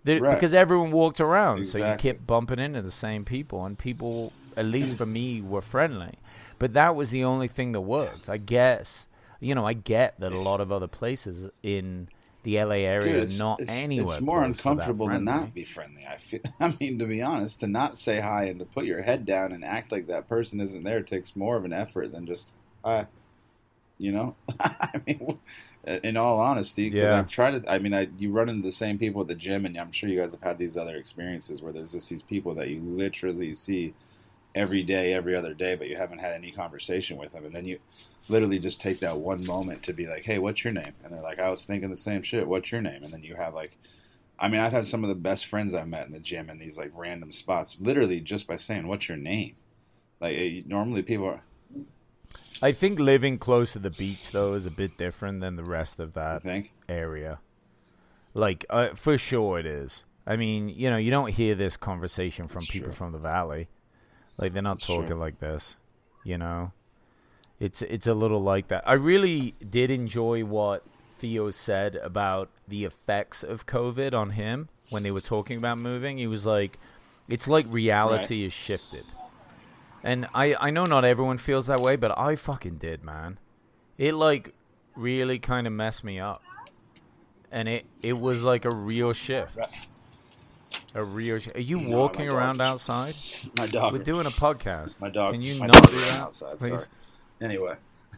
Right. 0.06 0.34
Because 0.34 0.54
everyone 0.54 0.92
walked 0.92 1.20
around, 1.20 1.64
so 1.66 1.76
you 1.78 1.96
kept 1.98 2.26
bumping 2.26 2.58
into 2.58 2.80
the 2.80 2.90
same 2.90 3.22
people, 3.26 3.66
and 3.66 3.78
people, 3.78 4.32
at 4.56 4.64
least 4.64 4.96
for 4.96 5.04
me, 5.04 5.42
were 5.42 5.60
friendly. 5.60 6.14
But 6.60 6.74
that 6.74 6.94
was 6.94 7.10
the 7.10 7.24
only 7.24 7.48
thing 7.48 7.72
that 7.72 7.80
worked. 7.80 8.28
I 8.28 8.36
guess, 8.36 9.08
you 9.40 9.56
know, 9.56 9.66
I 9.66 9.72
get 9.72 10.20
that 10.20 10.32
a 10.32 10.38
lot 10.38 10.60
of 10.60 10.70
other 10.70 10.86
places 10.86 11.48
in 11.62 12.08
the 12.42 12.62
LA 12.62 12.76
area 12.76 13.14
Dude, 13.14 13.22
it's, 13.22 13.38
not 13.38 13.60
it's, 13.60 13.72
anywhere. 13.72 14.14
it's 14.14 14.20
more 14.20 14.40
to 14.40 14.44
uncomfortable 14.44 15.08
to 15.08 15.18
not 15.18 15.54
be 15.54 15.64
friendly. 15.64 16.06
I 16.06 16.18
feel. 16.18 16.40
I 16.60 16.76
mean, 16.78 16.98
to 16.98 17.06
be 17.06 17.22
honest, 17.22 17.60
to 17.60 17.66
not 17.66 17.96
say 17.98 18.20
hi 18.20 18.44
and 18.44 18.58
to 18.60 18.66
put 18.66 18.84
your 18.84 19.02
head 19.02 19.24
down 19.24 19.52
and 19.52 19.64
act 19.64 19.90
like 19.90 20.06
that 20.08 20.28
person 20.28 20.60
isn't 20.60 20.84
there 20.84 21.02
takes 21.02 21.34
more 21.34 21.56
of 21.56 21.64
an 21.64 21.72
effort 21.72 22.12
than 22.12 22.26
just 22.26 22.52
hi. 22.84 23.06
You 23.98 24.12
know, 24.12 24.36
I 24.60 25.00
mean, 25.06 25.38
in 25.86 26.16
all 26.16 26.40
honesty, 26.40 26.90
because 26.90 27.10
Yeah. 27.10 27.18
I've 27.18 27.28
tried 27.28 27.62
to. 27.62 27.70
I 27.72 27.78
mean, 27.78 27.94
I 27.94 28.08
you 28.18 28.32
run 28.32 28.48
into 28.50 28.62
the 28.62 28.72
same 28.72 28.98
people 28.98 29.22
at 29.22 29.28
the 29.28 29.34
gym, 29.34 29.66
and 29.66 29.76
I'm 29.78 29.92
sure 29.92 30.08
you 30.10 30.18
guys 30.20 30.32
have 30.32 30.42
had 30.42 30.58
these 30.58 30.76
other 30.76 30.96
experiences 30.96 31.62
where 31.62 31.72
there's 31.72 31.92
just 31.92 32.08
these 32.10 32.22
people 32.22 32.54
that 32.54 32.68
you 32.68 32.80
literally 32.80 33.52
see 33.54 33.94
every 34.54 34.82
day, 34.82 35.12
every 35.14 35.36
other 35.36 35.54
day, 35.54 35.76
but 35.76 35.88
you 35.88 35.96
haven't 35.96 36.18
had 36.18 36.32
any 36.32 36.50
conversation 36.50 37.16
with 37.16 37.32
them, 37.32 37.44
and 37.44 37.54
then 37.54 37.64
you 37.64 37.78
literally 38.28 38.58
just 38.58 38.80
take 38.80 39.00
that 39.00 39.18
one 39.18 39.44
moment 39.46 39.82
to 39.84 39.92
be 39.92 40.06
like, 40.06 40.24
"Hey, 40.24 40.38
what's 40.38 40.64
your 40.64 40.72
name?" 40.72 40.92
And 41.04 41.12
they're 41.12 41.22
like, 41.22 41.38
"I 41.38 41.50
was 41.50 41.64
thinking 41.64 41.90
the 41.90 41.96
same 41.96 42.22
shit. 42.22 42.46
What's 42.46 42.70
your 42.72 42.82
name?" 42.82 43.02
And 43.02 43.12
then 43.12 43.22
you 43.22 43.34
have 43.36 43.54
like, 43.54 43.76
I 44.38 44.48
mean, 44.48 44.60
I've 44.60 44.72
had 44.72 44.86
some 44.86 45.04
of 45.04 45.08
the 45.08 45.14
best 45.14 45.46
friends 45.46 45.74
I've 45.74 45.88
met 45.88 46.06
in 46.06 46.12
the 46.12 46.20
gym 46.20 46.50
in 46.50 46.58
these 46.58 46.78
like 46.78 46.92
random 46.94 47.32
spots, 47.32 47.76
literally 47.80 48.20
just 48.20 48.46
by 48.46 48.56
saying, 48.56 48.86
"What's 48.86 49.08
your 49.08 49.18
name?" 49.18 49.56
Like 50.20 50.36
eh, 50.36 50.62
normally 50.66 51.02
people 51.02 51.26
are, 51.26 51.42
I 52.62 52.72
think 52.72 52.98
living 52.98 53.38
close 53.38 53.72
to 53.72 53.78
the 53.78 53.90
beach 53.90 54.32
though 54.32 54.54
is 54.54 54.66
a 54.66 54.70
bit 54.70 54.96
different 54.96 55.40
than 55.40 55.56
the 55.56 55.64
rest 55.64 55.98
of 55.98 56.12
that 56.14 56.44
area. 56.88 57.40
Like 58.34 58.66
uh, 58.68 58.94
for 58.94 59.16
sure 59.16 59.58
it 59.58 59.66
is. 59.66 60.04
I 60.26 60.36
mean, 60.36 60.68
you 60.68 60.90
know, 60.90 60.98
you 60.98 61.10
don't 61.10 61.30
hear 61.30 61.54
this 61.54 61.76
conversation 61.76 62.46
from 62.48 62.66
people 62.66 62.92
from 62.92 63.12
the 63.12 63.18
valley. 63.18 63.68
Like 64.40 64.54
they're 64.54 64.62
not 64.62 64.80
talking 64.80 65.18
like 65.18 65.38
this. 65.38 65.76
You 66.24 66.38
know, 66.38 66.72
it's 67.60 67.82
it's 67.82 68.06
a 68.06 68.14
little 68.14 68.42
like 68.42 68.68
that. 68.68 68.82
I 68.86 68.94
really 68.94 69.54
did 69.68 69.90
enjoy 69.90 70.44
what 70.44 70.82
Theo 71.18 71.50
said 71.50 71.96
about 71.96 72.48
the 72.66 72.84
effects 72.86 73.42
of 73.42 73.66
COVID 73.66 74.14
on 74.14 74.30
him 74.30 74.70
when 74.88 75.02
they 75.02 75.10
were 75.10 75.20
talking 75.20 75.58
about 75.58 75.78
moving. 75.78 76.16
He 76.16 76.26
was 76.26 76.46
like, 76.46 76.78
"It's 77.28 77.48
like 77.48 77.66
reality 77.68 78.44
is 78.44 78.54
shifted." 78.54 79.04
And 80.02 80.26
I 80.34 80.56
I 80.58 80.70
know 80.70 80.86
not 80.86 81.04
everyone 81.04 81.36
feels 81.36 81.66
that 81.66 81.82
way, 81.82 81.96
but 81.96 82.16
I 82.18 82.34
fucking 82.34 82.76
did, 82.76 83.04
man. 83.04 83.38
It 83.98 84.14
like 84.14 84.54
really 84.96 85.38
kind 85.38 85.66
of 85.66 85.74
messed 85.74 86.02
me 86.02 86.18
up. 86.18 86.42
And 87.52 87.68
it 87.68 87.84
it 88.00 88.18
was 88.18 88.44
like 88.44 88.64
a 88.64 88.74
real 88.74 89.12
shift. 89.12 89.58
A. 90.94 91.00
Are 91.00 91.38
you 91.60 91.80
No, 91.80 91.96
walking 91.98 92.28
around 92.28 92.60
outside? 92.60 93.14
My 93.58 93.66
dog. 93.66 93.92
We're 93.92 94.02
doing 94.02 94.26
a 94.26 94.30
podcast. 94.30 95.00
my 95.00 95.08
dog. 95.10 95.32
Can 95.32 95.42
you 95.42 95.58
my 95.60 95.66
not 95.66 95.76
dog 95.76 95.90
do 95.90 96.00
that, 96.00 96.20
outside, 96.20 96.58
please? 96.58 96.80
sorry. 96.80 96.92
Anyway, 97.40 97.74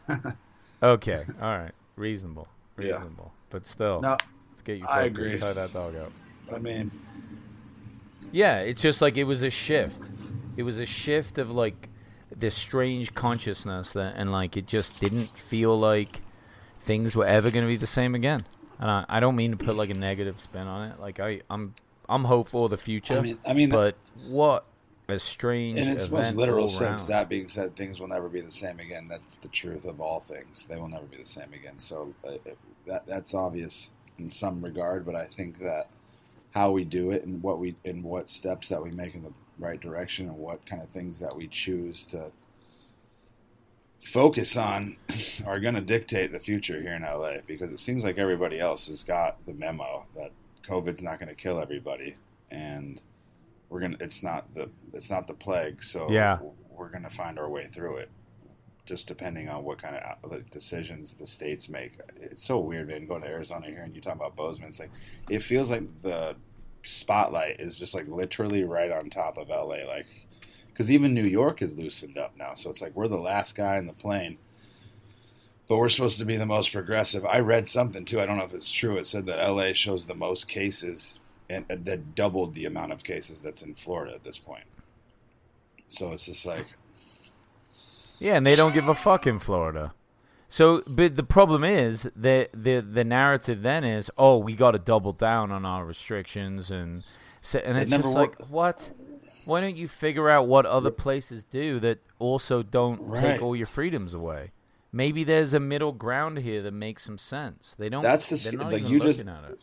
Okay. 0.83 1.23
All 1.41 1.57
right. 1.57 1.71
Reasonable. 1.95 2.47
Yeah. 2.77 2.85
Reasonable. 2.87 3.31
But 3.49 3.67
still, 3.67 4.01
no, 4.01 4.17
let's 4.51 4.61
get 4.63 4.79
you. 4.79 4.85
I 4.87 5.03
agree. 5.03 5.37
Tie 5.39 5.53
that 5.53 5.71
dog 5.73 5.95
up. 5.95 6.11
I 6.53 6.57
mean, 6.57 6.91
Yeah, 8.31 8.59
it's 8.59 8.81
just 8.81 9.01
like 9.01 9.15
it 9.17 9.23
was 9.25 9.43
a 9.43 9.49
shift. 9.49 10.09
It 10.57 10.63
was 10.63 10.79
a 10.79 10.85
shift 10.85 11.37
of 11.37 11.51
like 11.51 11.89
this 12.35 12.55
strange 12.55 13.13
consciousness 13.13 13.93
that, 13.93 14.15
and 14.17 14.31
like 14.31 14.57
it 14.57 14.65
just 14.67 14.99
didn't 14.99 15.37
feel 15.37 15.79
like 15.79 16.21
things 16.79 17.15
were 17.15 17.25
ever 17.25 17.49
going 17.51 17.63
to 17.63 17.67
be 17.67 17.77
the 17.77 17.87
same 17.87 18.15
again. 18.15 18.45
And 18.79 18.89
I, 18.89 19.05
I 19.07 19.19
don't 19.19 19.35
mean 19.35 19.51
to 19.51 19.57
put 19.57 19.75
like 19.75 19.89
a 19.91 19.93
negative 19.93 20.39
spin 20.39 20.67
on 20.67 20.89
it. 20.89 20.99
Like 20.99 21.19
I, 21.19 21.41
I'm, 21.49 21.75
I'm 22.09 22.25
hopeful 22.25 22.65
of 22.65 22.71
the 22.71 22.77
future. 22.77 23.17
I 23.17 23.21
mean, 23.21 23.39
I 23.45 23.53
mean, 23.53 23.69
but 23.69 23.95
what 24.27 24.65
a 25.07 25.19
strange 25.19 25.79
in 25.79 25.87
its 25.89 26.09
most 26.09 26.35
literal 26.35 26.67
sense, 26.67 27.01
round. 27.01 27.09
that 27.09 27.29
being 27.29 27.47
said, 27.47 27.75
things 27.75 27.99
will 27.99 28.07
never 28.07 28.29
be 28.29 28.41
the 28.41 28.51
same 28.51 28.79
again. 28.79 29.07
That's 29.09 29.37
the 29.37 29.49
truth 29.49 29.85
of 29.85 29.99
all 29.99 30.21
things. 30.21 30.65
They 30.65 30.77
will 30.77 30.89
never 30.89 31.05
be 31.05 31.17
the 31.17 31.25
same 31.25 31.51
again. 31.53 31.77
So 31.79 32.13
uh, 32.27 32.31
that 32.87 33.05
that's 33.07 33.33
obvious 33.33 33.91
in 34.17 34.29
some 34.29 34.61
regard, 34.61 35.05
but 35.05 35.15
I 35.15 35.25
think 35.25 35.59
that 35.59 35.89
how 36.51 36.71
we 36.71 36.83
do 36.83 37.11
it 37.11 37.25
and 37.25 37.41
what 37.41 37.59
we 37.59 37.75
and 37.85 38.03
what 38.03 38.29
steps 38.29 38.69
that 38.69 38.81
we 38.81 38.91
make 38.91 39.15
in 39.15 39.23
the 39.23 39.33
right 39.59 39.79
direction 39.79 40.27
and 40.27 40.37
what 40.37 40.65
kind 40.65 40.81
of 40.81 40.89
things 40.89 41.19
that 41.19 41.35
we 41.35 41.47
choose 41.47 42.05
to 42.05 42.31
focus 44.03 44.57
on 44.57 44.97
are 45.45 45.59
going 45.59 45.75
to 45.75 45.81
dictate 45.81 46.31
the 46.31 46.39
future 46.39 46.81
here 46.81 46.93
in 46.93 47.03
LA 47.03 47.37
because 47.47 47.71
it 47.71 47.79
seems 47.79 48.03
like 48.03 48.17
everybody 48.17 48.59
else 48.59 48.87
has 48.87 49.03
got 49.03 49.43
the 49.45 49.53
memo 49.53 50.05
that 50.15 50.31
COVID's 50.63 51.01
not 51.01 51.19
going 51.19 51.29
to 51.29 51.35
kill 51.35 51.59
everybody 51.59 52.15
and 52.51 53.01
we're 53.69 53.79
gonna 53.79 53.97
it's 53.99 54.21
not 54.21 54.53
the 54.53 54.69
it's 54.93 55.09
not 55.09 55.25
the 55.27 55.33
plague 55.33 55.81
so 55.83 56.09
Yeah. 56.11 56.37
we're 56.69 56.89
gonna 56.89 57.09
find 57.09 57.39
our 57.39 57.49
way 57.49 57.67
through 57.67 57.97
it 57.97 58.09
just 58.85 59.07
depending 59.07 59.49
on 59.49 59.63
what 59.63 59.77
kind 59.81 59.95
of 59.95 60.03
uh, 60.03 60.27
like, 60.35 60.51
decisions 60.51 61.13
the 61.13 61.25
states 61.25 61.69
make 61.69 61.99
it's 62.17 62.43
so 62.43 62.59
weird 62.59 62.87
man 62.89 63.07
going 63.07 63.21
to 63.23 63.27
arizona 63.27 63.65
here 63.65 63.81
and 63.81 63.95
you 63.95 64.01
talk 64.01 64.15
about 64.15 64.35
bozeman 64.35 64.69
it's 64.69 64.79
like 64.79 64.91
it 65.29 65.39
feels 65.41 65.71
like 65.71 65.83
the 66.03 66.35
spotlight 66.83 67.59
is 67.59 67.79
just 67.79 67.93
like 67.95 68.07
literally 68.07 68.63
right 68.63 68.91
on 68.91 69.09
top 69.09 69.37
of 69.37 69.49
la 69.49 69.63
like 69.63 70.05
because 70.67 70.91
even 70.91 71.13
new 71.13 71.23
york 71.25 71.61
is 71.61 71.77
loosened 71.77 72.17
up 72.17 72.35
now 72.37 72.53
so 72.53 72.69
it's 72.69 72.81
like 72.81 72.95
we're 72.95 73.07
the 73.07 73.15
last 73.17 73.55
guy 73.55 73.77
in 73.77 73.87
the 73.87 73.93
plane 73.93 74.37
but 75.67 75.77
we're 75.77 75.89
supposed 75.89 76.17
to 76.19 76.25
be 76.25 76.35
the 76.37 76.45
most 76.45 76.71
progressive 76.71 77.25
i 77.25 77.39
read 77.39 77.67
something 77.67 78.03
too 78.05 78.19
i 78.21 78.25
don't 78.25 78.37
know 78.37 78.43
if 78.43 78.53
it's 78.53 78.71
true 78.71 78.97
it 78.97 79.05
said 79.07 79.25
that 79.25 79.39
la 79.51 79.71
shows 79.73 80.05
the 80.07 80.15
most 80.15 80.47
cases 80.47 81.19
and 81.49 81.65
and 81.69 81.85
that 81.85 82.15
doubled 82.15 82.53
the 82.55 82.65
amount 82.65 82.91
of 82.91 83.03
cases 83.03 83.41
that's 83.41 83.61
in 83.61 83.73
Florida 83.75 84.13
at 84.15 84.23
this 84.23 84.37
point. 84.37 84.63
So 85.89 86.13
it's 86.13 86.25
just 86.25 86.45
like, 86.45 86.65
Yeah, 88.17 88.35
and 88.35 88.45
they 88.45 88.55
don't 88.55 88.73
give 88.73 88.87
a 88.87 88.95
fuck 88.95 89.27
in 89.27 89.39
Florida. 89.39 89.93
So, 90.47 90.83
but 90.87 91.15
the 91.17 91.23
problem 91.23 91.63
is 91.65 92.09
that 92.15 92.49
the 92.53 92.79
the 92.79 93.03
narrative 93.03 93.61
then 93.61 93.83
is, 93.83 94.09
oh, 94.17 94.37
we 94.37 94.53
got 94.55 94.71
to 94.71 94.79
double 94.79 95.11
down 95.11 95.51
on 95.51 95.65
our 95.65 95.85
restrictions, 95.85 96.71
and 96.71 97.03
so, 97.41 97.59
and 97.59 97.77
it's 97.77 97.91
never 97.91 98.03
just 98.03 98.15
wor- 98.15 98.23
like, 98.27 98.45
what? 98.49 98.91
Why 99.45 99.59
don't 99.59 99.75
you 99.75 99.89
figure 99.89 100.29
out 100.29 100.47
what 100.47 100.65
other 100.65 100.91
places 100.91 101.43
do 101.43 101.79
that 101.81 101.99
also 102.19 102.63
don't 102.63 103.01
Right. 103.01 103.19
take 103.21 103.41
all 103.41 103.55
your 103.55 103.67
freedoms 103.67 104.13
away? 104.13 104.51
Maybe 104.95 105.23
there's 105.23 105.53
a 105.55 105.59
middle 105.59 105.91
ground 105.91 106.37
here 106.39 106.61
that 106.61 106.71
makes 106.73 107.03
some 107.03 107.17
sense. 107.17 107.75
They 107.77 107.89
don't. 107.89 108.03
That's 108.03 108.27
the 108.27 108.35
They're 108.35 108.59
not 108.59 108.71
like, 108.71 108.81
even 108.81 108.91
you 108.91 108.99
just- 108.99 109.17
looking 109.17 109.33
at 109.33 109.43
it. 109.51 109.59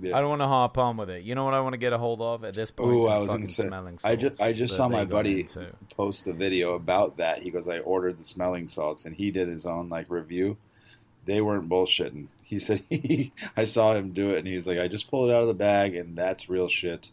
yeah. 0.00 0.16
I 0.16 0.20
don't 0.20 0.30
want 0.30 0.40
to 0.40 0.48
hop 0.48 0.78
on 0.78 0.96
with 0.96 1.10
it. 1.10 1.22
You 1.22 1.34
know 1.34 1.44
what 1.44 1.52
I 1.52 1.60
want 1.60 1.74
to 1.74 1.78
get 1.78 1.92
a 1.92 1.98
hold 1.98 2.22
of 2.22 2.44
at 2.44 2.54
this 2.54 2.70
point? 2.70 2.90
Ooh, 2.90 3.06
I 3.06 3.18
was 3.18 3.30
fucking 3.30 3.46
say, 3.46 3.66
smelling 3.68 3.98
I 4.04 4.16
just 4.16 4.40
I 4.40 4.52
just 4.54 4.74
saw 4.74 4.88
my 4.88 5.04
buddy 5.04 5.40
into. 5.40 5.66
post 5.96 6.26
a 6.26 6.32
video 6.32 6.74
about 6.74 7.18
that. 7.18 7.42
He 7.42 7.50
goes, 7.50 7.68
I 7.68 7.80
ordered 7.80 8.18
the 8.18 8.24
smelling 8.24 8.68
salts, 8.68 9.04
and 9.04 9.14
he 9.14 9.30
did 9.30 9.48
his 9.48 9.66
own 9.66 9.90
like 9.90 10.08
review. 10.10 10.56
They 11.26 11.40
weren't 11.42 11.68
bullshitting. 11.68 12.28
He 12.42 12.58
said 12.58 12.82
he, 12.90 13.32
I 13.56 13.64
saw 13.64 13.94
him 13.94 14.12
do 14.12 14.30
it, 14.30 14.38
and 14.38 14.46
he 14.48 14.54
was 14.56 14.66
like, 14.66 14.78
I 14.78 14.88
just 14.88 15.10
pulled 15.10 15.28
it 15.30 15.34
out 15.34 15.42
of 15.42 15.48
the 15.48 15.54
bag, 15.54 15.94
and 15.94 16.16
that's 16.16 16.48
real 16.48 16.68
shit. 16.68 17.10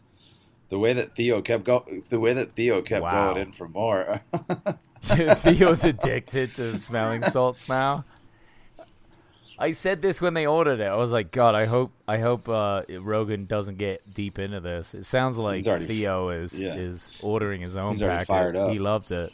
The 0.72 0.78
way 0.78 0.94
that 0.94 1.14
Theo 1.14 1.42
kept 1.42 1.64
go, 1.64 1.84
the 2.08 2.18
way 2.18 2.32
that 2.32 2.54
Theo 2.56 2.80
kept 2.80 3.02
Wow. 3.02 3.34
going 3.34 3.48
in 3.48 3.52
for 3.52 3.68
more. 3.68 4.22
Theo's 5.02 5.84
addicted 5.84 6.54
to 6.54 6.78
smelling 6.78 7.22
salts 7.24 7.68
now. 7.68 8.06
I 9.58 9.72
said 9.72 10.00
this 10.00 10.22
when 10.22 10.32
they 10.32 10.46
ordered 10.46 10.80
it. 10.80 10.86
I 10.86 10.96
was 10.96 11.12
like, 11.12 11.30
God, 11.30 11.54
I 11.54 11.66
hope, 11.66 11.92
I 12.08 12.16
hope 12.20 12.48
uh, 12.48 12.84
Rogan 12.88 13.44
doesn't 13.44 13.76
get 13.76 14.14
deep 14.14 14.38
into 14.38 14.60
this. 14.60 14.94
It 14.94 15.04
sounds 15.04 15.36
like 15.36 15.62
Theo 15.62 16.30
is 16.30 16.58
yeah. 16.58 16.72
is 16.74 17.12
ordering 17.20 17.60
his 17.60 17.76
own 17.76 17.90
He's 17.92 18.00
packet. 18.00 18.26
fired 18.28 18.56
up. 18.56 18.70
He 18.72 18.78
loved 18.78 19.12
it. 19.12 19.30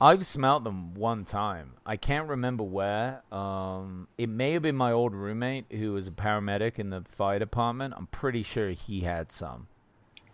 I've 0.00 0.26
smelt 0.26 0.64
them 0.64 0.94
one 0.94 1.24
time. 1.24 1.74
I 1.86 1.96
can't 1.96 2.28
remember 2.28 2.64
where. 2.64 3.22
Um, 3.32 4.08
it 4.18 4.28
may 4.28 4.52
have 4.52 4.62
been 4.62 4.76
my 4.76 4.92
old 4.92 5.14
roommate 5.14 5.66
who 5.70 5.92
was 5.92 6.08
a 6.08 6.12
paramedic 6.12 6.78
in 6.78 6.90
the 6.90 7.02
fire 7.06 7.38
department. 7.38 7.94
I'm 7.96 8.08
pretty 8.08 8.42
sure 8.42 8.70
he 8.70 9.00
had 9.00 9.30
some. 9.30 9.68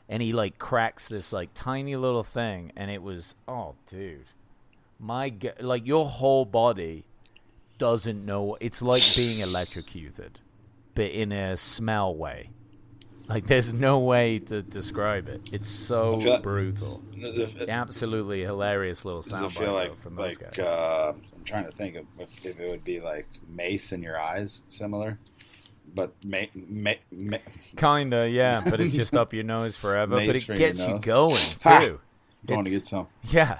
And 0.08 0.22
he 0.22 0.32
like 0.32 0.58
cracks 0.58 1.08
this 1.08 1.32
like 1.32 1.50
tiny 1.54 1.94
little 1.94 2.24
thing 2.24 2.72
and 2.74 2.90
it 2.90 3.02
was 3.02 3.36
oh 3.46 3.76
dude. 3.88 4.24
My 4.98 5.32
like 5.60 5.86
your 5.86 6.06
whole 6.06 6.44
body 6.44 7.04
doesn't 7.78 8.26
know 8.26 8.56
it's 8.60 8.82
like 8.82 9.02
being 9.14 9.38
electrocuted 9.38 10.40
but 10.94 11.10
in 11.10 11.32
a 11.32 11.56
smell 11.56 12.14
way. 12.14 12.50
Like 13.30 13.46
there's 13.46 13.72
no 13.72 13.98
way 14.00 14.38
to 14.40 14.60
describe 14.62 15.28
it. 15.28 15.50
It's 15.52 15.70
so 15.70 16.14
like- 16.16 16.42
brutal. 16.42 17.02
Does 17.18 17.54
Absolutely 17.68 18.42
hilarious 18.42 19.04
little 19.04 19.20
it 19.20 19.24
sound 19.26 19.52
feel 19.52 19.72
like 19.72 19.96
from 20.02 20.16
those 20.16 20.38
like 20.40 20.54
guys. 20.56 20.66
uh, 20.66 21.12
I'm 21.36 21.44
trying 21.44 21.64
to 21.66 21.70
think 21.72 21.96
of 21.96 22.04
if, 22.18 22.44
if 22.44 22.58
it 22.60 22.68
would 22.70 22.84
be 22.84 23.00
like 23.00 23.26
mace 23.48 23.92
in 23.92 24.02
your 24.02 24.18
eyes, 24.20 24.62
similar, 24.68 25.18
but 25.94 26.12
ma- 26.24 26.46
ma- 26.54 26.92
ma- 27.12 27.36
Kinda, 27.76 28.28
yeah, 28.28 28.62
but 28.68 28.80
it's 28.80 28.94
just 28.94 29.14
up 29.14 29.32
your 29.32 29.44
nose 29.56 29.76
forever. 29.76 30.16
but 30.16 30.34
it 30.36 30.46
gets 30.46 30.80
you 30.86 30.98
going 30.98 31.36
too. 31.36 32.00
going 32.46 32.64
to 32.64 32.70
get 32.70 32.86
some. 32.86 33.06
Yeah, 33.24 33.58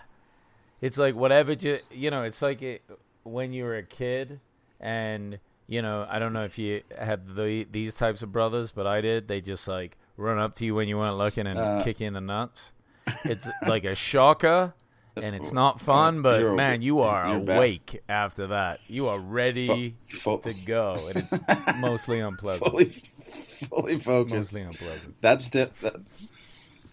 it's 0.81 0.99
like 0.99 1.15
whatever. 1.15 1.55
Ju- 1.55 1.81
you 1.93 2.11
know, 2.11 2.23
it's 2.25 2.43
like 2.43 2.61
it, 2.63 2.83
when 3.23 3.53
you 3.53 3.65
were 3.65 3.77
a 3.77 3.83
kid, 3.83 4.41
and 4.81 5.39
you 5.71 5.81
know, 5.81 6.07
I 6.11 6.19
don't 6.19 6.35
know 6.35 6.45
if 6.45 6.59
you 6.59 6.83
had 6.99 7.35
the, 7.35 7.65
these 7.71 7.95
types 7.95 8.21
of 8.23 8.31
brothers, 8.33 8.71
but 8.73 8.87
I 8.87 9.01
did. 9.01 9.27
They 9.29 9.41
just 9.41 9.67
like 9.67 9.97
run 10.19 10.39
up 10.39 10.55
to 10.57 10.67
you 10.67 10.75
when 10.75 10.89
you 10.89 10.99
weren't 10.99 11.17
looking 11.17 11.47
and 11.47 11.59
Uh. 11.59 11.83
kick 11.83 12.01
you 12.01 12.07
in 12.09 12.13
the 12.13 12.21
nuts. 12.21 12.73
It's 13.25 13.49
like 13.67 13.85
a 13.85 13.95
shocker. 13.95 14.75
And 15.17 15.35
it's 15.35 15.53
not 15.53 15.81
fun, 15.81 16.23
but 16.23 16.41
You're 16.41 16.55
man, 16.55 16.83
you 16.83 17.01
are 17.01 17.35
awake 17.35 18.01
after 18.09 18.47
that. 18.49 18.79
You 18.87 19.09
are 19.09 19.19
ready 19.19 19.97
Fu- 20.09 20.41
to 20.41 20.55
go, 20.55 21.09
and 21.09 21.17
it's 21.25 21.39
mostly 21.79 22.21
unpleasant. 22.21 22.71
fully, 22.71 22.85
fully 22.87 23.99
focused. 23.99 24.35
Mostly 24.37 24.63
unpleasant. 24.63 25.17
That's 25.21 25.49
the. 25.51 25.69
That, 25.83 25.97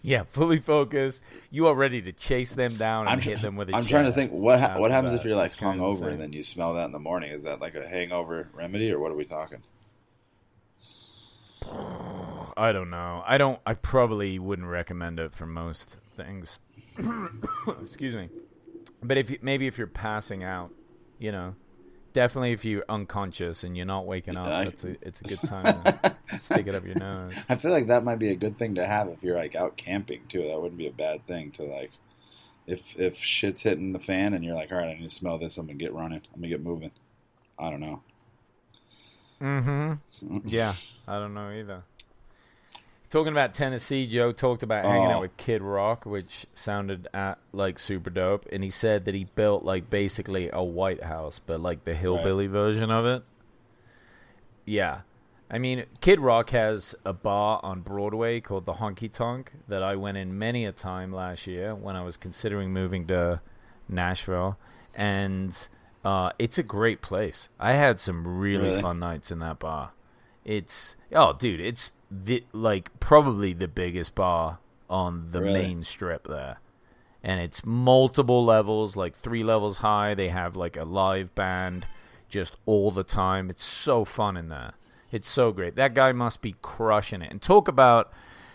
Yeah, 0.07 0.23
fully 0.23 0.59
focused. 0.59 1.21
You 1.51 1.67
are 1.67 1.75
ready 1.75 2.01
to 2.01 2.13
chase 2.13 2.55
them 2.55 2.77
down 2.77 3.01
and 3.01 3.09
I'm, 3.09 3.19
hit 3.19 3.41
them 3.41 3.57
with 3.57 3.69
a 3.69 3.75
I'm 3.75 3.83
trying 3.83 4.05
to 4.05 4.13
think 4.13 4.31
what 4.31 4.57
ha- 4.57 4.79
what 4.79 4.89
happens 4.89 5.13
if 5.13 5.25
you're 5.25 5.35
like 5.35 5.53
hung 5.55 5.81
insane. 5.81 6.07
and 6.07 6.21
then 6.21 6.31
you 6.31 6.43
smell 6.43 6.75
that 6.75 6.85
in 6.85 6.93
the 6.93 6.99
morning. 6.99 7.31
Is 7.31 7.43
that 7.43 7.59
like 7.59 7.75
a 7.75 7.85
hangover 7.85 8.47
remedy 8.53 8.89
or 8.89 8.99
what 8.99 9.11
are 9.11 9.15
we 9.15 9.25
talking? 9.25 9.63
I 12.55 12.71
don't 12.71 12.89
know. 12.89 13.21
I 13.27 13.37
don't. 13.37 13.59
I 13.65 13.73
probably 13.73 14.39
wouldn't 14.39 14.69
recommend 14.69 15.19
it 15.19 15.33
for 15.33 15.45
most 15.45 15.97
things. 16.15 16.59
Excuse 17.81 18.15
me. 18.15 18.29
But 19.03 19.17
if 19.17 19.29
you, 19.29 19.39
maybe 19.41 19.67
if 19.67 19.77
you're 19.77 19.87
passing 19.87 20.41
out, 20.41 20.71
you 21.19 21.33
know, 21.33 21.55
definitely 22.17 22.51
if 22.51 22.65
you're 22.65 22.83
unconscious 22.89 23.63
and 23.63 23.77
you're 23.77 23.85
not 23.85 24.05
waking 24.05 24.35
up, 24.35 24.47
I- 24.47 24.63
it's 24.63 24.83
a 24.83 24.95
it's 25.01 25.21
a 25.21 25.23
good 25.23 25.39
time 25.47 25.83
to 25.83 26.15
stick 26.39 26.67
it 26.67 26.75
up 26.75 26.83
your 26.85 26.95
nose. 26.95 27.33
I 27.47 27.55
feel 27.55 27.71
like 27.71 27.87
that 27.87 28.03
might 28.03 28.19
be 28.19 28.29
a 28.31 28.35
good 28.35 28.57
thing 28.57 28.75
to 28.75 28.85
have 28.85 29.07
if 29.07 29.21
you're 29.23 29.37
like 29.37 29.55
out 29.55 29.77
camping 29.77 30.21
too. 30.27 30.41
That 30.47 30.59
wouldn't 30.61 30.77
be 30.77 30.87
a 30.87 30.91
bad 30.91 31.25
thing 31.27 31.51
to 31.51 31.63
like. 31.63 31.91
If 32.65 32.81
if 32.99 33.17
shit's 33.17 33.61
hitting 33.61 33.93
the 33.93 33.99
fan 33.99 34.33
and 34.33 34.43
you're 34.43 34.55
like, 34.55 34.71
all 34.71 34.77
right, 34.79 34.89
I 34.89 34.93
need 34.99 35.07
to 35.09 35.15
smell 35.15 35.37
this. 35.37 35.57
I'm 35.57 35.67
gonna 35.67 35.77
get 35.77 35.93
running. 35.93 36.21
I'm 36.33 36.41
gonna 36.41 36.49
get 36.49 36.61
moving. 36.63 36.91
I 37.59 37.69
don't 37.69 37.79
know. 37.79 38.01
Mm-hmm. 39.41 40.37
Yeah, 40.45 40.73
I 41.07 41.19
don't 41.19 41.33
know 41.35 41.51
either. 41.51 41.83
Talking 43.09 43.31
about 43.31 43.53
Tennessee, 43.53 44.05
Joe 44.05 44.33
talked 44.33 44.63
about 44.63 44.83
hanging 44.85 45.07
Oh. 45.07 45.11
out 45.11 45.21
with 45.21 45.37
Kid 45.37 45.61
Rock, 45.61 46.05
which 46.05 46.45
sounded 46.53 47.07
at, 47.13 47.37
like 47.53 47.79
super 47.79 48.09
dope, 48.09 48.45
and 48.51 48.63
he 48.65 48.69
said 48.69 49.05
that 49.05 49.15
he 49.15 49.23
built 49.23 49.63
like 49.63 49.89
basically 49.89 50.49
a 50.51 50.61
White 50.61 51.03
House, 51.03 51.39
but 51.39 51.61
like 51.61 51.85
the 51.85 51.93
hillbilly 51.95 52.47
version 52.47 52.91
of 52.91 53.05
it. 53.05 53.23
Yeah, 54.65 55.01
I 55.49 55.57
mean, 55.57 55.85
Kid 56.01 56.19
Rock 56.19 56.49
has 56.49 56.95
a 57.05 57.13
bar 57.13 57.61
on 57.63 57.79
Broadway 57.79 58.41
called 58.41 58.65
the 58.65 58.73
Honky 58.73 59.09
Tonk 59.09 59.53
that 59.69 59.81
I 59.81 59.95
went 59.95 60.17
in 60.17 60.37
many 60.37 60.65
a 60.65 60.73
time 60.73 61.13
last 61.13 61.47
year 61.47 61.73
when 61.73 61.95
I 61.95 62.03
was 62.03 62.17
considering 62.17 62.73
moving 62.73 63.07
to 63.07 63.39
Nashville, 63.87 64.57
and 64.93 65.65
uh, 66.03 66.31
it's 66.37 66.57
a 66.57 66.63
great 66.63 67.01
place. 67.01 67.47
I 67.57 67.73
had 67.73 68.01
some 68.01 68.27
really 68.39 68.67
Really? 68.71 68.81
fun 68.81 68.99
nights 68.99 69.31
in 69.31 69.39
that 69.39 69.59
bar. 69.59 69.91
It's 70.43 70.97
oh, 71.13 71.31
dude, 71.31 71.61
it's 71.61 71.91
the 72.09 72.43
like 72.53 72.97
probably 72.99 73.53
the 73.53 73.67
biggest 73.67 74.15
bar 74.15 74.59
on 74.89 75.27
the 75.31 75.41
Really? 75.41 75.61
main 75.61 75.83
strip 75.83 76.27
there. 76.27 76.59
And 77.23 77.41
it's 77.41 77.65
multiple 77.65 78.45
levels, 78.45 78.95
like 78.95 79.15
three 79.15 79.43
levels 79.43 79.79
high. 79.79 80.13
They 80.13 80.29
have 80.29 80.55
like 80.55 80.77
a 80.77 80.83
live 80.85 81.33
band 81.35 81.87
just 82.29 82.55
all 82.65 82.91
the 82.91 83.03
time. 83.03 83.49
It's 83.49 83.63
so 83.63 84.05
fun 84.05 84.37
in 84.37 84.49
there. 84.49 84.73
It's 85.11 85.27
so 85.29 85.51
great. 85.51 85.75
That 85.75 85.93
guy 85.93 86.11
must 86.11 86.41
be 86.41 86.55
crushing 86.61 87.21
it. 87.21 87.31
And 87.31 87.41
talk 87.41 87.67
about, 87.67 88.11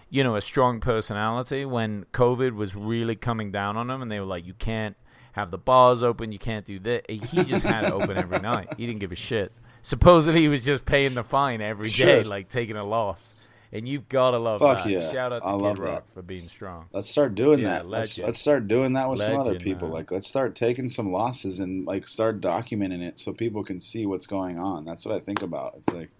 you 0.08 0.22
know, 0.24 0.36
a 0.36 0.40
strong 0.40 0.80
personality 0.80 1.64
when 1.64 2.06
COVID 2.12 2.54
was 2.54 2.74
really 2.74 3.16
coming 3.16 3.50
down 3.50 3.76
on 3.76 3.90
him 3.90 4.00
and 4.00 4.10
they 4.10 4.20
were 4.20 4.26
like, 4.26 4.46
you 4.46 4.54
can't 4.54 4.96
have 5.32 5.50
the 5.50 5.58
bars 5.58 6.02
open, 6.02 6.30
you 6.32 6.38
can't 6.38 6.64
do 6.66 6.78
that. 6.80 7.10
He 7.10 7.44
just 7.44 7.64
had 7.66 7.84
it 7.84 7.92
open 7.92 8.16
every 8.16 8.38
night. 8.40 8.68
He 8.76 8.86
didn't 8.86 9.00
give 9.00 9.12
a 9.12 9.16
shit. 9.16 9.52
Supposedly 9.80 10.40
he 10.42 10.48
was 10.48 10.62
just 10.64 10.84
paying 10.84 11.14
the 11.14 11.24
fine 11.24 11.60
every 11.60 11.88
day, 11.88 11.94
Sure. 12.22 12.24
like 12.24 12.48
taking 12.48 12.76
a 12.76 12.84
loss. 12.84 13.34
And 13.74 13.88
you've 13.88 14.06
got 14.08 14.32
to 14.32 14.38
love 14.38 14.60
Fuck 14.60 14.86
yeah. 14.86 15.10
Shout 15.10 15.32
out 15.32 15.40
to 15.40 15.46
I 15.46 15.70
Kid 15.70 15.78
Rock 15.78 16.06
that. 16.06 16.12
for 16.12 16.20
being 16.20 16.46
strong. 16.46 16.86
Let's 16.92 17.08
start 17.08 17.34
doing 17.34 17.60
Yeah, 17.60 17.78
that. 17.78 17.88
Let's, 17.88 18.18
let's 18.18 18.38
start 18.38 18.68
doing 18.68 18.92
that 18.92 19.08
with 19.08 19.20
some 19.20 19.36
other 19.36 19.58
people. 19.58 19.88
man. 19.88 19.96
Like, 19.96 20.10
let's 20.10 20.28
start 20.28 20.54
taking 20.54 20.90
some 20.90 21.10
losses 21.10 21.58
and 21.58 21.86
like 21.86 22.06
start 22.06 22.42
documenting 22.42 23.00
it 23.00 23.18
so 23.18 23.32
people 23.32 23.64
can 23.64 23.80
see 23.80 24.04
what's 24.04 24.26
going 24.26 24.58
on. 24.58 24.84
That's 24.84 25.06
what 25.06 25.14
I 25.14 25.20
think 25.20 25.40
about. 25.40 25.74
It's 25.78 25.88
like, 25.88 26.10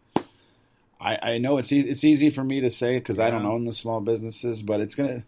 I, 0.99 1.35
I 1.35 1.39
know 1.39 1.59
it's 1.59 1.73
easy, 1.73 1.91
it's 1.91 2.05
easy 2.05 2.31
for 2.31 2.43
me 2.43 2.61
to 2.63 2.71
say 2.71 2.95
because 2.95 3.19
I 3.19 3.29
don't 3.29 3.45
own 3.45 3.65
the 3.65 3.73
small 3.73 4.01
businesses, 4.01 4.63
but 4.63 4.81
it's 4.81 4.95
gonna. 4.95 5.25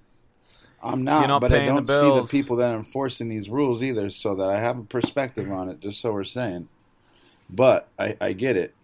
I'm 0.83 1.03
not, 1.03 1.29
not 1.29 1.41
but 1.41 1.53
I 1.53 1.67
don't 1.67 1.87
see 1.87 1.95
the 1.95 2.29
people 2.31 2.57
that 2.57 2.71
are 2.71 2.77
enforcing 2.77 3.29
these 3.29 3.49
rules 3.49 3.83
either, 3.83 4.09
so 4.11 4.35
that 4.37 4.49
I 4.51 4.61
have 4.61 4.79
a 4.79 4.83
perspective 4.83 5.51
on 5.51 5.69
it. 5.69 5.81
Just 5.81 6.01
so 6.01 6.13
we're 6.13 6.25
saying, 6.25 6.69
but 7.51 7.89
I, 7.99 8.17
I 8.21 8.33
get 8.35 8.57
it. 8.57 8.75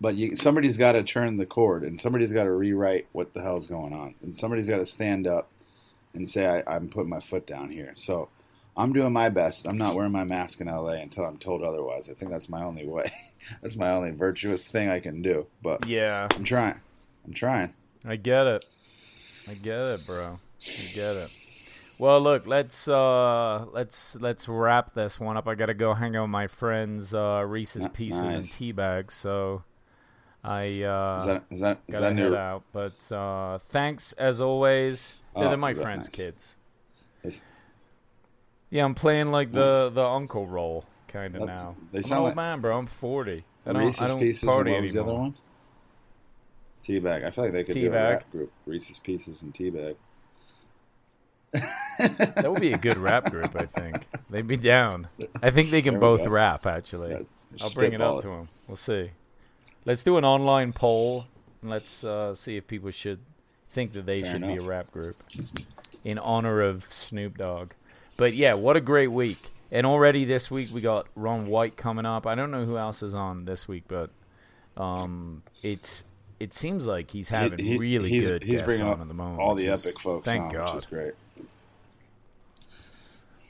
But 0.00 0.14
you, 0.14 0.36
somebody's 0.36 0.76
got 0.76 0.92
to 0.92 1.02
turn 1.02 1.36
the 1.36 1.46
cord, 1.46 1.82
and 1.82 2.00
somebody's 2.00 2.32
got 2.32 2.44
to 2.44 2.52
rewrite 2.52 3.06
what 3.12 3.34
the 3.34 3.42
hell's 3.42 3.66
going 3.66 3.92
on, 3.92 4.14
and 4.22 4.34
somebody's 4.34 4.68
got 4.68 4.78
to 4.78 4.86
stand 4.86 5.26
up 5.26 5.50
and 6.14 6.28
say, 6.28 6.46
I, 6.46 6.76
"I'm 6.76 6.88
putting 6.88 7.10
my 7.10 7.20
foot 7.20 7.46
down 7.46 7.70
here." 7.70 7.92
So 7.96 8.28
I'm 8.78 8.92
doing 8.92 9.12
my 9.12 9.28
best. 9.28 9.66
I'm 9.66 9.76
not 9.76 9.96
wearing 9.96 10.12
my 10.12 10.22
mask 10.22 10.60
in 10.60 10.68
LA 10.68 10.92
until 10.92 11.24
I'm 11.24 11.36
told 11.36 11.64
otherwise. 11.64 12.08
I 12.08 12.14
think 12.14 12.30
that's 12.30 12.48
my 12.48 12.62
only 12.62 12.86
way. 12.86 13.12
that's 13.62 13.76
my 13.76 13.90
only 13.90 14.12
virtuous 14.12 14.68
thing 14.68 14.88
I 14.88 15.00
can 15.00 15.20
do. 15.20 15.48
But 15.62 15.86
Yeah, 15.86 16.28
I'm 16.34 16.44
trying. 16.44 16.80
I'm 17.26 17.34
trying. 17.34 17.74
I 18.04 18.14
get 18.14 18.46
it. 18.46 18.64
I 19.48 19.54
get 19.54 19.80
it, 19.80 20.06
bro. 20.06 20.38
I 20.62 20.94
get 20.94 21.16
it. 21.16 21.30
Well, 21.98 22.20
look, 22.20 22.46
let's 22.46 22.86
uh 22.86 23.66
let's 23.72 24.14
let's 24.14 24.46
wrap 24.46 24.94
this 24.94 25.18
one 25.18 25.36
up. 25.36 25.48
I 25.48 25.56
gotta 25.56 25.74
go 25.74 25.94
hang 25.94 26.14
out 26.14 26.22
with 26.22 26.30
my 26.30 26.46
friends 26.46 27.12
uh 27.12 27.44
Reese's 27.44 27.88
Pieces 27.88 28.20
and 28.20 28.28
nice. 28.28 28.56
tea 28.56 28.70
bags, 28.70 29.14
so 29.14 29.64
I 30.44 30.82
uh 30.82 31.16
Is 31.18 31.26
that 31.26 31.44
is 31.50 31.60
that 31.60 31.78
is 31.88 31.98
that 32.00 32.14
new? 32.14 32.34
out. 32.36 32.62
But 32.72 33.10
uh 33.12 33.58
thanks 33.58 34.12
as 34.12 34.40
always. 34.40 35.14
Oh, 35.34 35.48
they're 35.48 35.56
my 35.56 35.74
friends' 35.74 36.06
nice. 36.08 36.16
kids. 36.16 36.56
It's- 37.24 37.42
Yeah, 38.70 38.84
I'm 38.84 38.94
playing 38.94 39.30
like 39.32 39.52
the 39.52 39.90
the 39.90 40.04
uncle 40.04 40.46
role 40.46 40.84
kind 41.08 41.34
of 41.36 41.46
now. 41.46 41.74
they 41.92 41.98
I'm 41.98 42.02
sound 42.02 42.12
an 42.12 42.18
old 42.18 42.26
like- 42.28 42.36
man, 42.36 42.60
bro. 42.60 42.78
I'm 42.78 42.86
40. 42.86 43.44
I 43.66 43.72
don't, 43.72 43.82
Reese's 43.82 44.02
I 44.02 44.06
don't 44.08 44.20
Pieces 44.20 44.42
and 44.48 44.68
what 44.70 44.80
was 44.82 44.92
the 44.92 45.02
other 45.02 45.12
one? 45.14 45.34
Teabag. 46.82 47.24
I 47.24 47.30
feel 47.30 47.44
like 47.44 47.52
they 47.52 47.64
could 47.64 47.74
do 47.74 47.88
a 47.88 47.90
rap 47.90 48.30
group. 48.30 48.50
Reese's 48.64 48.98
Pieces 48.98 49.42
and 49.42 49.52
Teabag. 49.52 49.96
That 51.52 52.44
would 52.50 52.60
be 52.60 52.72
a 52.72 52.78
good 52.78 52.96
rap 52.96 53.30
group, 53.30 53.56
I 53.56 53.66
think. 53.66 54.06
They'd 54.30 54.46
be 54.46 54.56
down. 54.56 55.08
I 55.42 55.50
think 55.50 55.70
they 55.70 55.82
can 55.88 55.98
both 55.98 56.24
go. 56.24 56.30
rap, 56.30 56.64
actually. 56.66 57.10
Yeah, 57.10 57.20
I'll 57.62 57.70
bring 57.70 57.92
it 57.92 58.00
up 58.00 58.20
to 58.22 58.28
them. 58.28 58.48
We'll 58.68 58.76
see. 58.76 59.10
Let's 59.84 60.02
do 60.02 60.16
an 60.16 60.24
online 60.24 60.72
poll 60.72 61.26
and 61.62 61.70
let's 61.70 62.04
uh, 62.04 62.34
see 62.34 62.56
if 62.56 62.66
people 62.66 62.90
should 62.90 63.20
think 63.70 63.92
that 63.92 64.06
they 64.06 64.22
Fair 64.22 64.32
should 64.32 64.42
be 64.42 64.56
a 64.56 64.62
rap 64.62 64.90
group 64.92 65.16
in 66.04 66.18
honor 66.18 66.60
of 66.60 66.92
Snoop 66.92 67.38
Dogg. 67.38 67.72
But 68.16 68.34
yeah, 68.34 68.54
what 68.54 68.76
a 68.76 68.80
great 68.80 69.08
week. 69.12 69.50
And 69.70 69.86
already 69.86 70.24
this 70.24 70.50
week 70.50 70.70
we 70.72 70.80
got 70.80 71.06
Ron 71.14 71.46
White 71.46 71.76
coming 71.76 72.06
up. 72.06 72.26
I 72.26 72.34
don't 72.34 72.50
know 72.50 72.64
who 72.64 72.78
else 72.78 73.02
is 73.02 73.14
on 73.14 73.44
this 73.44 73.68
week, 73.68 73.84
but 73.88 74.10
um, 74.76 75.42
it's 75.62 76.04
it 76.40 76.54
seems 76.54 76.86
like 76.86 77.10
he's 77.10 77.28
having 77.30 77.58
He- 77.58 77.70
he- 77.72 77.78
really 77.78 78.08
he's, 78.10 78.26
good 78.28 78.42
He's 78.44 78.60
guests 78.60 78.66
bringing 78.66 78.86
on 78.86 78.92
up 78.94 79.00
at 79.02 79.08
the 79.08 79.14
moment. 79.14 79.40
all 79.40 79.54
the 79.54 79.66
is- 79.66 79.84
epic 79.86 80.00
folks 80.00 80.24
Thank 80.24 80.44
on, 80.44 80.50
God. 80.52 80.74
which 80.76 80.84
is 80.84 80.90
great. 80.90 81.12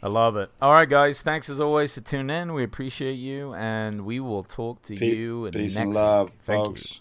I 0.02 0.08
love 0.08 0.36
it. 0.36 0.50
All 0.62 0.72
right, 0.72 0.88
guys. 0.88 1.22
Thanks 1.22 1.50
as 1.50 1.60
always 1.60 1.92
for 1.92 2.00
tuning 2.00 2.34
in. 2.36 2.54
We 2.54 2.62
appreciate 2.62 3.14
you, 3.14 3.52
and 3.54 4.04
we 4.04 4.20
will 4.20 4.44
talk 4.44 4.82
to 4.82 4.96
Pe- 4.96 5.06
you 5.14 5.50
peace 5.52 5.74
next 5.74 5.84
and 5.86 5.94
love. 5.94 6.30
Thank 6.44 6.58
you. 6.66 6.74
folks. 6.74 7.00